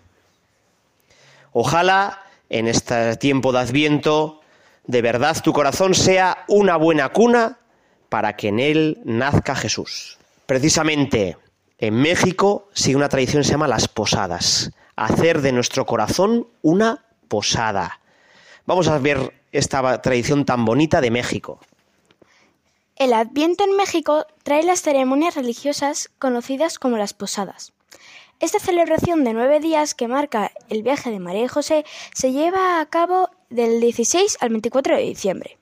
Ojalá 1.52 2.22
en 2.50 2.68
este 2.68 3.16
tiempo 3.16 3.52
de 3.52 3.60
Adviento 3.60 4.42
de 4.88 5.02
verdad 5.02 5.42
tu 5.44 5.52
corazón 5.52 5.96
sea 5.96 6.46
una 6.48 6.78
buena 6.78 7.10
cuna 7.10 7.58
para 8.10 8.36
que 8.36 8.50
en 8.50 8.60
él 8.60 9.00
nazca 9.04 9.56
Jesús. 9.56 10.20
Precisamente 10.46 11.38
en 11.80 11.96
México 11.96 12.70
sigue 12.74 12.96
una 12.96 13.10
tradición 13.10 13.42
que 13.42 13.48
se 13.48 13.52
llama 13.54 13.68
las 13.68 13.88
posadas. 13.88 14.72
Hacer 14.96 15.42
de 15.42 15.52
nuestro 15.52 15.86
corazón 15.86 16.48
una 16.62 17.04
posada. 17.28 18.00
Vamos 18.66 18.88
a 18.88 18.98
ver 19.00 19.34
esta 19.58 20.02
tradición 20.02 20.46
tan 20.46 20.66
bonita 20.66 21.02
de 21.02 21.12
México. 21.12 21.60
El 22.96 23.14
Adviento 23.14 23.64
en 23.64 23.76
México 23.76 24.26
trae 24.44 24.64
las 24.64 24.82
ceremonias 24.82 25.36
religiosas 25.36 26.10
conocidas 26.18 26.80
como 26.80 26.98
las 26.98 27.14
posadas. 27.14 27.74
Esta 28.40 28.60
celebración 28.60 29.24
de 29.24 29.34
nueve 29.34 29.60
días 29.60 29.94
que 29.94 30.08
marca 30.08 30.52
el 30.70 30.84
viaje 30.84 31.10
de 31.10 31.20
María 31.20 31.46
y 31.46 31.48
José 31.48 31.86
se 32.14 32.32
lleva 32.32 32.80
a 32.80 32.86
cabo 32.86 33.30
del 33.50 33.80
16 33.80 34.38
al 34.42 34.50
24 34.50 34.98
de 34.98 35.04
diciembre. 35.04 35.58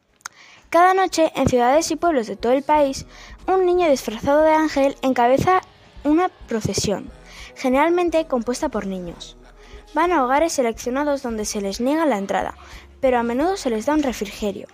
Cada 0.70 0.96
noche, 0.96 1.32
en 1.36 1.48
ciudades 1.48 1.92
y 1.92 1.96
pueblos 1.96 2.26
de 2.26 2.36
todo 2.36 2.52
el 2.52 2.64
país, 2.64 3.06
un 3.48 3.66
niño 3.66 3.88
disfrazado 3.90 4.42
de 4.42 4.54
ángel 4.54 4.96
encabeza 5.04 5.62
una 6.04 6.30
procesión, 6.48 7.12
generalmente 7.56 8.26
compuesta 8.26 8.70
por 8.70 8.88
niños. 8.88 9.38
Van 9.94 10.12
a 10.12 10.24
hogares 10.24 10.54
seleccionados 10.54 11.22
donde 11.22 11.46
se 11.46 11.62
les 11.62 11.80
niega 11.80 12.08
la 12.08 12.18
entrada, 12.18 12.56
pero 13.04 13.20
a 13.20 13.24
menudo 13.24 13.58
se 13.58 13.70
les 13.70 13.86
da 13.86 13.96
un 13.96 14.02
refrigerio. 14.02 14.66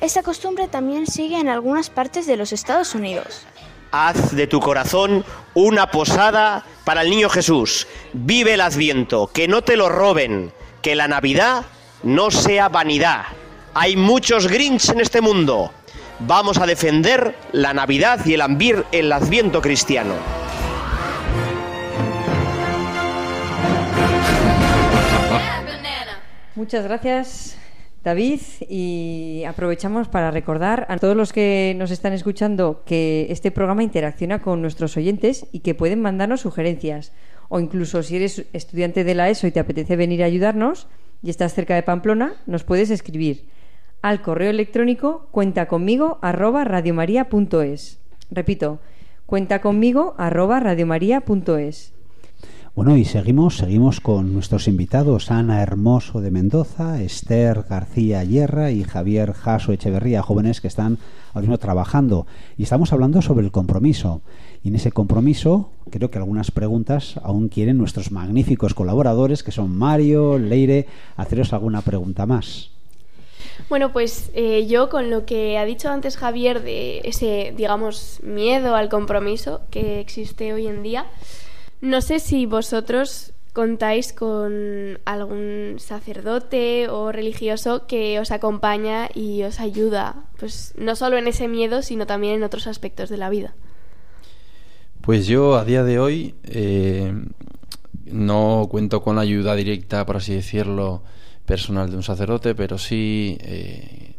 Esta 0.00 0.22
costumbre 0.22 0.68
también 0.68 1.08
sigue 1.08 1.40
en 1.40 1.48
algunas 1.48 1.90
partes 1.90 2.24
de 2.24 2.36
los 2.36 2.52
Estados 2.52 2.94
Unidos. 2.94 3.42
Haz 3.90 4.30
de 4.36 4.46
tu 4.46 4.60
corazón 4.60 5.24
una 5.54 5.90
posada 5.90 6.64
para 6.84 7.02
el 7.02 7.10
niño 7.10 7.28
Jesús. 7.28 7.88
Vive 8.12 8.54
el 8.54 8.60
adviento, 8.60 9.26
que 9.26 9.48
no 9.48 9.62
te 9.62 9.76
lo 9.76 9.88
roben, 9.88 10.52
que 10.82 10.94
la 10.94 11.08
Navidad 11.08 11.64
no 12.04 12.30
sea 12.30 12.68
vanidad. 12.68 13.24
Hay 13.74 13.96
muchos 13.96 14.46
Grinch 14.46 14.90
en 14.90 15.00
este 15.00 15.20
mundo. 15.20 15.72
Vamos 16.20 16.58
a 16.58 16.66
defender 16.66 17.36
la 17.50 17.74
Navidad 17.74 18.24
y 18.24 18.34
el, 18.34 18.84
el 18.92 19.12
adviento 19.12 19.60
cristiano. 19.60 20.14
Muchas 26.58 26.82
gracias, 26.82 27.56
David, 28.02 28.40
y 28.68 29.44
aprovechamos 29.46 30.08
para 30.08 30.32
recordar 30.32 30.86
a 30.88 30.98
todos 30.98 31.16
los 31.16 31.32
que 31.32 31.72
nos 31.78 31.92
están 31.92 32.12
escuchando 32.12 32.82
que 32.84 33.28
este 33.30 33.52
programa 33.52 33.84
interacciona 33.84 34.42
con 34.42 34.60
nuestros 34.60 34.96
oyentes 34.96 35.46
y 35.52 35.60
que 35.60 35.76
pueden 35.76 36.02
mandarnos 36.02 36.40
sugerencias. 36.40 37.12
O 37.48 37.60
incluso 37.60 38.02
si 38.02 38.16
eres 38.16 38.44
estudiante 38.52 39.04
de 39.04 39.14
la 39.14 39.30
ESO 39.30 39.46
y 39.46 39.52
te 39.52 39.60
apetece 39.60 39.94
venir 39.94 40.24
a 40.24 40.26
ayudarnos 40.26 40.88
y 41.22 41.30
estás 41.30 41.54
cerca 41.54 41.76
de 41.76 41.84
Pamplona, 41.84 42.34
nos 42.46 42.64
puedes 42.64 42.90
escribir 42.90 43.44
al 44.02 44.20
correo 44.20 44.50
electrónico 44.50 45.28
cuenta 45.30 45.68
conmigo. 45.68 46.18
Repito, 48.32 48.80
cuenta 49.26 49.60
conmigo. 49.60 50.16
Bueno, 52.78 52.96
y 52.96 53.04
seguimos, 53.04 53.56
seguimos 53.56 54.00
con 54.00 54.32
nuestros 54.32 54.68
invitados, 54.68 55.32
Ana 55.32 55.62
Hermoso 55.62 56.20
de 56.20 56.30
Mendoza, 56.30 57.02
Esther 57.02 57.64
García 57.68 58.22
Yerra 58.22 58.70
y 58.70 58.84
Javier 58.84 59.32
Jaso 59.32 59.72
Echeverría, 59.72 60.22
jóvenes 60.22 60.60
que 60.60 60.68
están 60.68 60.96
ahora 61.30 61.40
mismo 61.40 61.58
trabajando. 61.58 62.28
Y 62.56 62.62
estamos 62.62 62.92
hablando 62.92 63.20
sobre 63.20 63.44
el 63.44 63.50
compromiso. 63.50 64.20
Y 64.62 64.68
en 64.68 64.76
ese 64.76 64.92
compromiso, 64.92 65.72
creo 65.90 66.12
que 66.12 66.18
algunas 66.18 66.52
preguntas 66.52 67.18
aún 67.24 67.48
quieren 67.48 67.78
nuestros 67.78 68.12
magníficos 68.12 68.74
colaboradores, 68.74 69.42
que 69.42 69.50
son 69.50 69.76
Mario, 69.76 70.38
Leire, 70.38 70.86
haceros 71.16 71.52
alguna 71.52 71.82
pregunta 71.82 72.26
más. 72.26 72.70
Bueno, 73.68 73.92
pues 73.92 74.30
eh, 74.34 74.68
yo 74.68 74.88
con 74.88 75.10
lo 75.10 75.26
que 75.26 75.58
ha 75.58 75.64
dicho 75.64 75.88
antes 75.88 76.16
Javier 76.16 76.62
de 76.62 77.00
ese, 77.02 77.52
digamos, 77.56 78.20
miedo 78.22 78.76
al 78.76 78.88
compromiso 78.88 79.62
que 79.72 79.98
existe 79.98 80.52
hoy 80.52 80.68
en 80.68 80.84
día, 80.84 81.06
no 81.80 82.00
sé 82.00 82.20
si 82.20 82.46
vosotros 82.46 83.32
contáis 83.52 84.12
con 84.12 85.00
algún 85.04 85.76
sacerdote 85.78 86.88
o 86.88 87.10
religioso 87.10 87.86
que 87.86 88.20
os 88.20 88.30
acompaña 88.30 89.08
y 89.14 89.42
os 89.42 89.58
ayuda, 89.58 90.26
pues 90.38 90.74
no 90.78 90.94
solo 90.94 91.18
en 91.18 91.26
ese 91.26 91.48
miedo, 91.48 91.82
sino 91.82 92.06
también 92.06 92.34
en 92.34 92.42
otros 92.44 92.66
aspectos 92.66 93.08
de 93.08 93.16
la 93.16 93.30
vida. 93.30 93.54
Pues 95.00 95.26
yo 95.26 95.56
a 95.56 95.64
día 95.64 95.82
de 95.84 95.98
hoy 95.98 96.34
eh, 96.44 97.12
no 98.04 98.68
cuento 98.70 99.02
con 99.02 99.16
la 99.16 99.22
ayuda 99.22 99.54
directa, 99.54 100.04
por 100.06 100.16
así 100.18 100.34
decirlo, 100.34 101.02
personal 101.44 101.90
de 101.90 101.96
un 101.96 102.02
sacerdote, 102.02 102.54
pero 102.54 102.78
sí, 102.78 103.38
eh, 103.40 104.14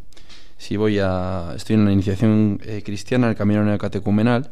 sí 0.58 0.78
voy 0.78 1.00
a, 1.00 1.54
estoy 1.56 1.76
en 1.76 1.82
una 1.82 1.94
iniciación 1.94 2.60
eh, 2.66 2.82
cristiana, 2.84 3.30
el 3.30 3.36
camino 3.36 3.64
neocatecumenal, 3.64 4.50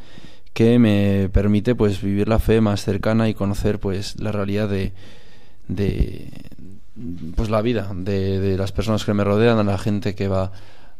que 0.57 0.79
me 0.79 1.29
permite 1.31 1.75
pues 1.75 2.01
vivir 2.01 2.27
la 2.27 2.39
fe 2.39 2.61
más 2.61 2.83
cercana 2.83 3.29
y 3.29 3.35
conocer 3.35 3.77
pues 3.77 4.19
la 4.19 4.31
realidad 4.31 4.67
de, 4.67 4.91
de 5.67 6.31
pues 7.35 7.51
la 7.51 7.61
vida 7.61 7.91
de, 7.93 8.39
de 8.39 8.57
las 8.57 8.71
personas 8.71 9.05
que 9.05 9.13
me 9.13 9.23
rodean, 9.23 9.59
a 9.59 9.63
la 9.63 9.77
gente 9.77 10.15
que 10.15 10.27
va 10.27 10.51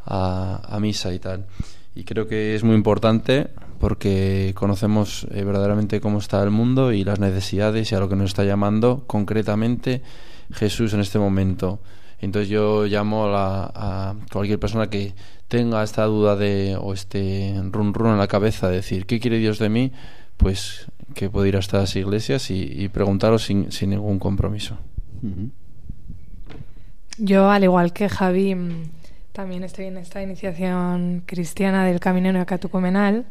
a, 0.05 0.61
a 0.63 0.79
misa 0.79 1.11
y 1.11 1.17
tal. 1.17 1.47
Y 1.95 2.03
creo 2.03 2.27
que 2.27 2.53
es 2.53 2.63
muy 2.63 2.75
importante 2.75 3.47
porque 3.79 4.53
conocemos 4.53 5.25
eh, 5.31 5.43
verdaderamente 5.43 6.01
cómo 6.01 6.19
está 6.19 6.43
el 6.43 6.51
mundo 6.51 6.91
y 6.91 7.03
las 7.03 7.19
necesidades 7.19 7.91
y 7.91 7.95
a 7.95 7.99
lo 7.99 8.09
que 8.09 8.15
nos 8.15 8.29
está 8.29 8.43
llamando 8.43 9.05
concretamente 9.07 10.03
Jesús 10.53 10.93
en 10.93 10.99
este 10.99 11.17
momento. 11.17 11.79
Entonces 12.19 12.49
yo 12.49 12.85
llamo 12.85 13.25
a, 13.25 13.29
la- 13.29 13.71
a 13.75 14.15
cualquier 14.31 14.59
persona 14.59 14.89
que 14.89 15.13
tenga 15.47 15.83
esta 15.83 16.03
duda 16.05 16.35
de 16.35 16.75
o 16.79 16.93
este 16.93 17.53
run 17.71 17.93
run 17.93 18.11
en 18.11 18.17
la 18.17 18.27
cabeza 18.27 18.67
de 18.69 18.77
decir 18.77 19.05
¿qué 19.05 19.19
quiere 19.19 19.37
Dios 19.37 19.59
de 19.59 19.69
mí? 19.69 19.91
Pues 20.37 20.87
que 21.15 21.29
puede 21.29 21.49
ir 21.49 21.55
a 21.55 21.59
estas 21.59 21.95
iglesias 21.95 22.51
y, 22.51 22.63
y 22.63 22.89
preguntaros 22.89 23.43
sin, 23.43 23.71
sin 23.71 23.91
ningún 23.91 24.19
compromiso. 24.19 24.77
Yo, 27.17 27.49
al 27.49 27.63
igual 27.63 27.93
que 27.93 28.09
Javi, 28.09 28.53
mm, 28.55 28.89
también 29.33 29.63
estoy 29.63 29.85
en 29.85 29.97
esta 29.97 30.21
iniciación 30.21 31.23
cristiana 31.25 31.85
del 31.85 31.99
Camino 31.99 32.31
Neocatecumenal 32.31 33.25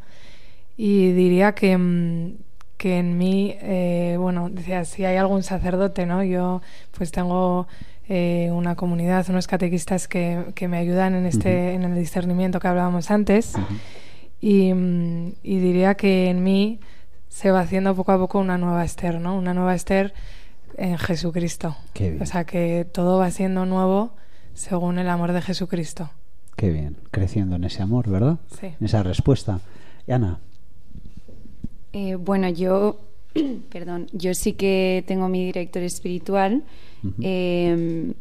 y 0.76 1.12
diría 1.12 1.54
que, 1.54 1.76
mm, 1.78 2.34
que 2.78 2.98
en 2.98 3.18
mí, 3.18 3.56
eh, 3.60 4.16
bueno, 4.18 4.50
decía, 4.50 4.84
si 4.84 5.04
hay 5.04 5.16
algún 5.16 5.42
sacerdote, 5.42 6.06
¿no? 6.06 6.22
Yo 6.24 6.62
pues 6.96 7.12
tengo 7.12 7.68
eh, 8.08 8.50
una 8.52 8.76
comunidad, 8.76 9.26
unos 9.28 9.46
catequistas 9.46 10.06
que, 10.08 10.44
que 10.54 10.68
me 10.68 10.78
ayudan 10.78 11.14
en, 11.14 11.26
este, 11.26 11.74
en 11.74 11.82
el 11.82 11.94
discernimiento 11.96 12.60
que 12.60 12.68
hablábamos 12.68 13.10
antes 13.10 13.54
y, 14.40 14.72
mm, 14.72 15.32
y 15.42 15.58
diría 15.58 15.94
que 15.94 16.28
en 16.30 16.42
mí 16.44 16.78
se 17.28 17.50
va 17.50 17.60
haciendo 17.60 17.94
poco 17.94 18.12
a 18.12 18.18
poco 18.18 18.38
una 18.38 18.58
nueva 18.58 18.84
Esther, 18.84 19.20
¿no? 19.20 19.36
Una 19.36 19.54
nueva 19.54 19.74
Esther 19.74 20.14
en 20.78 20.96
Jesucristo. 20.98 21.76
Qué 21.94 22.10
bien. 22.10 22.22
O 22.22 22.26
sea, 22.26 22.44
que 22.44 22.86
todo 22.90 23.18
va 23.18 23.30
siendo 23.30 23.66
nuevo 23.66 24.12
según 24.54 24.98
el 24.98 25.08
amor 25.08 25.32
de 25.32 25.42
Jesucristo. 25.42 26.10
Qué 26.56 26.70
bien, 26.70 26.96
creciendo 27.10 27.56
en 27.56 27.64
ese 27.64 27.82
amor, 27.82 28.08
¿verdad? 28.08 28.38
Sí. 28.58 28.68
En 28.78 28.86
esa 28.86 29.02
respuesta. 29.02 29.60
Y 30.06 30.12
Ana, 30.12 30.38
Eh, 31.92 32.14
bueno, 32.14 32.48
yo, 32.48 33.00
perdón, 33.70 34.06
yo 34.12 34.32
sí 34.34 34.52
que 34.54 35.04
tengo 35.06 35.28
mi 35.28 35.44
director 35.44 35.82
espiritual. 35.82 36.62
Eh, 37.20 38.14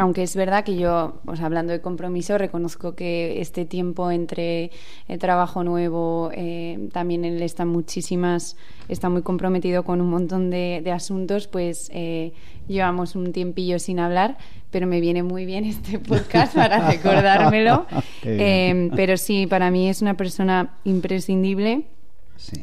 aunque 0.00 0.22
es 0.22 0.34
verdad 0.34 0.64
que 0.64 0.76
yo, 0.76 1.20
o 1.26 1.36
sea, 1.36 1.44
hablando 1.44 1.74
de 1.74 1.82
compromiso, 1.82 2.38
reconozco 2.38 2.94
que 2.94 3.42
este 3.42 3.66
tiempo 3.66 4.10
entre 4.10 4.70
el 5.08 5.18
trabajo 5.18 5.62
nuevo, 5.62 6.30
eh, 6.32 6.88
también 6.90 7.26
él 7.26 7.42
está 7.42 7.66
muchísimas, 7.66 8.56
está 8.88 9.10
muy 9.10 9.20
comprometido 9.20 9.84
con 9.84 10.00
un 10.00 10.08
montón 10.08 10.48
de, 10.48 10.80
de 10.82 10.90
asuntos, 10.90 11.48
pues 11.48 11.90
eh, 11.92 12.32
llevamos 12.66 13.14
un 13.14 13.32
tiempillo 13.34 13.78
sin 13.78 14.00
hablar, 14.00 14.38
pero 14.70 14.86
me 14.86 15.00
viene 15.00 15.22
muy 15.22 15.44
bien 15.44 15.66
este 15.66 15.98
podcast 15.98 16.54
para 16.54 16.88
recordármelo. 16.90 17.86
Eh, 18.22 18.90
pero 18.96 19.18
sí, 19.18 19.46
para 19.46 19.70
mí 19.70 19.90
es 19.90 20.00
una 20.00 20.16
persona 20.16 20.78
imprescindible. 20.84 21.82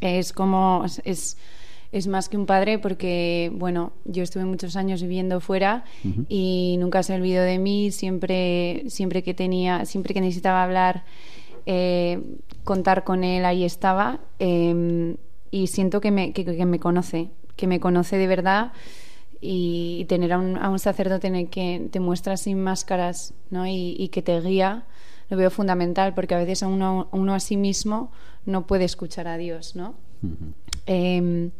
Es 0.00 0.32
como 0.32 0.84
es, 1.04 1.36
es 1.90 2.06
más 2.06 2.28
que 2.28 2.36
un 2.36 2.46
padre 2.46 2.78
porque, 2.78 3.50
bueno, 3.54 3.92
yo 4.04 4.22
estuve 4.22 4.44
muchos 4.44 4.76
años 4.76 5.00
viviendo 5.02 5.40
fuera 5.40 5.84
y 6.28 6.76
nunca 6.78 7.02
se 7.02 7.14
olvidó 7.14 7.42
de 7.42 7.58
mí. 7.58 7.90
Siempre, 7.90 8.84
siempre 8.88 9.22
que 9.22 9.34
tenía, 9.34 9.84
siempre 9.86 10.12
que 10.14 10.20
necesitaba 10.20 10.62
hablar, 10.62 11.04
eh, 11.66 12.20
contar 12.64 13.04
con 13.04 13.24
él, 13.24 13.44
ahí 13.44 13.64
estaba. 13.64 14.20
eh, 14.38 15.16
y 15.50 15.68
siento 15.68 16.00
que 16.00 16.10
me, 16.10 16.32
que, 16.32 16.44
que 16.44 16.66
me 16.66 16.78
conoce, 16.78 17.30
que 17.56 17.66
me 17.66 17.80
conoce 17.80 18.16
de 18.16 18.26
verdad. 18.26 18.72
Y, 19.40 20.04
tener 20.08 20.32
a 20.32 20.38
un, 20.38 20.56
a 20.56 20.68
un 20.68 20.80
sacerdote 20.80 21.28
en 21.28 21.36
el 21.36 21.48
que 21.48 21.88
te 21.92 22.00
muestra 22.00 22.36
sin 22.36 22.60
máscaras 22.60 23.34
¿no? 23.50 23.68
y, 23.68 23.94
y 23.96 24.08
que 24.08 24.20
te 24.20 24.40
guía, 24.40 24.84
lo 25.30 25.36
veo 25.36 25.48
fundamental 25.48 26.12
porque 26.12 26.34
a 26.34 26.38
veces 26.38 26.62
uno, 26.62 27.08
uno 27.12 27.34
a 27.34 27.38
sí 27.40 27.56
mismo 27.56 28.10
no 28.46 28.66
puede 28.66 28.84
escuchar 28.84 29.28
a 29.28 29.36
Dios, 29.36 29.76
¿no? 29.76 29.94
Eh, 30.88 31.50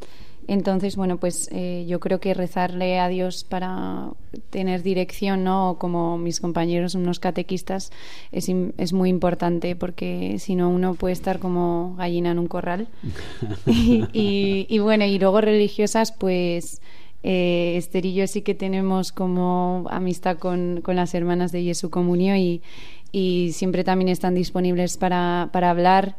entonces, 0.48 0.96
bueno, 0.96 1.18
pues 1.18 1.50
eh, 1.52 1.84
yo 1.86 2.00
creo 2.00 2.20
que 2.20 2.32
rezarle 2.32 2.98
a 2.98 3.08
Dios 3.08 3.44
para 3.44 4.08
tener 4.48 4.82
dirección, 4.82 5.44
¿no? 5.44 5.76
Como 5.78 6.16
mis 6.16 6.40
compañeros, 6.40 6.94
unos 6.94 7.20
catequistas, 7.20 7.92
es, 8.32 8.48
muy 8.94 9.10
importante 9.10 9.76
porque 9.76 10.38
si 10.38 10.54
no 10.54 10.70
uno 10.70 10.94
puede 10.94 11.12
estar 11.12 11.38
como 11.38 11.94
gallina 11.98 12.30
en 12.30 12.38
un 12.38 12.46
corral. 12.46 12.88
y, 13.66 14.06
y- 14.14 14.66
y 14.70 14.78
bueno, 14.78 15.04
y 15.04 15.18
luego 15.18 15.42
religiosas, 15.42 16.12
pues 16.12 16.80
eh, 17.22 17.74
Esther 17.76 18.06
y 18.06 18.14
yo 18.14 18.26
sí 18.26 18.40
que 18.40 18.54
tenemos 18.54 19.12
como 19.12 19.84
amistad 19.90 20.38
con, 20.38 20.80
con 20.80 20.96
las 20.96 21.14
hermanas 21.14 21.52
de 21.52 21.62
Jesús 21.62 21.90
Comunio 21.90 22.36
y, 22.36 22.62
y 23.12 23.50
siempre 23.52 23.84
también 23.84 24.08
están 24.08 24.34
disponibles 24.34 24.96
para, 24.96 25.50
para 25.52 25.68
hablar 25.68 26.16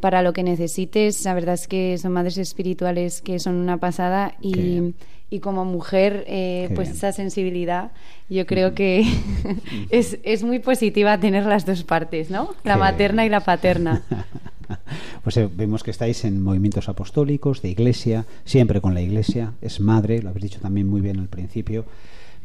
para 0.00 0.22
lo 0.22 0.32
que 0.32 0.42
necesites. 0.42 1.24
La 1.24 1.34
verdad 1.34 1.54
es 1.54 1.68
que 1.68 1.98
son 1.98 2.12
madres 2.12 2.38
espirituales 2.38 3.22
que 3.22 3.38
son 3.38 3.54
una 3.54 3.78
pasada 3.78 4.34
y, 4.40 4.94
y 5.30 5.40
como 5.40 5.64
mujer, 5.64 6.24
eh, 6.28 6.70
pues 6.74 6.88
bien. 6.88 6.96
esa 6.96 7.12
sensibilidad 7.12 7.92
yo 8.28 8.46
creo 8.46 8.74
que 8.74 9.04
es, 9.90 10.18
es 10.22 10.42
muy 10.42 10.58
positiva 10.58 11.18
tener 11.18 11.44
las 11.46 11.66
dos 11.66 11.84
partes, 11.84 12.30
¿no? 12.30 12.54
La 12.64 12.74
Qué 12.74 12.80
materna 12.80 13.24
y 13.24 13.28
la 13.28 13.40
paterna. 13.40 14.02
pues 15.22 15.36
eh, 15.36 15.48
vemos 15.52 15.82
que 15.82 15.90
estáis 15.90 16.24
en 16.24 16.42
movimientos 16.42 16.88
apostólicos, 16.88 17.62
de 17.62 17.70
iglesia, 17.70 18.26
siempre 18.44 18.80
con 18.80 18.94
la 18.94 19.00
iglesia, 19.00 19.54
es 19.60 19.80
madre, 19.80 20.22
lo 20.22 20.30
habéis 20.30 20.44
dicho 20.44 20.60
también 20.60 20.88
muy 20.88 21.00
bien 21.00 21.18
al 21.18 21.28
principio, 21.28 21.84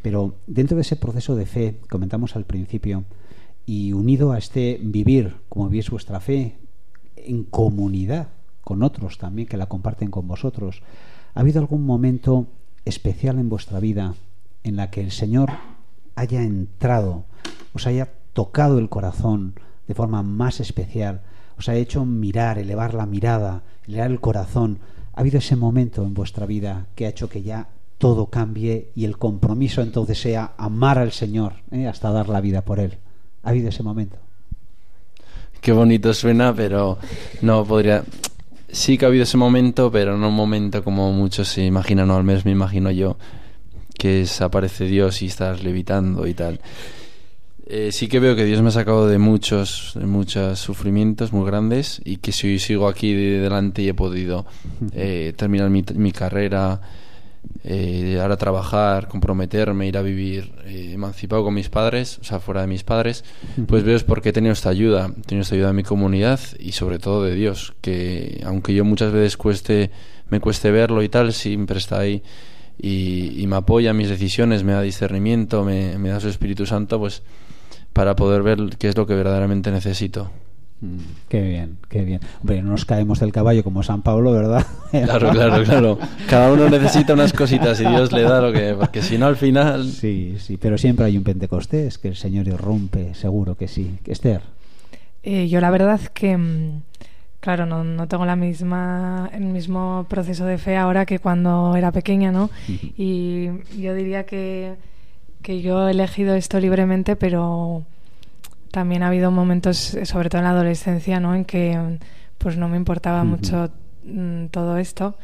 pero 0.01 0.35
dentro 0.47 0.75
de 0.75 0.81
ese 0.81 0.95
proceso 0.95 1.35
de 1.35 1.45
fe, 1.45 1.75
comentamos 1.89 2.35
al 2.35 2.45
principio, 2.45 3.03
y 3.65 3.93
unido 3.93 4.31
a 4.31 4.37
este 4.37 4.79
vivir, 4.81 5.35
como 5.49 5.69
vivís 5.69 5.89
vuestra 5.89 6.19
fe, 6.19 6.55
en 7.25 7.43
comunidad 7.43 8.29
con 8.63 8.83
otros 8.83 9.17
también 9.17 9.47
que 9.47 9.57
la 9.57 9.67
comparten 9.67 10.11
con 10.11 10.27
vosotros, 10.27 10.81
¿ha 11.33 11.39
habido 11.39 11.59
algún 11.59 11.85
momento 11.85 12.47
especial 12.85 13.39
en 13.39 13.49
vuestra 13.49 13.79
vida 13.79 14.15
en 14.63 14.75
la 14.75 14.89
que 14.89 15.01
el 15.01 15.11
Señor 15.11 15.51
haya 16.15 16.43
entrado, 16.43 17.25
os 17.73 17.87
haya 17.87 18.13
tocado 18.33 18.79
el 18.79 18.89
corazón 18.89 19.55
de 19.87 19.95
forma 19.95 20.23
más 20.23 20.59
especial, 20.59 21.21
os 21.57 21.69
haya 21.69 21.79
hecho 21.79 22.05
mirar, 22.05 22.59
elevar 22.59 22.93
la 22.93 23.05
mirada, 23.05 23.63
elevar 23.87 24.11
el 24.11 24.21
corazón? 24.21 24.79
¿Ha 25.13 25.21
habido 25.21 25.39
ese 25.39 25.55
momento 25.55 26.03
en 26.03 26.13
vuestra 26.13 26.45
vida 26.45 26.87
que 26.95 27.05
ha 27.05 27.09
hecho 27.09 27.29
que 27.29 27.41
ya 27.41 27.67
todo 28.01 28.25
cambie 28.25 28.91
y 28.95 29.05
el 29.05 29.19
compromiso 29.19 29.83
entonces 29.83 30.19
sea 30.19 30.53
amar 30.57 30.97
al 30.97 31.11
Señor 31.11 31.53
¿eh? 31.69 31.87
hasta 31.87 32.09
dar 32.09 32.29
la 32.29 32.41
vida 32.41 32.65
por 32.65 32.79
Él. 32.79 32.97
¿Ha 33.43 33.51
habido 33.51 33.69
ese 33.69 33.83
momento? 33.83 34.17
Qué 35.61 35.71
bonito 35.71 36.11
suena, 36.15 36.55
pero 36.55 36.97
no 37.43 37.63
podría. 37.63 38.03
Sí 38.69 38.97
que 38.97 39.05
ha 39.05 39.09
habido 39.09 39.23
ese 39.23 39.37
momento, 39.37 39.91
pero 39.91 40.17
no 40.17 40.29
un 40.29 40.35
momento 40.35 40.83
como 40.83 41.11
muchos 41.11 41.49
se 41.49 41.63
imaginan, 41.63 42.09
o 42.09 42.15
al 42.17 42.23
menos 42.23 42.45
me 42.45 42.51
imagino 42.51 42.89
yo, 42.89 43.17
que 43.95 44.21
es 44.21 44.41
aparece 44.41 44.85
Dios 44.85 45.21
y 45.21 45.27
estás 45.27 45.63
levitando 45.63 46.25
y 46.25 46.33
tal. 46.33 46.59
Eh, 47.67 47.91
sí 47.91 48.07
que 48.07 48.19
veo 48.19 48.35
que 48.35 48.43
Dios 48.43 48.61
me 48.63 48.69
ha 48.69 48.71
sacado 48.71 49.07
de 49.07 49.19
muchos, 49.19 49.91
de 49.93 50.07
muchos 50.07 50.57
sufrimientos 50.57 51.31
muy 51.31 51.45
grandes 51.45 52.01
y 52.03 52.17
que 52.17 52.31
si 52.31 52.57
sigo 52.57 52.87
aquí 52.87 53.13
de 53.13 53.39
delante 53.39 53.83
y 53.83 53.89
he 53.89 53.93
podido 53.93 54.47
eh, 54.93 55.33
terminar 55.37 55.69
mi, 55.69 55.83
mi 55.93 56.11
carrera, 56.11 56.81
eh, 57.63 58.19
ahora 58.21 58.37
trabajar, 58.37 59.07
comprometerme, 59.07 59.87
ir 59.87 59.97
a 59.97 60.01
vivir 60.01 60.51
eh, 60.65 60.91
emancipado 60.93 61.43
con 61.43 61.53
mis 61.53 61.69
padres, 61.69 62.17
o 62.19 62.23
sea, 62.23 62.39
fuera 62.39 62.61
de 62.61 62.67
mis 62.67 62.83
padres, 62.83 63.23
pues 63.67 63.83
veo 63.83 63.95
es 63.95 64.03
porque 64.03 64.29
he 64.29 64.33
tenido 64.33 64.53
esta 64.53 64.69
ayuda, 64.69 65.11
he 65.15 65.21
tenido 65.21 65.43
esta 65.43 65.55
ayuda 65.55 65.67
de 65.67 65.73
mi 65.73 65.83
comunidad 65.83 66.39
y 66.59 66.71
sobre 66.71 66.97
todo 66.97 67.23
de 67.23 67.35
Dios, 67.35 67.73
que 67.81 68.41
aunque 68.45 68.73
yo 68.73 68.83
muchas 68.83 69.11
veces 69.11 69.37
cueste, 69.37 69.91
me 70.29 70.39
cueste 70.39 70.71
verlo 70.71 71.03
y 71.03 71.09
tal, 71.09 71.33
siempre 71.33 71.77
está 71.77 71.99
ahí 71.99 72.23
y, 72.79 73.41
y 73.41 73.47
me 73.47 73.57
apoya 73.57 73.91
en 73.91 73.97
mis 73.97 74.09
decisiones, 74.09 74.63
me 74.63 74.71
da 74.71 74.81
discernimiento, 74.81 75.63
me, 75.63 75.97
me 75.99 76.09
da 76.09 76.19
su 76.19 76.29
Espíritu 76.29 76.65
Santo, 76.65 76.97
pues 76.99 77.21
para 77.93 78.15
poder 78.15 78.41
ver 78.41 78.77
qué 78.79 78.87
es 78.87 78.97
lo 78.97 79.05
que 79.05 79.13
verdaderamente 79.13 79.71
necesito. 79.71 80.31
Mm, 80.81 80.97
Qué 81.29 81.41
bien, 81.41 81.77
qué 81.89 82.01
bien. 82.03 82.19
Hombre, 82.41 82.61
no 82.63 82.71
nos 82.71 82.85
caemos 82.85 83.19
del 83.19 83.31
caballo 83.31 83.63
como 83.63 83.83
San 83.83 84.01
Pablo, 84.01 84.31
¿verdad? 84.31 84.65
Claro, 84.91 85.29
claro, 85.29 85.63
claro. 85.63 85.99
Cada 86.29 86.51
uno 86.51 86.69
necesita 86.69 87.13
unas 87.13 87.31
cositas 87.33 87.79
y 87.79 87.85
Dios 87.85 88.11
le 88.11 88.23
da 88.23 88.41
lo 88.41 88.51
que... 88.51 88.73
Porque 88.77 89.01
si 89.01 89.17
no, 89.17 89.27
al 89.27 89.37
final... 89.37 89.85
Sí, 89.85 90.35
sí, 90.39 90.57
pero 90.57 90.77
siempre 90.77 91.05
hay 91.05 91.17
un 91.17 91.23
Pentecostés 91.23 91.97
que 91.97 92.09
el 92.09 92.15
Señor 92.17 92.47
irrumpe, 92.47 93.13
seguro 93.13 93.55
que 93.55 93.67
sí. 93.69 93.99
Esther. 94.05 94.41
Eh, 95.23 95.47
yo 95.47 95.61
la 95.61 95.69
verdad 95.69 96.01
que, 96.13 96.35
mm, 96.35 96.81
claro, 97.39 97.65
no, 97.65 97.83
no 97.85 98.07
tengo 98.07 98.25
la 98.25 98.35
misma, 98.35 99.29
el 99.33 99.43
mismo 99.45 100.05
proceso 100.09 100.45
de 100.45 100.57
fe 100.57 100.75
ahora 100.75 101.05
que 101.05 101.19
cuando 101.19 101.75
era 101.77 101.91
pequeña, 101.91 102.31
¿no? 102.31 102.49
Y 102.67 103.45
yo 103.79 103.93
diría 103.93 104.25
que, 104.25 104.73
que 105.41 105.61
yo 105.61 105.87
he 105.87 105.91
elegido 105.91 106.35
esto 106.35 106.59
libremente, 106.59 107.15
pero 107.15 107.83
también 108.71 109.03
ha 109.03 109.07
habido 109.07 109.31
momentos, 109.31 109.93
eh, 109.95 110.05
sobre 110.05 110.29
todo 110.29 110.39
en 110.39 110.45
la 110.45 110.51
adolescencia, 110.51 111.19
¿no? 111.19 111.35
En 111.35 111.45
que 111.45 111.97
pues 112.37 112.57
no 112.57 112.67
me 112.67 112.77
importaba 112.77 113.23
mucho 113.23 113.69
mm, 114.03 114.45
todo 114.47 114.77
esto, 114.77 115.15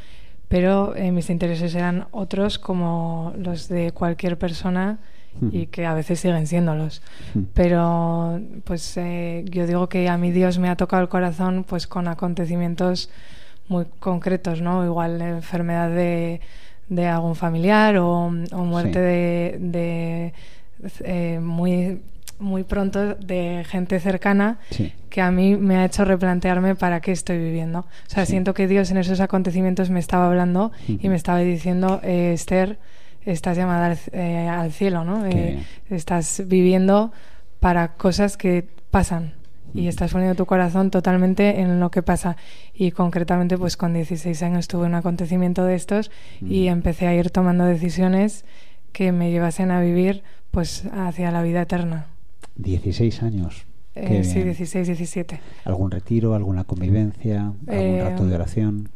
pero 0.47 0.95
eh, 0.95 1.11
mis 1.11 1.29
intereses 1.29 1.73
eran 1.75 2.05
otros 2.11 2.59
como 2.59 3.33
los 3.37 3.67
de 3.67 3.91
cualquier 3.91 4.37
persona 4.37 4.99
y 5.51 5.67
que 5.67 5.85
a 5.85 5.93
veces 5.93 6.19
siguen 6.19 6.47
siéndolos. 6.47 7.03
Ujú. 7.35 7.45
Pero 7.53 8.39
pues 8.63 8.97
eh, 8.97 9.45
yo 9.47 9.67
digo 9.67 9.87
que 9.87 10.09
a 10.09 10.17
mí 10.17 10.31
Dios 10.31 10.57
me 10.57 10.67
ha 10.69 10.75
tocado 10.75 11.03
el 11.03 11.09
corazón 11.09 11.63
pues 11.63 11.85
con 11.85 12.07
acontecimientos 12.07 13.09
muy 13.67 13.85
concretos, 13.99 14.61
¿no? 14.61 14.83
Igual 14.83 15.21
enfermedad 15.21 15.89
de, 15.91 16.41
de 16.89 17.07
algún 17.07 17.35
familiar 17.35 17.97
o, 17.97 18.31
o 18.51 18.63
muerte 18.63 18.93
Sí. 18.93 18.99
de, 18.99 19.57
de, 19.59 20.33
eh, 21.03 21.39
muy 21.39 22.01
muy 22.39 22.63
pronto 22.63 23.15
de 23.15 23.65
gente 23.67 23.99
cercana 23.99 24.59
Sí. 24.69 24.93
que 25.09 25.21
a 25.21 25.31
mí 25.31 25.55
me 25.55 25.77
ha 25.77 25.85
hecho 25.85 26.05
replantearme 26.05 26.75
para 26.75 27.01
qué 27.01 27.11
estoy 27.11 27.37
viviendo. 27.37 27.79
O 27.79 27.85
sea, 28.09 28.25
Sí. 28.25 28.31
siento 28.33 28.53
que 28.53 28.67
Dios 28.67 28.91
en 28.91 28.97
esos 28.97 29.19
acontecimientos 29.19 29.89
me 29.89 29.99
estaba 29.99 30.27
hablando 30.27 30.71
y 30.87 31.09
me 31.09 31.15
estaba 31.15 31.39
diciendo, 31.39 31.99
eh, 32.03 32.33
Esther, 32.33 32.77
estás 33.25 33.57
llamada 33.57 33.87
al, 33.87 33.97
eh, 34.13 34.47
al 34.47 34.71
cielo, 34.71 35.03
¿no? 35.03 35.25
Eh, 35.25 35.59
estás 35.89 36.43
viviendo 36.45 37.11
para 37.59 37.89
cosas 37.95 38.37
que 38.37 38.67
pasan 38.91 39.33
y 39.73 39.87
estás 39.89 40.11
poniendo 40.13 40.35
tu 40.35 40.45
corazón 40.45 40.91
totalmente 40.91 41.59
en 41.59 41.79
lo 41.79 41.91
que 41.91 42.01
pasa. 42.01 42.37
Y 42.73 42.91
concretamente, 42.91 43.57
pues 43.57 43.75
con 43.77 43.93
16 43.93 44.41
años 44.43 44.67
tuve 44.67 44.85
un 44.85 44.95
acontecimiento 44.95 45.65
de 45.65 45.75
estos 45.75 46.09
y 46.41 46.67
empecé 46.67 47.07
a 47.07 47.13
ir 47.15 47.31
tomando 47.31 47.65
decisiones 47.65 48.45
que 48.93 49.11
me 49.11 49.29
llevasen 49.31 49.71
a 49.71 49.81
vivir 49.81 50.23
pues 50.51 50.85
hacia 50.95 51.31
la 51.31 51.41
vida 51.41 51.63
eterna. 51.63 52.05
16 52.57 53.23
años. 53.23 53.65
Eh, 53.95 54.23
sí, 54.23 54.35
bien. 54.35 54.45
16, 54.47 54.87
17. 54.87 55.39
¿Algún 55.65 55.89
retiro, 55.89 56.35
alguna 56.35 56.63
convivencia, 56.65 57.41
algún 57.41 57.63
Eh, 57.67 58.01
rato 58.03 58.25
de 58.25 58.35
oración? 58.35 58.89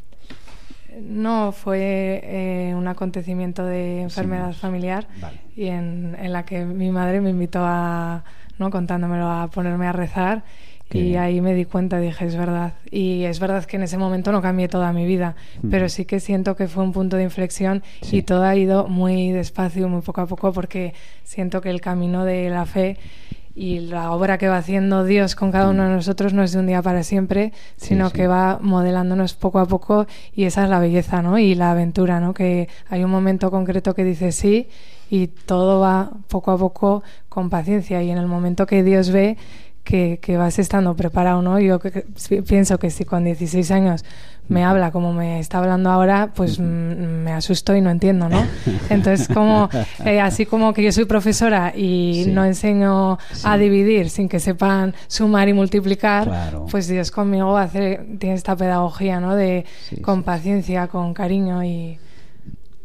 No, 1.01 1.51
fue 1.53 2.22
eh, 2.24 2.74
un 2.76 2.88
acontecimiento 2.88 3.66
de 3.66 4.01
enfermedad 4.01 4.53
familiar 4.53 5.07
y 5.55 5.68
en, 5.68 6.16
en 6.20 6.34
la 6.34 6.43
que 6.43 6.66
mi 6.66 6.91
madre 6.91 7.22
me 7.22 7.30
invitó 7.30 7.62
a, 7.64 8.24
¿no? 8.59 8.70
contándomelo, 8.70 9.30
a 9.32 9.49
ponerme 9.49 9.88
a 9.88 9.93
rezar 9.93 10.43
Qué 10.89 10.97
y 10.99 11.03
bien. 11.12 11.20
ahí 11.22 11.39
me 11.41 11.53
di 11.55 11.64
cuenta, 11.64 11.97
dije, 11.99 12.26
es 12.26 12.36
verdad. 12.36 12.74
Y 12.91 13.24
es 13.24 13.39
verdad 13.39 13.64
que 13.64 13.78
en 13.78 13.84
ese 13.84 13.97
momento 13.97 14.34
no 14.34 14.41
cambié 14.41 14.68
toda 14.68 14.91
mi 14.91 15.05
vida, 15.05 15.36
Ujú. 15.59 15.70
pero 15.70 15.88
sí 15.88 16.03
que 16.03 16.20
siento 16.20 16.57
que 16.57 16.68
fue 16.68 16.84
un 16.84 16.91
punto 16.91 17.16
de 17.16 17.24
inflexión 17.24 17.82
Sí. 18.01 18.18
y 18.18 18.22
todo 18.24 18.43
ha 18.43 18.55
ido 18.57 18.88
muy 18.89 19.32
despacio, 19.32 19.88
muy 19.88 20.01
poco 20.01 20.20
a 20.22 20.28
poco, 20.28 20.51
porque 20.51 20.93
siento 21.24 21.62
que 21.62 21.70
el 21.70 21.80
camino 21.80 22.26
de 22.26 22.49
la 22.49 22.66
fe 22.66 22.97
y 23.54 23.80
la 23.80 24.12
obra 24.12 24.38
que 24.38 24.47
va 24.47 24.58
haciendo 24.58 25.04
Dios 25.04 25.36
con 25.36 25.52
cada 25.52 25.70
uno 25.70 25.84
de 25.84 25.89
nosotros 25.89 26.34
no 26.34 26.41
es 26.43 26.54
de 26.54 26.60
un 26.60 26.68
día 26.68 26.82
para 26.82 27.04
siempre, 27.04 27.52
sino 27.76 28.10
sí. 28.10 28.16
que 28.16 28.28
va 28.28 28.60
modelándonos 28.62 29.34
poco 29.34 29.60
a 29.60 29.66
poco 29.66 30.08
y 30.34 30.45
esa 30.45 30.64
es 30.64 30.70
la 30.70 30.80
belleza, 30.80 31.22
¿no? 31.22 31.38
Y 31.38 31.56
la 31.56 31.72
aventura, 31.72 32.20
¿no? 32.20 32.34
Que 32.34 32.70
hay 32.89 33.04
un 33.04 33.12
momento 33.12 33.52
concreto 33.52 33.93
que 33.93 34.04
dice 34.04 34.32
sí 34.32 34.70
y 35.10 35.28
todo 35.28 35.80
va 35.82 36.12
poco 36.30 36.52
a 36.52 36.58
poco 36.58 37.04
con 37.28 37.49
paciencia 37.49 38.02
y 38.02 38.10
en 38.12 38.18
el 38.18 38.28
momento 38.28 38.66
que 38.66 38.84
Dios 38.84 39.10
ve 39.12 39.38
que, 39.84 40.20
que 40.22 40.38
vas 40.38 40.60
estando 40.60 40.95
preparado, 40.95 41.41
¿no? 41.41 41.60
Yo 41.60 41.80
que- 41.80 41.91
que 41.91 42.06
sí, 42.16 42.41
pienso 42.43 42.78
que 42.80 42.89
si 42.91 43.04
con 43.04 43.24
16 43.26 43.72
años 43.72 44.06
me 44.52 44.64
habla 44.66 44.91
como 44.91 45.14
me 45.14 45.39
está 45.39 45.60
hablando 45.60 45.89
ahora, 45.89 46.32
pues 46.36 46.60
mm, 46.60 46.64
me 46.64 47.32
asusto 47.32 47.76
y 47.76 47.82
no 47.82 47.89
entiendo, 47.89 48.28
¿no? 48.30 48.43
Entonces, 48.89 49.28
como 49.28 49.70
eh, 50.06 50.20
así 50.20 50.45
como 50.45 50.74
que 50.74 50.84
yo 50.84 50.91
soy 50.91 51.06
profesora 51.06 51.74
y 51.76 52.24
Sí. 52.26 52.32
no 52.32 52.43
enseño 52.45 53.18
a 53.43 53.58
dividir 53.58 54.10
sin 54.10 54.28
que 54.30 54.39
sepan 54.39 54.93
sumar 55.08 55.47
y 55.49 55.54
multiplicar, 55.54 56.26
Claro. 56.28 56.66
pues 56.70 56.88
Dios 56.88 57.12
conmigo 57.12 57.58
hace, 57.58 57.99
tiene 58.20 58.36
esta 58.36 58.56
pedagogía, 58.56 59.20
¿no? 59.20 59.36
De 59.36 59.66
con 60.02 60.24
paciencia, 60.24 60.88
con 60.88 61.14
cariño 61.14 61.64
y 61.64 61.97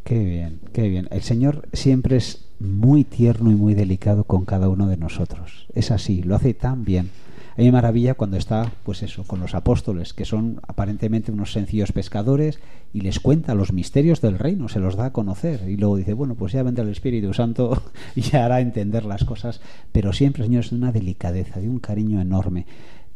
Qué 0.04 0.22
bien, 0.22 0.60
qué 0.72 0.88
bien. 0.88 1.08
El 1.10 1.22
Señor 1.22 1.68
siempre 1.72 2.16
es 2.16 2.44
muy 2.60 3.02
tierno 3.02 3.50
y 3.50 3.56
muy 3.56 3.74
delicado 3.74 4.22
con 4.22 4.44
cada 4.44 4.68
uno 4.68 4.86
de 4.86 4.96
nosotros. 4.96 5.66
Es 5.74 5.90
así, 5.90 6.22
lo 6.22 6.36
hace 6.36 6.54
tan 6.54 6.84
bien. 6.84 7.10
A 7.56 7.60
mí 7.60 7.64
me 7.64 7.72
maravilla 7.72 8.12
cuando 8.12 8.36
está, 8.36 8.70
pues 8.82 9.02
eso, 9.02 9.24
con 9.24 9.40
los 9.40 9.54
apóstoles, 9.54 10.12
que 10.12 10.26
son 10.26 10.60
aparentemente 10.68 11.32
unos 11.32 11.52
sencillos 11.52 11.90
pescadores, 11.90 12.60
y 12.92 13.00
les 13.00 13.18
cuenta 13.18 13.54
los 13.54 13.72
misterios 13.72 14.20
del 14.20 14.38
reino, 14.38 14.68
se 14.68 14.78
los 14.78 14.94
da 14.94 15.06
a 15.06 15.12
conocer. 15.14 15.66
Y 15.66 15.78
luego 15.78 15.96
dice, 15.96 16.12
bueno, 16.12 16.34
pues 16.34 16.52
ya 16.52 16.62
vendrá 16.62 16.84
el 16.84 16.90
Espíritu 16.90 17.32
Santo 17.32 17.82
y 18.14 18.36
hará 18.36 18.60
entender 18.60 19.06
las 19.06 19.24
cosas. 19.24 19.62
Pero 19.90 20.12
siempre, 20.12 20.44
Señor, 20.44 20.64
es 20.64 20.70
de 20.70 20.76
una 20.76 20.92
delicadeza, 20.92 21.58
de 21.58 21.70
un 21.70 21.78
cariño 21.78 22.20
enorme. 22.20 22.66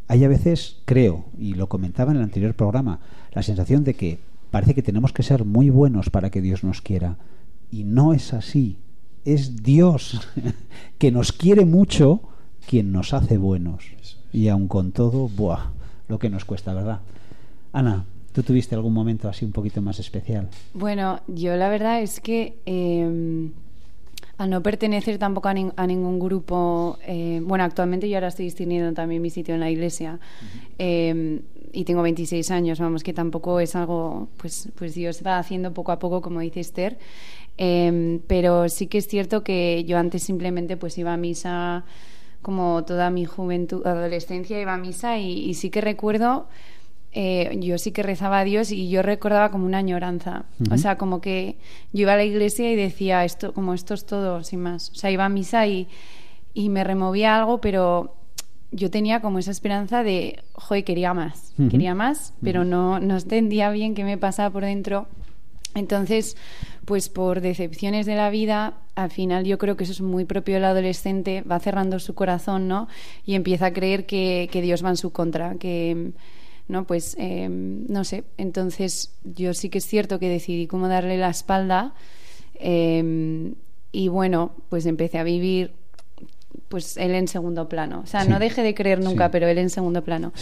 Hay 0.09 0.25
a 0.25 0.29
veces, 0.29 0.81
creo, 0.87 1.27
y 1.39 1.53
lo 1.53 1.69
comentaba 1.69 2.13
en 2.13 2.17
el 2.17 2.25
anterior 2.25 2.55
programa, 2.55 3.01
la 3.33 3.43
sensación 3.43 3.85
de 3.85 3.93
que 3.93 4.21
parece 4.51 4.75
que 4.75 4.83
tenemos 4.83 5.13
que 5.13 5.23
ser 5.23 5.45
muy 5.45 5.69
buenos 5.69 6.09
para 6.09 6.31
que 6.31 6.41
Dios 6.41 6.65
nos 6.65 6.81
quiera. 6.81 7.19
Y 7.71 7.85
no 7.85 8.15
es 8.15 8.33
así. 8.33 8.79
Es 9.27 9.63
Dios 9.63 10.27
que 10.99 11.13
nos 11.13 11.33
quiere 11.33 11.67
mucho 11.67 12.23
quien 12.67 12.91
nos 12.91 13.13
hace 13.13 13.37
buenos. 13.37 13.85
Y 14.33 14.49
aun 14.49 14.69
con 14.69 14.93
todo, 14.93 15.29
¡buah! 15.29 15.71
Lo 16.09 16.19
que 16.19 16.31
nos 16.31 16.45
cuesta, 16.45 16.73
¿verdad? 16.75 17.01
Ana, 17.73 18.05
¿tú 18.33 18.43
tuviste 18.43 18.75
algún 18.75 18.93
momento 18.93 19.29
así 19.29 19.45
un 19.45 19.53
poquito 19.53 19.81
más 19.83 19.99
especial? 19.99 20.49
Bueno, 20.75 21.21
yo 21.29 21.57
la 21.57 21.69
verdad 21.69 22.01
es 22.03 22.21
que 22.21 22.57
eh, 22.67 23.49
al 24.39 24.51
no 24.51 24.63
pertenecer 24.63 25.19
tampoco 25.19 25.49
a, 25.49 25.55
nin- 25.55 25.73
a 25.77 25.87
ningún 25.87 26.19
grupo, 26.19 26.99
eh, 27.07 27.41
bueno, 27.45 27.65
actualmente 27.65 28.09
yo 28.09 28.17
ahora 28.17 28.29
estoy 28.29 28.47
distinguiendo 28.47 28.93
también 28.93 29.21
mi 29.23 29.31
sitio 29.31 29.55
en 29.55 29.61
la 29.61 29.71
iglesia 29.71 30.19
eh, 30.79 31.43
y 31.73 31.85
tengo 31.85 32.03
26 32.03 32.51
años, 32.51 32.81
vamos, 32.81 33.03
que 33.05 33.13
tampoco 33.13 33.61
es 33.61 33.77
algo, 33.77 34.29
pues, 34.39 34.69
pues 34.77 34.95
Dios 34.95 35.23
va 35.25 35.39
haciendo 35.39 35.73
poco 35.73 35.93
a 35.93 35.99
poco, 35.99 36.21
como 36.23 36.41
dice 36.41 36.61
Esther, 36.61 36.99
eh, 37.59 38.21
pero 38.27 38.69
sí 38.69 38.87
que 38.87 38.99
es 38.99 39.07
cierto 39.07 39.45
que 39.45 39.85
yo 39.85 39.99
antes 39.99 40.23
simplemente 40.23 40.77
pues 40.77 40.97
iba 40.99 41.13
a 41.13 41.17
misa 41.17 41.85
como 42.43 42.85
toda 42.85 43.11
mi 43.11 43.25
juventud, 43.25 43.87
adolescencia 43.87 44.61
iba 44.61 44.75
a 44.75 44.79
misa 44.79 45.19
y, 45.19 45.49
y 45.49 45.55
sí 45.55 45.71
que 45.71 45.81
recuerdo 45.81 46.47
eh, 47.13 47.59
yo 47.61 47.77
sí 47.79 47.91
que 47.91 48.05
rezaba 48.05 48.39
a 48.39 48.45
Dios 48.45 48.71
y 48.71 48.89
yo 48.89 49.03
recordaba 49.03 49.51
como 49.51 49.67
una 49.67 49.79
añoranza. 49.79 50.45
O 50.71 50.79
sea, 50.79 50.97
como 50.97 51.21
que 51.21 51.57
yo 51.93 52.03
iba 52.03 52.13
a 52.13 52.17
la 52.17 52.25
iglesia 52.25 52.71
y 52.71 52.77
decía 52.77 53.25
esto, 53.25 53.53
como 53.53 53.75
esto 53.75 53.95
es 53.95 54.07
todo, 54.07 54.45
sin 54.45 54.61
más. 54.61 54.91
O 54.91 54.95
sea, 54.95 55.11
iba 55.11 55.25
a 55.25 55.29
misa 55.29 55.67
y, 55.67 55.89
y 56.55 56.69
me 56.69 56.85
removía 56.85 57.37
algo, 57.37 57.61
pero 57.61 58.15
yo 58.71 58.91
tenía 58.91 59.21
como 59.21 59.41
esa 59.41 59.51
esperanza 59.51 60.05
de, 60.05 60.45
joder, 60.53 60.85
quería 60.85 61.13
más, 61.13 61.53
quería 61.71 61.97
más, 61.97 62.33
pero 62.41 62.65
no, 62.65 63.01
no 63.01 63.17
entendía 63.17 63.71
bien 63.71 63.97
qué 63.97 64.05
me 64.05 64.17
pasaba 64.17 64.51
por 64.51 64.65
dentro. 64.65 65.09
Entonces, 65.75 66.37
pues 66.85 67.09
por 67.09 67.41
decepciones 67.41 68.07
de 68.07 68.17
la 68.17 68.31
vida, 68.31 68.79
al 68.97 69.11
final 69.11 69.45
yo 69.45 69.57
creo 69.59 69.77
que 69.77 69.85
eso 69.85 69.93
es 69.93 70.01
muy 70.01 70.25
propio 70.25 70.55
del 70.57 70.65
adolescente, 70.65 71.43
va 71.43 71.61
cerrando 71.61 71.99
su 72.01 72.15
corazón, 72.15 72.67
¿no? 72.69 72.89
Y 73.25 73.35
empieza 73.35 73.67
a 73.67 73.73
creer 73.73 74.07
que, 74.07 74.49
que 74.51 74.63
Dios 74.63 74.85
va 74.85 74.89
en 74.91 74.97
su 74.97 75.11
contra, 75.13 75.55
que, 75.55 76.11
¿no? 76.67 76.85
Pues, 76.85 77.17
eh, 77.21 77.49
no 77.51 78.03
sé, 78.05 78.25
entonces 78.37 79.13
yo 79.23 79.55
sí 79.55 79.69
que 79.69 79.79
es 79.79 79.87
cierto 79.87 80.19
que 80.19 80.29
decidí 80.29 80.67
cómo 80.67 80.89
darle 80.89 81.17
la 81.19 81.31
espalda 81.31 81.95
eh, 82.55 83.53
y 83.93 84.09
bueno, 84.09 84.53
pues 84.69 84.87
empecé 84.87 85.19
a 85.19 85.25
vivir 85.25 85.73
pues 86.69 86.97
él 86.97 87.15
en 87.15 87.27
segundo 87.29 87.69
plano. 87.69 88.01
O 88.05 88.07
sea, 88.07 88.23
Sí. 88.25 88.29
no 88.29 88.39
dejé 88.39 88.63
de 88.63 88.75
creer 88.75 89.01
nunca, 89.03 89.27
Sí. 89.27 89.33
pero 89.33 89.49
él 89.49 89.59
en 89.59 89.71
segundo 89.71 90.03
plano. 90.05 90.33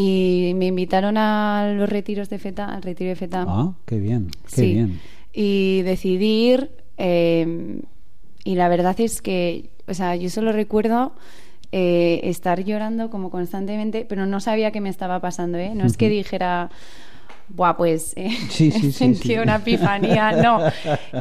Y 0.00 0.52
me 0.54 0.66
invitaron 0.66 1.16
a 1.18 1.72
los 1.76 1.88
retiros 1.88 2.28
de 2.30 2.38
FETA, 2.38 2.66
al 2.72 2.82
retiro 2.82 3.08
de 3.10 3.16
FETA. 3.16 3.44
Ah, 3.48 3.72
qué 3.84 3.98
bien, 3.98 4.28
qué 4.48 4.54
Sí. 4.54 4.72
bien. 4.74 5.00
Y 5.32 5.82
decidí 5.82 6.50
ir, 6.52 6.70
eh, 6.98 7.80
y 8.44 8.54
la 8.54 8.68
verdad 8.68 8.94
es 9.00 9.20
que, 9.20 9.70
o 9.88 9.94
sea, 9.94 10.14
yo 10.14 10.30
solo 10.30 10.52
recuerdo 10.52 11.14
eh, 11.72 12.20
estar 12.22 12.62
llorando 12.62 13.10
como 13.10 13.28
constantemente, 13.30 14.06
pero 14.08 14.24
no 14.24 14.38
sabía 14.38 14.70
qué 14.70 14.80
me 14.80 14.88
estaba 14.88 15.20
pasando, 15.20 15.58
¿eh? 15.58 15.72
No 15.74 15.84
es 15.84 15.96
que 15.96 16.08
dijera, 16.08 16.70
buah, 17.48 17.76
pues 17.76 18.12
eh, 18.16 18.30
Sí, 18.50 18.70
sí, 18.70 18.80
sí, 18.80 18.92
sentí 18.92 19.36
una 19.36 19.56
epifanía. 19.56 20.30
No, 20.40 20.60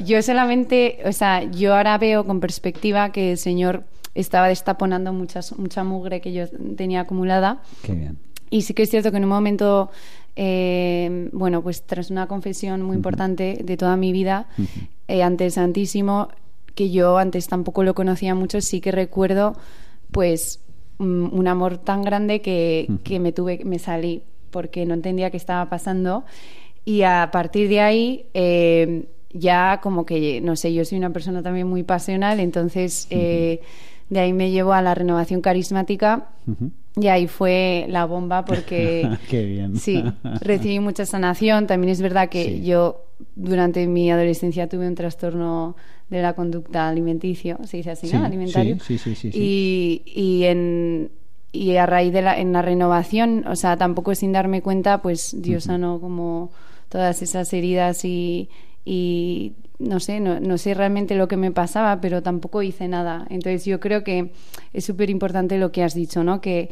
yo 0.05 0.21
solamente, 0.21 0.99
o 1.03 1.11
sea, 1.13 1.43
yo 1.43 1.75
ahora 1.75 1.97
veo 1.97 2.25
con 2.27 2.39
perspectiva 2.39 3.11
que 3.11 3.31
el 3.31 3.37
Señor 3.39 3.85
estaba 4.13 4.47
destaponando 4.49 5.11
muchas, 5.13 5.57
mucha 5.57 5.83
mugre 5.83 6.21
que 6.21 6.31
yo 6.31 6.45
tenía 6.77 7.01
acumulada. 7.01 7.61
Qué 7.81 7.93
bien. 7.93 8.17
Y 8.49 8.61
sí 8.61 8.73
que 8.73 8.83
es 8.83 8.89
cierto 8.89 9.11
que 9.11 9.17
en 9.17 9.23
un 9.23 9.29
momento, 9.29 9.89
eh, 10.35 11.29
bueno, 11.33 11.61
pues 11.61 11.83
tras 11.83 12.09
una 12.09 12.27
confesión 12.27 12.81
muy 12.81 12.95
importante 12.95 13.59
de 13.63 13.77
toda 13.77 13.97
mi 13.97 14.11
vida, 14.11 14.47
eh, 15.07 15.23
ante 15.23 15.45
el 15.45 15.51
Santísimo, 15.51 16.29
que 16.75 16.89
yo 16.91 17.17
antes 17.17 17.47
tampoco 17.47 17.83
lo 17.83 17.95
conocía 17.95 18.35
mucho, 18.35 18.61
sí 18.61 18.81
que 18.81 18.91
recuerdo, 18.91 19.55
pues, 20.11 20.61
mm, 20.99 21.37
un 21.37 21.47
amor 21.47 21.77
tan 21.77 22.03
grande 22.03 22.41
que, 22.41 22.87
que 23.03 23.19
me 23.19 23.31
tuve, 23.31 23.61
me 23.65 23.79
salí 23.79 24.21
porque 24.51 24.85
no 24.85 24.93
entendía 24.93 25.29
qué 25.29 25.37
estaba 25.37 25.69
pasando. 25.69 26.23
Y 26.85 27.01
a 27.01 27.29
partir 27.31 27.67
de 27.67 27.81
ahí, 27.81 28.25
eh, 28.33 29.07
ya 29.31 29.79
como 29.81 30.05
que, 30.05 30.41
no 30.41 30.55
sé, 30.55 30.73
yo 30.73 30.85
soy 30.85 30.97
una 30.97 31.11
persona 31.11 31.43
también 31.43 31.67
muy 31.67 31.83
pasional, 31.83 32.39
entonces 32.39 33.07
eh, 33.09 33.61
de 34.09 34.19
ahí 34.19 34.33
me 34.33 34.51
llevo 34.51 34.73
a 34.73 34.81
la 34.81 34.95
renovación 34.95 35.41
carismática. 35.41 36.29
Y 36.99 37.07
ahí 37.07 37.27
fue 37.27 37.85
la 37.89 38.05
bomba 38.05 38.43
porque 38.43 39.07
Qué 39.29 39.45
bien. 39.45 39.75
sí, 39.77 40.03
recibí 40.41 40.79
mucha 40.79 41.05
sanación. 41.05 41.67
También 41.67 41.91
es 41.91 42.01
verdad 42.01 42.27
que 42.29 42.43
Sí. 42.45 42.63
yo 42.65 43.03
durante 43.35 43.85
mi 43.87 44.09
adolescencia 44.11 44.67
tuve 44.67 44.87
un 44.87 44.95
trastorno 44.95 45.75
de 46.09 46.21
la 46.21 46.33
conducta 46.33 46.87
alimenticio, 46.89 47.57
se 47.65 47.77
dice 47.77 47.91
así, 47.91 48.07
Sí, 48.07 48.17
¿no? 48.17 48.25
Alimentario. 48.25 48.77
sí, 48.79 48.97
sí, 48.97 49.13
sí. 49.15 49.29
Y, 49.33 50.01
y 50.05 50.43
en 50.45 51.11
y 51.51 51.75
a 51.77 51.85
raíz 51.85 52.13
de 52.13 52.21
la 52.21 52.39
en 52.39 52.51
la 52.53 52.61
renovación, 52.61 53.45
o 53.47 53.55
sea, 53.55 53.77
tampoco 53.77 54.13
sin 54.15 54.31
darme 54.31 54.61
cuenta, 54.61 55.01
pues 55.01 55.35
Dios 55.39 55.65
sanó 55.65 55.99
como 55.99 56.51
todas 56.89 57.21
esas 57.21 57.51
heridas 57.53 58.05
y, 58.05 58.49
y 58.89 59.51
no 59.79 59.99
sé, 59.99 60.21
no, 60.21 60.39
no 60.39 60.57
sé 60.57 60.73
realmente 60.73 61.15
lo 61.15 61.27
que 61.27 61.35
me 61.35 61.51
pasaba, 61.51 61.99
pero 61.99 62.23
tampoco 62.23 62.63
hice 62.63 62.87
nada. 62.87 63.27
Entonces 63.29 63.65
yo 63.65 63.81
creo 63.81 64.05
que 64.05 64.31
es 64.71 64.85
súper 64.85 65.09
importante 65.09 65.57
lo 65.57 65.73
que 65.73 65.83
has 65.83 65.93
dicho, 65.93 66.23
¿no? 66.23 66.39
Que 66.39 66.69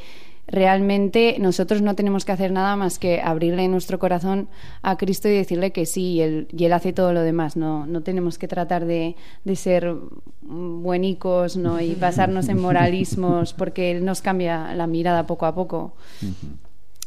realmente 0.48 1.36
nosotros 1.40 1.82
no 1.82 1.94
tenemos 1.94 2.24
que 2.24 2.32
hacer 2.32 2.54
nada 2.54 2.78
más 2.78 3.00
que 3.00 3.20
abrirle 3.22 3.68
nuestro 3.68 4.00
corazón 4.00 4.48
a 4.82 4.96
Cristo 4.96 5.28
y 5.28 5.34
decirle 5.34 5.72
que 5.72 5.86
sí, 5.86 6.14
y 6.14 6.22
Él, 6.22 6.48
y 6.56 6.64
él 6.64 6.72
hace 6.72 6.94
todo 6.94 7.12
lo 7.12 7.22
demás. 7.22 7.58
No, 7.58 7.86
no 7.86 8.02
tenemos 8.02 8.38
que 8.38 8.48
tratar 8.48 8.86
de, 8.86 9.18
de 9.44 9.56
ser 9.58 9.94
buenicos 10.42 11.58
¿no? 11.58 11.82
y 11.82 11.96
basarnos 12.00 12.48
en 12.48 12.62
moralismos 12.62 13.54
porque 13.54 13.92
Él 13.92 14.06
nos 14.06 14.22
cambia 14.22 14.74
la 14.74 14.88
mirada 14.88 15.28
poco 15.28 15.48
a 15.48 15.54
poco. 15.54 15.96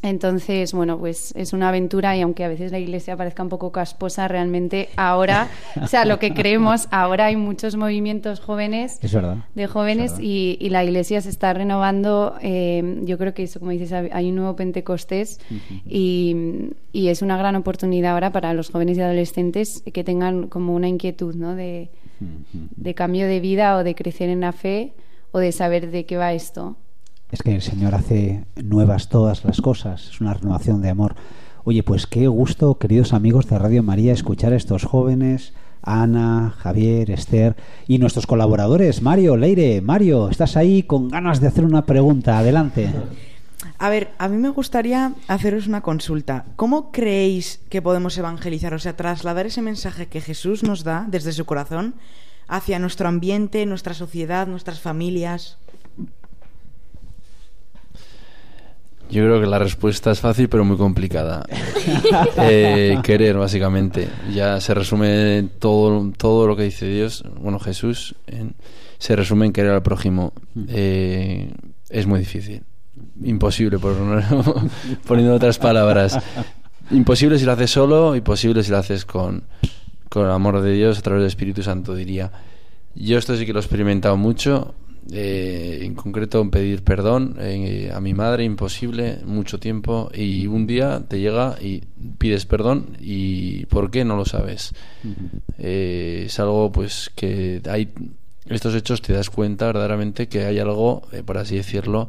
Entonces, 0.01 0.73
bueno, 0.73 0.97
pues 0.99 1.35
es 1.37 1.53
una 1.53 1.71
aventura 1.71 2.17
y 2.17 2.21
aunque 2.21 2.45
a 2.45 2.49
veces 2.49 2.71
la 2.71 2.79
iglesia 2.79 3.17
parezca 3.17 3.43
un 3.43 3.49
poco 3.49 3.73
casposa, 3.73 4.29
realmente 4.29 4.89
ahora, 4.97 5.49
o 5.83 5.89
sea, 5.89 6.05
lo 6.05 6.21
que 6.21 6.33
creemos, 6.33 6.87
ahora 6.93 7.27
hay 7.27 7.37
muchos 7.37 7.75
movimientos 7.77 8.39
jóvenes 8.39 8.99
Es 9.03 9.13
verdad. 9.13 9.39
de 9.57 9.67
jóvenes 9.67 10.13
Es 10.13 10.19
verdad. 10.19 10.25
y, 10.31 10.57
y 10.61 10.69
la 10.71 10.85
iglesia 10.85 11.21
se 11.21 11.31
está 11.31 11.53
renovando. 11.53 12.37
eh, 12.43 13.01
yo 13.05 13.19
creo 13.19 13.35
que 13.35 13.43
eso, 13.43 13.59
como 13.59 13.73
dices, 13.73 13.93
hay 13.93 14.29
un 14.29 14.37
nuevo 14.37 14.55
Pentecostés 14.55 15.41
y, 15.85 16.37
y 16.93 17.09
es 17.09 17.21
una 17.23 17.37
gran 17.37 17.57
oportunidad 17.57 18.13
ahora 18.13 18.31
para 18.31 18.55
los 18.55 18.71
jóvenes 18.71 18.99
y 18.99 19.01
adolescentes 19.01 19.83
que 19.93 20.05
tengan 20.05 20.47
como 20.47 20.75
una 20.75 20.87
inquietud 20.89 21.35
¿no? 21.35 21.55
de, 21.57 21.91
de 22.21 22.95
cambio 22.95 23.27
de 23.27 23.41
vida 23.41 23.77
o 23.77 23.85
de 23.85 23.95
crecer 23.95 24.29
en 24.29 24.41
la 24.41 24.53
fe 24.53 24.93
o 25.33 25.41
de 25.41 25.51
saber 25.53 25.91
de 25.91 26.07
qué 26.07 26.17
va 26.17 26.33
esto. 26.33 26.77
Es 27.31 27.43
que 27.43 27.55
el 27.55 27.63
Señor 27.63 27.95
hace 27.95 28.45
nuevas 28.57 29.11
todas 29.11 29.45
las 29.45 29.61
cosas, 29.61 30.09
es 30.09 30.21
una 30.21 30.33
renovación 30.33 30.81
de 30.81 30.89
amor. 30.89 31.15
Oye, 31.65 31.83
pues 31.83 32.07
qué 32.07 32.27
gusto, 32.27 32.79
queridos 32.79 33.13
amigos 33.13 33.47
de 33.49 33.59
Radio 33.59 33.83
María, 33.83 34.15
escuchar 34.15 34.55
a 34.55 34.57
estos 34.57 34.85
jóvenes, 34.85 35.53
Ana, 35.83 36.55
Javier, 36.57 37.11
Esther 37.11 37.55
y 37.87 37.99
nuestros 37.99 38.27
colaboradores, 38.27 39.03
Mario, 39.03 39.37
Leire. 39.37 39.83
Mario, 39.83 40.31
estás 40.31 40.57
ahí 40.57 40.83
con 40.83 41.09
ganas 41.11 41.41
de 41.41 41.49
hacer 41.49 41.67
una 41.67 41.85
pregunta, 41.85 42.39
adelante. 42.39 42.91
A 43.79 43.91
ver, 43.91 44.11
a 44.17 44.29
mí 44.29 44.39
me 44.39 44.49
gustaría 44.49 45.13
haceros 45.29 45.67
una 45.67 45.83
consulta. 45.83 46.47
¿Cómo 46.57 46.91
creéis 46.91 47.61
que 47.69 47.83
podemos 47.83 48.17
evangelizar? 48.17 48.73
O 48.73 48.79
sea, 48.79 48.97
trasladar 48.97 49.45
ese 49.45 49.61
mensaje 49.61 50.07
que 50.07 50.23
Jesús 50.23 50.63
nos 50.63 50.83
da 50.83 51.07
desde 51.09 51.33
su 51.33 51.45
corazón 51.45 51.95
hacia 52.49 52.79
nuestro 52.79 53.07
ambiente, 53.07 53.67
nuestra 53.67 53.93
sociedad, 53.93 54.47
nuestras 54.47 54.81
familias. 54.81 55.59
Yo 59.11 59.25
creo 59.25 59.41
que 59.41 59.47
la 59.47 59.59
respuesta 59.59 60.11
es 60.11 60.21
fácil 60.21 60.49
pero 60.49 60.65
muy 60.65 60.77
complicada. 60.77 61.45
Eh, 62.41 62.99
querer, 63.03 63.37
básicamente. 63.37 64.09
Ya 64.35 64.61
se 64.61 64.75
resume 64.75 65.49
todo, 65.59 66.13
todo 66.17 66.47
lo 66.47 66.57
que 66.57 66.65
dice 66.65 66.87
Dios, 66.87 67.25
bueno, 67.41 67.59
Jesús, 67.59 68.15
en- 68.27 68.55
se 68.99 69.17
resume 69.17 69.47
en 69.47 69.53
querer 69.53 69.73
al 69.73 69.83
prójimo. 69.83 70.33
Eh, 70.69 71.51
es 71.89 72.07
muy 72.07 72.21
difícil. 72.21 72.63
Imposible, 73.23 73.79
por 73.79 73.95
poniendo 75.07 75.35
otras 75.35 75.59
palabras. 75.59 76.19
Imposible 76.91 77.39
si 77.39 77.45
lo 77.45 77.53
haces 77.53 77.71
solo, 77.71 78.15
imposible 78.17 78.63
si 78.63 78.71
lo 78.71 78.79
haces 78.79 79.05
con, 79.05 79.45
con 80.09 80.25
el 80.27 80.33
amor 80.33 80.61
de 80.61 80.73
Dios 80.73 80.99
a 80.99 81.03
través 81.03 81.21
del 81.23 81.29
Espíritu 81.29 81.63
Santo, 81.63 81.95
diría. 81.95 82.31
Yo 82.95 83.19
esto 83.19 83.37
sí 83.37 83.47
que 83.47 83.53
lo 83.53 83.59
he 83.61 83.63
experimentado 83.63 84.17
mucho. 84.17 84.75
Eh, 85.13 85.81
en 85.83 85.95
concreto, 85.95 86.41
en 86.41 86.51
pedir 86.51 86.83
perdón 86.85 87.37
eh, 87.41 87.91
a 87.95 88.01
mi 88.01 88.15
madre, 88.15 88.45
imposible, 88.45 89.19
mucho 89.25 89.59
tiempo. 89.59 90.11
Y 90.15 90.47
un 90.47 90.67
día 90.67 91.03
te 91.09 91.19
llega 91.21 91.57
y 91.61 91.83
pides 92.19 92.47
perdón. 92.47 92.97
¿Y 93.01 93.67
por 93.67 93.91
qué? 93.91 94.05
No 94.05 94.17
lo 94.17 94.25
sabes. 94.25 94.75
Eh, 95.59 96.25
es 96.27 96.39
algo 96.41 96.71
pues 96.73 97.11
que 97.15 97.61
hay 97.69 97.91
estos 98.47 98.75
hechos 98.75 99.03
te 99.03 99.13
das 99.13 99.29
cuenta 99.29 99.67
verdaderamente 99.67 100.29
que 100.29 100.45
hay 100.45 100.59
algo 100.59 101.03
por 101.27 101.37
así 101.37 101.57
decirlo 101.57 102.09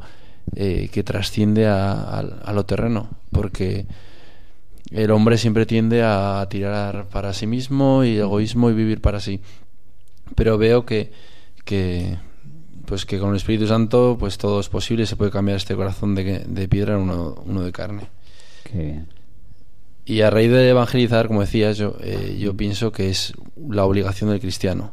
que 0.54 1.02
trasciende 1.04 1.66
a, 1.66 1.92
a- 1.92 2.20
a 2.20 2.52
lo 2.52 2.64
terreno 2.64 3.10
porque 3.30 3.86
el 4.90 5.10
hombre 5.10 5.36
siempre 5.36 5.66
tiende 5.66 6.02
a 6.02 6.46
tirar 6.50 7.08
para 7.08 7.32
sí 7.34 7.46
mismo 7.46 8.04
y 8.04 8.16
egoísmo 8.18 8.70
y 8.70 8.74
vivir 8.74 9.00
para 9.00 9.20
sí 9.20 9.40
pero 10.34 10.56
veo 10.58 10.86
que 10.86 11.12
que 11.64 12.16
pues 12.90 13.06
que 13.06 13.18
con 13.18 13.30
el 13.30 13.36
Espíritu 13.36 13.66
Santo 13.66 14.16
pues 14.20 14.36
todo 14.36 14.60
es 14.60 14.68
posible 14.68 15.06
se 15.06 15.16
puede 15.16 15.30
cambiar 15.30 15.56
este 15.56 15.74
corazón 15.76 16.14
de, 16.14 16.40
de 16.40 16.68
piedra 16.68 16.96
en 16.96 17.00
uno, 17.02 17.42
uno 17.46 17.62
de 17.62 17.72
carne 17.72 18.02
Qué 18.64 18.78
bien. 18.78 19.06
y 20.04 20.20
a 20.20 20.28
raíz 20.30 20.50
de 20.50 20.68
evangelizar, 20.68 21.28
como 21.28 21.40
decías, 21.40 21.78
yo, 21.78 21.96
eh, 22.02 22.36
yo 22.38 22.54
pienso 22.56 22.90
que 22.92 23.08
es 23.08 23.32
la 23.70 23.84
obligación 23.84 24.28
del 24.30 24.40
cristiano. 24.40 24.92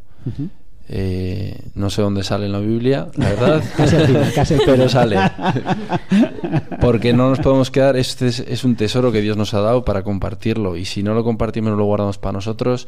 Eh, 0.89 1.59
no 1.75 1.89
sé 1.89 2.01
dónde 2.01 2.23
sale 2.23 2.45
en 2.45 2.53
la 2.53 2.59
Biblia, 2.59 3.09
la 3.15 3.29
verdad, 3.29 3.63
Casi 3.75 3.95
al 3.97 4.07
final, 4.07 4.33
casi 4.33 4.53
al 4.53 4.61
pero 4.65 4.87
sale. 4.87 5.17
Porque 6.81 7.11
no 7.13 7.29
nos 7.29 7.39
podemos 7.39 7.71
quedar, 7.71 7.97
este 7.97 8.27
es, 8.27 8.39
es 8.39 8.63
un 8.63 8.75
tesoro 8.75 9.11
que 9.11 9.21
Dios 9.21 9.35
nos 9.35 9.53
ha 9.53 9.59
dado 9.61 9.83
para 9.83 10.03
compartirlo. 10.03 10.77
Y 10.77 10.85
si 10.85 11.03
no 11.03 11.13
lo 11.13 11.23
compartimos, 11.23 11.71
no 11.71 11.77
lo 11.77 11.85
guardamos 11.85 12.17
para 12.17 12.33
nosotros, 12.33 12.87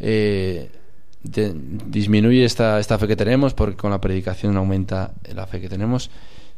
eh, 0.00 0.70
de- 1.22 1.54
disminuye 1.86 2.44
esta, 2.44 2.78
esta 2.80 2.98
fe 2.98 3.06
que 3.08 3.16
tenemos, 3.16 3.54
porque 3.54 3.76
con 3.76 3.90
la 3.90 4.00
predicación 4.00 4.56
aumenta 4.56 5.12
la 5.34 5.46
fe 5.46 5.60
que 5.60 5.68
tenemos, 5.68 6.10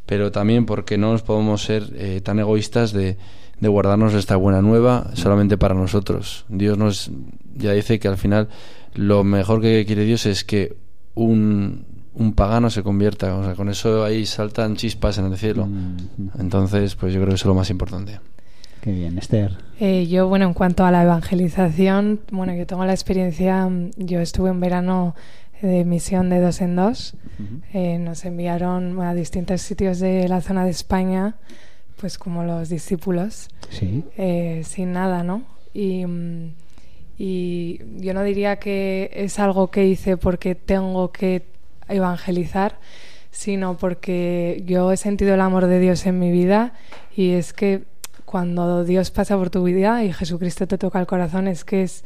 pero 0.06 0.30
también 0.32 0.66
porque 0.66 0.98
no 0.98 1.12
nos 1.12 1.22
podemos 1.22 1.62
ser 1.62 1.90
eh, 1.94 2.20
tan 2.22 2.38
egoístas 2.38 2.92
de, 2.92 3.16
de 3.60 3.68
guardarnos 3.68 4.14
esta 4.14 4.36
buena 4.36 4.60
nueva 4.62 5.10
solamente 5.14 5.56
para 5.58 5.74
nosotros. 5.74 6.44
Dios 6.48 6.76
nos 6.78 7.10
ya 7.54 7.72
dice 7.72 7.98
que 7.98 8.08
al 8.08 8.16
final 8.16 8.48
lo 8.94 9.24
mejor 9.24 9.60
que 9.60 9.84
quiere 9.86 10.04
Dios 10.04 10.26
es 10.26 10.44
que 10.44 10.76
un, 11.14 11.84
un 12.14 12.32
pagano 12.34 12.68
se 12.70 12.82
convierta. 12.82 13.36
O 13.36 13.44
sea, 13.44 13.54
con 13.54 13.68
eso 13.68 14.04
ahí 14.04 14.26
saltan 14.26 14.76
chispas 14.76 15.18
en 15.18 15.26
el 15.26 15.36
cielo. 15.38 15.68
Entonces, 16.38 16.94
pues 16.96 17.12
yo 17.12 17.20
creo 17.20 17.28
que 17.30 17.34
eso 17.36 17.44
es 17.44 17.48
lo 17.48 17.54
más 17.54 17.70
importante. 17.70 18.20
Qué 18.82 18.90
bien, 18.90 19.16
Esther. 19.16 19.52
Eh, 19.78 20.08
yo, 20.08 20.26
bueno, 20.28 20.44
en 20.46 20.54
cuanto 20.54 20.84
a 20.84 20.90
la 20.90 21.04
evangelización, 21.04 22.20
bueno, 22.32 22.52
yo 22.54 22.66
tengo 22.66 22.84
la 22.84 22.92
experiencia, 22.92 23.64
mm, 23.68 23.90
yo 23.96 24.20
estuve 24.20 24.50
en 24.50 24.58
verano 24.58 25.14
de 25.60 25.84
misión 25.84 26.28
de 26.28 26.40
dos 26.40 26.60
en 26.60 26.74
dos. 26.74 27.14
Eh, 27.72 27.98
nos 27.98 28.24
enviaron 28.24 29.00
a 29.00 29.14
distintos 29.14 29.62
sitios 29.62 30.00
de 30.00 30.26
la 30.28 30.40
zona 30.40 30.64
de 30.64 30.70
España, 30.72 31.36
pues 32.00 32.18
como 32.18 32.42
los 32.42 32.68
discípulos, 32.68 33.48
Sí. 33.70 34.02
eh, 34.16 34.62
sin 34.64 34.92
nada, 34.92 35.22
¿no? 35.22 35.42
Y, 35.72 36.04
mm, 36.04 36.54
y 37.18 37.78
yo 37.98 38.14
no 38.14 38.24
diría 38.24 38.56
que 38.56 39.10
es 39.14 39.38
algo 39.38 39.70
que 39.70 39.86
hice 39.86 40.16
porque 40.16 40.56
tengo 40.56 41.12
que 41.12 41.46
evangelizar, 41.88 42.80
sino 43.30 43.76
porque 43.76 44.64
yo 44.66 44.90
he 44.90 44.96
sentido 44.96 45.34
el 45.34 45.40
amor 45.40 45.66
de 45.68 45.78
Dios 45.78 46.04
en 46.06 46.18
mi 46.18 46.32
vida 46.32 46.72
y 47.16 47.30
es 47.30 47.52
que 47.52 47.84
cuando 48.32 48.82
Dios 48.82 49.10
pasa 49.10 49.36
por 49.36 49.50
tu 49.50 49.62
vida 49.62 50.02
y 50.04 50.10
Jesucristo 50.10 50.66
te 50.66 50.78
toca 50.78 50.98
el 50.98 51.06
corazón, 51.06 51.48
es 51.48 51.66
que 51.66 51.82
es, 51.82 52.02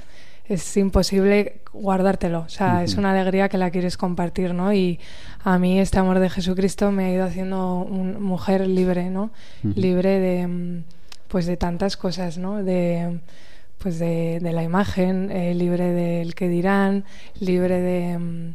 es 0.46 0.76
imposible 0.76 1.60
guardártelo. 1.72 2.40
O 2.40 2.48
sea, 2.48 2.82
es 2.82 2.96
una 2.96 3.12
alegría 3.12 3.48
que 3.48 3.58
la 3.58 3.70
quieres 3.70 3.96
compartir, 3.96 4.52
¿no? 4.52 4.72
Y 4.72 4.98
a 5.44 5.56
mí 5.60 5.78
este 5.78 6.00
amor 6.00 6.18
de 6.18 6.28
Jesucristo 6.28 6.90
me 6.90 7.04
ha 7.04 7.12
ido 7.12 7.24
haciendo 7.24 7.76
una 7.76 8.18
mujer 8.18 8.66
libre, 8.66 9.08
¿no? 9.08 9.30
Libre 9.62 10.18
de, 10.18 10.82
pues 11.28 11.46
de 11.46 11.56
tantas 11.56 11.96
cosas, 11.96 12.38
¿no? 12.38 12.64
De, 12.64 13.20
pues 13.78 14.00
de, 14.00 14.40
de 14.40 14.52
la 14.52 14.64
imagen, 14.64 15.30
eh, 15.30 15.54
libre 15.54 15.92
del 15.92 16.34
que 16.34 16.48
dirán, 16.48 17.04
libre 17.38 17.80
de, 17.80 18.52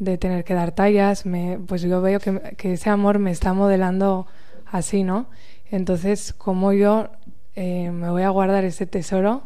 de 0.00 0.18
tener 0.18 0.44
que 0.44 0.52
dar 0.52 0.72
tallas. 0.72 1.24
Me, 1.24 1.58
pues 1.66 1.80
yo 1.80 2.02
veo 2.02 2.20
que, 2.20 2.54
que 2.58 2.74
ese 2.74 2.90
amor 2.90 3.18
me 3.18 3.30
está 3.30 3.54
modelando 3.54 4.26
así, 4.70 5.02
¿no? 5.02 5.28
Entonces, 5.70 6.32
como 6.32 6.72
yo 6.72 7.10
eh, 7.54 7.90
me 7.90 8.10
voy 8.10 8.22
a 8.22 8.30
guardar 8.30 8.64
ese 8.64 8.86
tesoro 8.86 9.42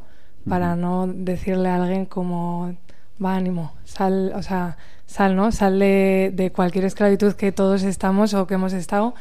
para 0.49 0.77
no 0.77 1.07
decirle 1.07 1.69
a 1.69 1.77
alguien 1.77 2.07
como, 2.07 2.75
va, 3.23 3.37
ánimo, 3.37 3.73
sal, 3.85 4.33
o 4.35 4.43
sea, 4.43 4.77
sal, 5.07 5.37
¿no? 5.37 5.53
Sal 5.53 5.79
de, 5.79 6.33
de 6.35 6.51
cualquier 6.51 6.85
esclavitud 6.85 7.35
que 7.35 7.53
todos 7.53 7.83
estamos 7.83 8.35
o 8.35 8.47
que 8.47 8.55
hemos 8.55 8.73
estado 8.73 9.15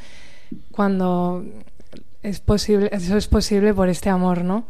cuando 0.71 1.45
es 2.21 2.39
posible, 2.39 2.89
eso 2.91 3.17
es 3.17 3.27
posible 3.27 3.73
por 3.73 3.89
este 3.89 4.09
amor, 4.09 4.43
¿no? 4.43 4.65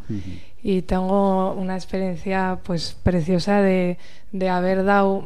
Y 0.61 0.81
tengo 0.81 1.53
una 1.53 1.75
experiencia 1.75 2.59
pues 2.63 2.97
preciosa 3.03 3.61
de, 3.61 3.97
de 4.31 4.49
haber 4.49 4.83
dado 4.83 5.23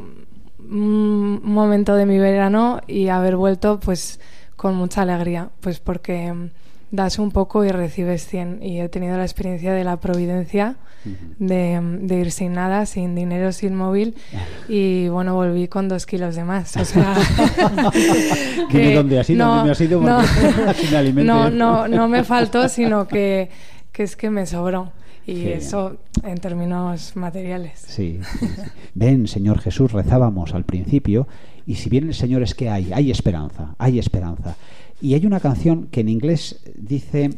un 0.58 1.40
momento 1.42 1.94
de 1.94 2.04
mi 2.04 2.18
verano 2.18 2.80
y 2.86 3.08
haber 3.08 3.36
vuelto 3.36 3.80
pues 3.80 4.20
con 4.56 4.74
mucha 4.74 5.02
alegría, 5.02 5.50
pues 5.60 5.80
porque 5.80 6.50
das 6.90 7.18
un 7.18 7.30
poco 7.30 7.64
y 7.64 7.68
recibes 7.68 8.26
100 8.26 8.62
y 8.62 8.80
he 8.80 8.88
tenido 8.88 9.16
la 9.16 9.24
experiencia 9.24 9.72
de 9.72 9.84
la 9.84 9.98
providencia 9.98 10.76
de, 11.38 11.80
de 12.02 12.18
ir 12.18 12.30
sin 12.32 12.54
nada, 12.54 12.86
sin 12.86 13.14
dinero, 13.14 13.52
sin 13.52 13.74
móvil 13.74 14.14
y 14.68 15.08
bueno, 15.08 15.34
volví 15.34 15.68
con 15.68 15.88
dos 15.88 16.06
kilos 16.06 16.34
de 16.34 16.44
más, 16.44 16.76
o 16.76 16.84
sea... 16.84 17.14
Dime 18.70 18.94
dónde 18.94 19.20
has 19.20 19.30
ido, 19.30 19.46
no, 19.46 19.56
dónde 19.56 19.72
has 19.72 19.80
ido, 19.80 20.00
no, 20.00 20.18
alimento. 20.96 21.32
no, 21.32 21.50
no, 21.50 21.88
no 21.88 22.08
me 22.08 22.24
faltó, 22.24 22.68
sino 22.68 23.06
que, 23.06 23.50
que 23.92 24.02
es 24.02 24.16
que 24.16 24.30
me 24.30 24.46
sobró 24.46 24.92
y 25.26 25.48
eso 25.48 25.98
en 26.22 26.38
términos 26.38 27.14
materiales. 27.14 27.84
Sí, 27.86 28.18
sí, 28.22 28.46
sí. 28.46 28.62
Ven, 28.94 29.28
Señor 29.28 29.58
Jesús, 29.58 29.92
rezábamos 29.92 30.54
al 30.54 30.64
principio, 30.64 31.28
y 31.66 31.74
si 31.74 31.90
bien 31.90 32.08
el 32.08 32.14
Señor 32.14 32.42
es 32.42 32.54
que 32.54 32.70
hay, 32.70 32.90
hay 32.94 33.10
esperanza, 33.10 33.74
hay 33.76 33.98
esperanza. 33.98 34.56
Y 35.00 35.14
hay 35.14 35.26
una 35.26 35.40
canción 35.40 35.86
que 35.86 36.00
en 36.00 36.08
inglés 36.08 36.60
dice, 36.74 37.30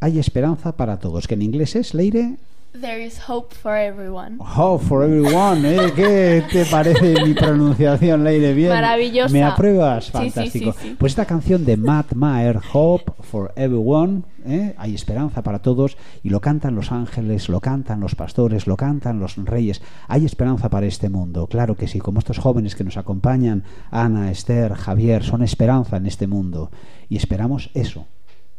hay 0.00 0.18
esperanza 0.18 0.76
para 0.76 0.98
todos, 0.98 1.26
que 1.26 1.34
en 1.34 1.42
inglés 1.42 1.76
es, 1.76 1.94
Leire, 1.94 2.36
There 2.80 3.02
is 3.02 3.18
hope 3.28 3.52
for 3.54 3.76
everyone. 3.76 4.36
Hope 4.38 4.84
for 4.84 5.02
everyone, 5.02 5.64
¿eh? 5.64 5.92
¿Qué 5.96 6.44
te 6.52 6.64
parece 6.66 7.14
mi 7.24 7.34
pronunciación, 7.34 8.22
Leire? 8.22 8.54
Bien. 8.54 8.68
Maravillosa. 8.68 9.32
¿Me 9.32 9.42
apruebas? 9.42 10.04
Sí, 10.04 10.12
sí, 10.12 10.18
sí, 10.18 10.30
Fantástico. 10.30 10.74
sí. 10.80 10.96
Pues 10.98 11.12
esta 11.12 11.24
canción 11.24 11.64
de 11.64 11.76
Matt 11.76 12.12
Maher, 12.14 12.60
Hope 12.72 13.12
for 13.22 13.52
Everyone, 13.56 14.22
¿eh? 14.46 14.74
hay 14.78 14.94
esperanza 14.94 15.42
para 15.42 15.58
todos, 15.60 15.96
y 16.22 16.30
lo 16.30 16.40
cantan 16.40 16.76
los 16.76 16.92
ángeles, 16.92 17.48
lo 17.48 17.60
cantan 17.60 17.98
los 18.00 18.14
pastores, 18.14 18.66
lo 18.68 18.76
cantan 18.76 19.18
los 19.18 19.36
reyes. 19.36 19.82
Hay 20.06 20.24
esperanza 20.24 20.68
para 20.68 20.86
este 20.86 21.08
mundo, 21.08 21.48
claro 21.48 21.74
que 21.74 21.88
sí, 21.88 21.98
como 21.98 22.20
estos 22.20 22.38
jóvenes 22.38 22.76
que 22.76 22.84
nos 22.84 22.96
acompañan, 22.96 23.64
Ana, 23.90 24.30
Esther, 24.30 24.74
Javier, 24.74 25.24
son 25.24 25.42
esperanza 25.42 25.96
en 25.96 26.06
este 26.06 26.26
mundo. 26.28 26.70
Y 27.08 27.16
esperamos 27.16 27.70
eso. 27.74 28.06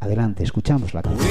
Adelante, 0.02 0.44
escuchamos 0.44 0.94
la 0.94 1.04
canción. 1.04 1.30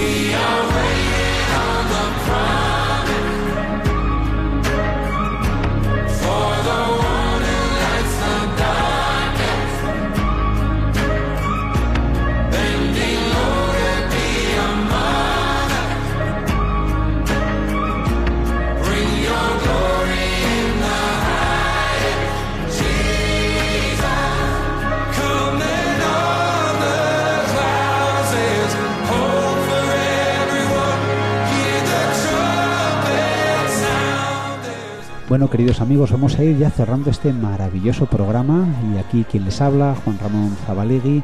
Bueno, 35.28 35.50
queridos 35.50 35.82
amigos, 35.82 36.10
vamos 36.10 36.38
a 36.38 36.42
ir 36.44 36.56
ya 36.56 36.70
cerrando 36.70 37.10
este 37.10 37.34
maravilloso 37.34 38.06
programa 38.06 38.66
y 38.90 38.96
aquí 38.96 39.26
quien 39.30 39.44
les 39.44 39.60
habla, 39.60 39.94
Juan 40.02 40.18
Ramón 40.18 40.56
Zabalegui, 40.64 41.22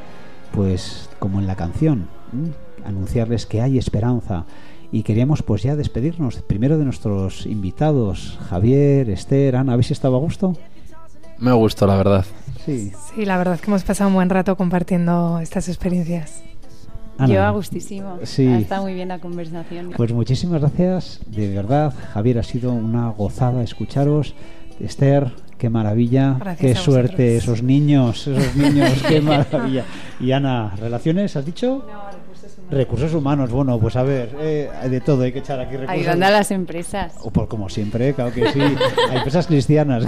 pues 0.53 1.09
como 1.19 1.41
en 1.41 1.47
la 1.47 1.57
canción, 1.57 2.09
anunciarles 2.85 3.47
que 3.47 3.63
hay 3.63 3.79
esperanza 3.79 4.45
y 4.93 5.05
queríamos 5.05 5.43
pues 5.43 5.63
ya 5.63 5.75
despedirnos 5.75 6.43
primero 6.43 6.77
de 6.77 6.85
nuestros 6.85 7.47
invitados, 7.47 8.39
Javier, 8.51 9.09
Esther, 9.09 9.57
Ana, 9.57 9.73
¿habéis 9.73 9.91
estado 9.91 10.17
a 10.17 10.21
gusto? 10.21 10.55
Me 11.39 11.53
gustó, 11.53 11.87
la 11.87 11.97
verdad. 11.97 12.27
Sí. 12.67 12.93
Sí, 13.15 13.25
la 13.25 13.39
verdad 13.39 13.55
es 13.55 13.63
que 13.63 13.71
hemos 13.71 13.85
pasado 13.85 14.09
un 14.09 14.15
buen 14.15 14.29
rato 14.29 14.55
compartiendo 14.57 15.41
estas 15.41 15.69
experiencias. 15.69 16.45
Ana. 17.19 17.33
Yo 17.33 17.43
a 17.45 17.51
gustísimo. 17.51 18.19
Sí. 18.25 18.47
Ha 18.47 18.59
estado 18.59 18.83
muy 18.83 18.95
bien 18.95 19.09
la 19.09 19.19
conversación. 19.21 19.93
Pues 19.97 20.13
muchísimas 20.13 20.61
gracias, 20.61 21.21
de 21.27 21.55
verdad, 21.55 21.95
Javier, 22.13 22.39
ha 22.39 22.43
sido 22.43 22.73
una 22.73 23.11
gozada 23.11 23.63
escucharos. 23.63 24.35
Esther, 24.81 25.31
qué 25.57 25.71
maravilla, 25.71 26.37
Gracias 26.41 26.59
qué 26.59 26.79
a 26.79 26.83
suerte, 26.83 27.37
esos 27.37 27.63
niños, 27.63 28.27
esos 28.27 28.57
niños, 28.57 28.91
qué 29.09 29.21
maravilla. 29.21 29.85
Y 30.19 30.33
Ana, 30.33 30.75
¿relaciones 30.77 31.37
has 31.37 31.47
dicho? 31.47 31.87
Recursos 32.71 33.13
humanos, 33.13 33.51
bueno, 33.51 33.79
pues 33.79 33.95
a 33.97 34.03
ver, 34.03 34.35
eh, 34.41 34.71
de 34.89 35.01
todo, 35.01 35.23
hay 35.23 35.33
que 35.33 35.41
echar 35.41 35.61
aquí 35.61 35.73
recursos. 35.73 35.95
Ayudando 35.95 36.27
a 36.27 36.31
las 36.31 36.51
empresas. 36.51 37.15
O 37.23 37.31
por 37.31 37.47
como 37.47 37.69
siempre, 37.69 38.15
claro 38.15 38.33
que 38.33 38.51
sí. 38.53 38.61
Hay 38.61 39.17
empresas 39.17 39.47
cristianas. 39.47 40.05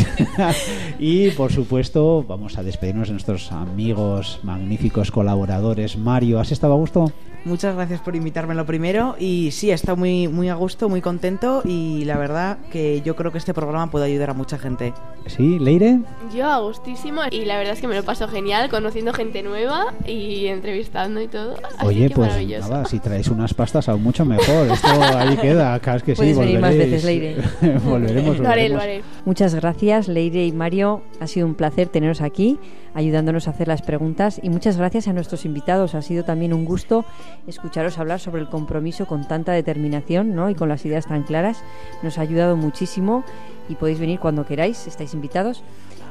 y 0.98 1.30
por 1.32 1.52
supuesto, 1.52 2.24
vamos 2.26 2.58
a 2.58 2.62
despedirnos 2.62 3.08
de 3.08 3.12
nuestros 3.12 3.52
amigos, 3.52 4.40
magníficos 4.42 5.10
colaboradores. 5.10 5.96
Mario, 5.96 6.40
¿has 6.40 6.50
estado 6.50 6.72
a 6.72 6.76
gusto? 6.76 7.12
Muchas 7.46 7.76
gracias 7.76 8.00
por 8.00 8.16
invitarme 8.16 8.56
lo 8.56 8.66
primero 8.66 9.14
y 9.20 9.52
sí, 9.52 9.70
he 9.70 9.72
estado 9.74 9.96
muy, 9.96 10.26
muy 10.26 10.48
a 10.48 10.56
gusto, 10.56 10.88
muy 10.88 11.00
contento 11.00 11.62
y 11.64 12.04
la 12.04 12.18
verdad 12.18 12.58
que 12.72 13.02
yo 13.02 13.14
creo 13.14 13.30
que 13.30 13.38
este 13.38 13.54
programa 13.54 13.88
puede 13.88 14.04
ayudar 14.06 14.30
a 14.30 14.34
mucha 14.34 14.58
gente. 14.58 14.92
Sí, 15.26 15.60
Leire. 15.60 16.00
Yo 16.34 16.50
a 16.50 16.58
gustísimo 16.58 17.20
y 17.30 17.44
la 17.44 17.56
verdad 17.56 17.74
es 17.74 17.80
que 17.80 17.86
me 17.86 17.94
lo 17.94 18.02
paso 18.02 18.26
genial 18.26 18.68
conociendo 18.68 19.12
gente 19.12 19.44
nueva 19.44 19.94
y 20.04 20.46
entrevistando 20.46 21.20
y 21.22 21.28
todo. 21.28 21.54
Así 21.78 21.86
Oye, 21.86 22.08
que 22.08 22.14
pues 22.16 22.48
nada, 22.68 22.84
si 22.84 22.98
traéis 22.98 23.28
unas 23.28 23.54
pastas 23.54 23.88
aún 23.88 24.02
mucho 24.02 24.24
mejor. 24.24 24.66
Esto 24.66 24.88
ahí 25.16 25.36
queda, 25.36 25.76
es 25.96 26.02
que 26.02 26.16
sí, 26.16 26.22
Puedes 26.22 26.38
venir 26.38 26.58
más 26.58 26.70
volveréis. 26.72 26.90
veces, 26.90 27.04
Leire. 27.04 27.36
volveremos, 27.84 28.38
Lo 28.40 28.48
haré, 28.48 28.62
volveremos. 28.70 28.70
lo 28.72 28.80
haré. 28.82 29.02
Muchas 29.24 29.54
gracias, 29.54 30.08
Leire 30.08 30.44
y 30.44 30.50
Mario. 30.52 31.02
Ha 31.20 31.28
sido 31.28 31.46
un 31.46 31.54
placer 31.54 31.86
teneros 31.88 32.22
aquí, 32.22 32.58
ayudándonos 32.94 33.46
a 33.46 33.52
hacer 33.52 33.68
las 33.68 33.82
preguntas. 33.82 34.40
Y 34.42 34.50
muchas 34.50 34.76
gracias 34.76 35.06
a 35.06 35.12
nuestros 35.12 35.44
invitados. 35.44 35.94
Ha 35.94 36.02
sido 36.02 36.24
también 36.24 36.52
un 36.52 36.64
gusto 36.64 37.04
escucharos 37.46 37.98
hablar 37.98 38.20
sobre 38.20 38.42
el 38.42 38.48
compromiso 38.48 39.06
con 39.06 39.26
tanta 39.26 39.52
determinación 39.52 40.34
¿no? 40.34 40.50
y 40.50 40.54
con 40.54 40.68
las 40.68 40.84
ideas 40.84 41.06
tan 41.06 41.22
claras. 41.22 41.62
Nos 42.02 42.18
ha 42.18 42.22
ayudado 42.22 42.56
muchísimo 42.56 43.24
y 43.68 43.74
podéis 43.74 43.98
venir 43.98 44.20
cuando 44.20 44.46
queráis, 44.46 44.86
estáis 44.86 45.14
invitados. 45.14 45.62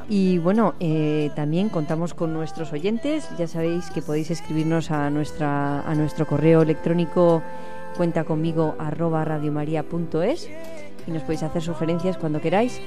Y 0.08 0.38
bueno, 0.38 0.76
eh, 0.80 1.32
también 1.36 1.70
contamos 1.70 2.14
con 2.14 2.34
nuestros 2.34 2.72
oyentes. 2.74 3.30
Ya 3.38 3.48
sabéis 3.48 3.90
que 3.90 4.02
podéis 4.02 4.30
escribirnos 4.32 4.92
a, 4.92 5.10
nuestra, 5.10 5.82
a 5.82 5.96
nuestro 5.96 6.28
correo 6.28 6.62
electrónico 6.62 7.42
cuenta 7.98 8.24
conmigo 8.24 8.76
radiomaria.es 8.78 10.50
y 11.08 11.12
nos 11.12 11.24
podéis 11.24 11.44
hacer 11.44 11.62
sugerencias 11.62 12.18
cuando 12.18 12.42
queráis. 12.42 12.80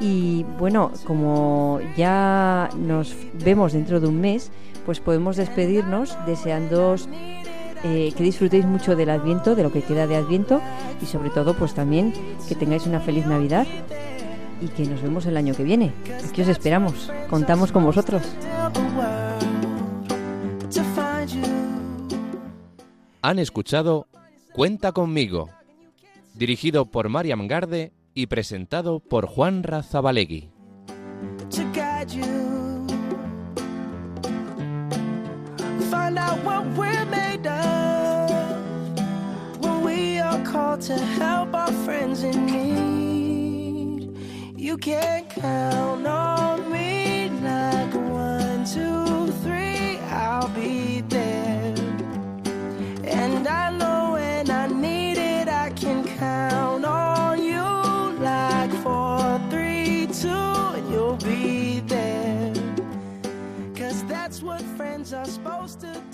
Y 0.00 0.44
bueno, 0.58 0.90
como 1.06 1.80
ya 1.96 2.70
nos 2.76 3.14
vemos 3.44 3.72
dentro 3.72 4.00
de 4.00 4.08
un 4.08 4.20
mes, 4.20 4.50
pues 4.86 5.00
podemos 5.00 5.36
despedirnos 5.36 6.16
deseándoos 6.26 7.08
eh, 7.84 8.12
que 8.16 8.22
disfrutéis 8.22 8.64
mucho 8.64 8.96
del 8.96 9.10
Adviento, 9.10 9.54
de 9.54 9.62
lo 9.62 9.72
que 9.72 9.82
queda 9.82 10.06
de 10.06 10.16
Adviento 10.16 10.60
y 11.00 11.06
sobre 11.06 11.30
todo 11.30 11.54
pues 11.54 11.74
también 11.74 12.12
que 12.48 12.54
tengáis 12.54 12.86
una 12.86 13.00
feliz 13.00 13.26
Navidad 13.26 13.66
y 14.60 14.68
que 14.68 14.84
nos 14.84 15.02
vemos 15.02 15.26
el 15.26 15.36
año 15.36 15.54
que 15.54 15.64
viene. 15.64 15.92
Aquí 16.28 16.42
os 16.42 16.48
esperamos, 16.48 17.10
contamos 17.28 17.72
con 17.72 17.84
vosotros. 17.84 18.22
Han 23.22 23.38
escuchado 23.38 24.06
Cuenta 24.52 24.92
conmigo, 24.92 25.48
dirigido 26.34 26.84
por 26.84 27.08
Mariam 27.08 27.48
Garde 27.48 27.94
y 28.12 28.26
presentado 28.26 29.00
por 29.00 29.26
Juan 29.26 29.62
Razabalegui. 29.62 30.50
find 35.92 36.16
out 36.18 36.42
what 36.42 36.64
we're 36.78 37.04
made 37.04 37.46
of 37.46 38.30
when 39.62 39.82
we 39.84 40.18
are 40.18 40.42
called 40.42 40.80
to 40.80 40.96
help 41.20 41.52
our 41.54 41.70
friends 41.84 42.22
in 42.22 42.46
need. 42.46 44.00
You 44.56 44.78
can 44.78 45.26
count 45.26 46.06
on 46.06 46.72
me 46.72 47.28
like 47.42 47.92
one, 47.92 48.64
two, 48.64 49.30
three, 49.42 49.98
I'll 50.24 50.48
be 50.62 51.02
there. 51.02 51.74
And 53.04 53.46
I 53.46 53.70
know. 53.78 54.01
friends 65.02 65.12
are 65.14 65.24
supposed 65.24 65.80
to 65.80 66.11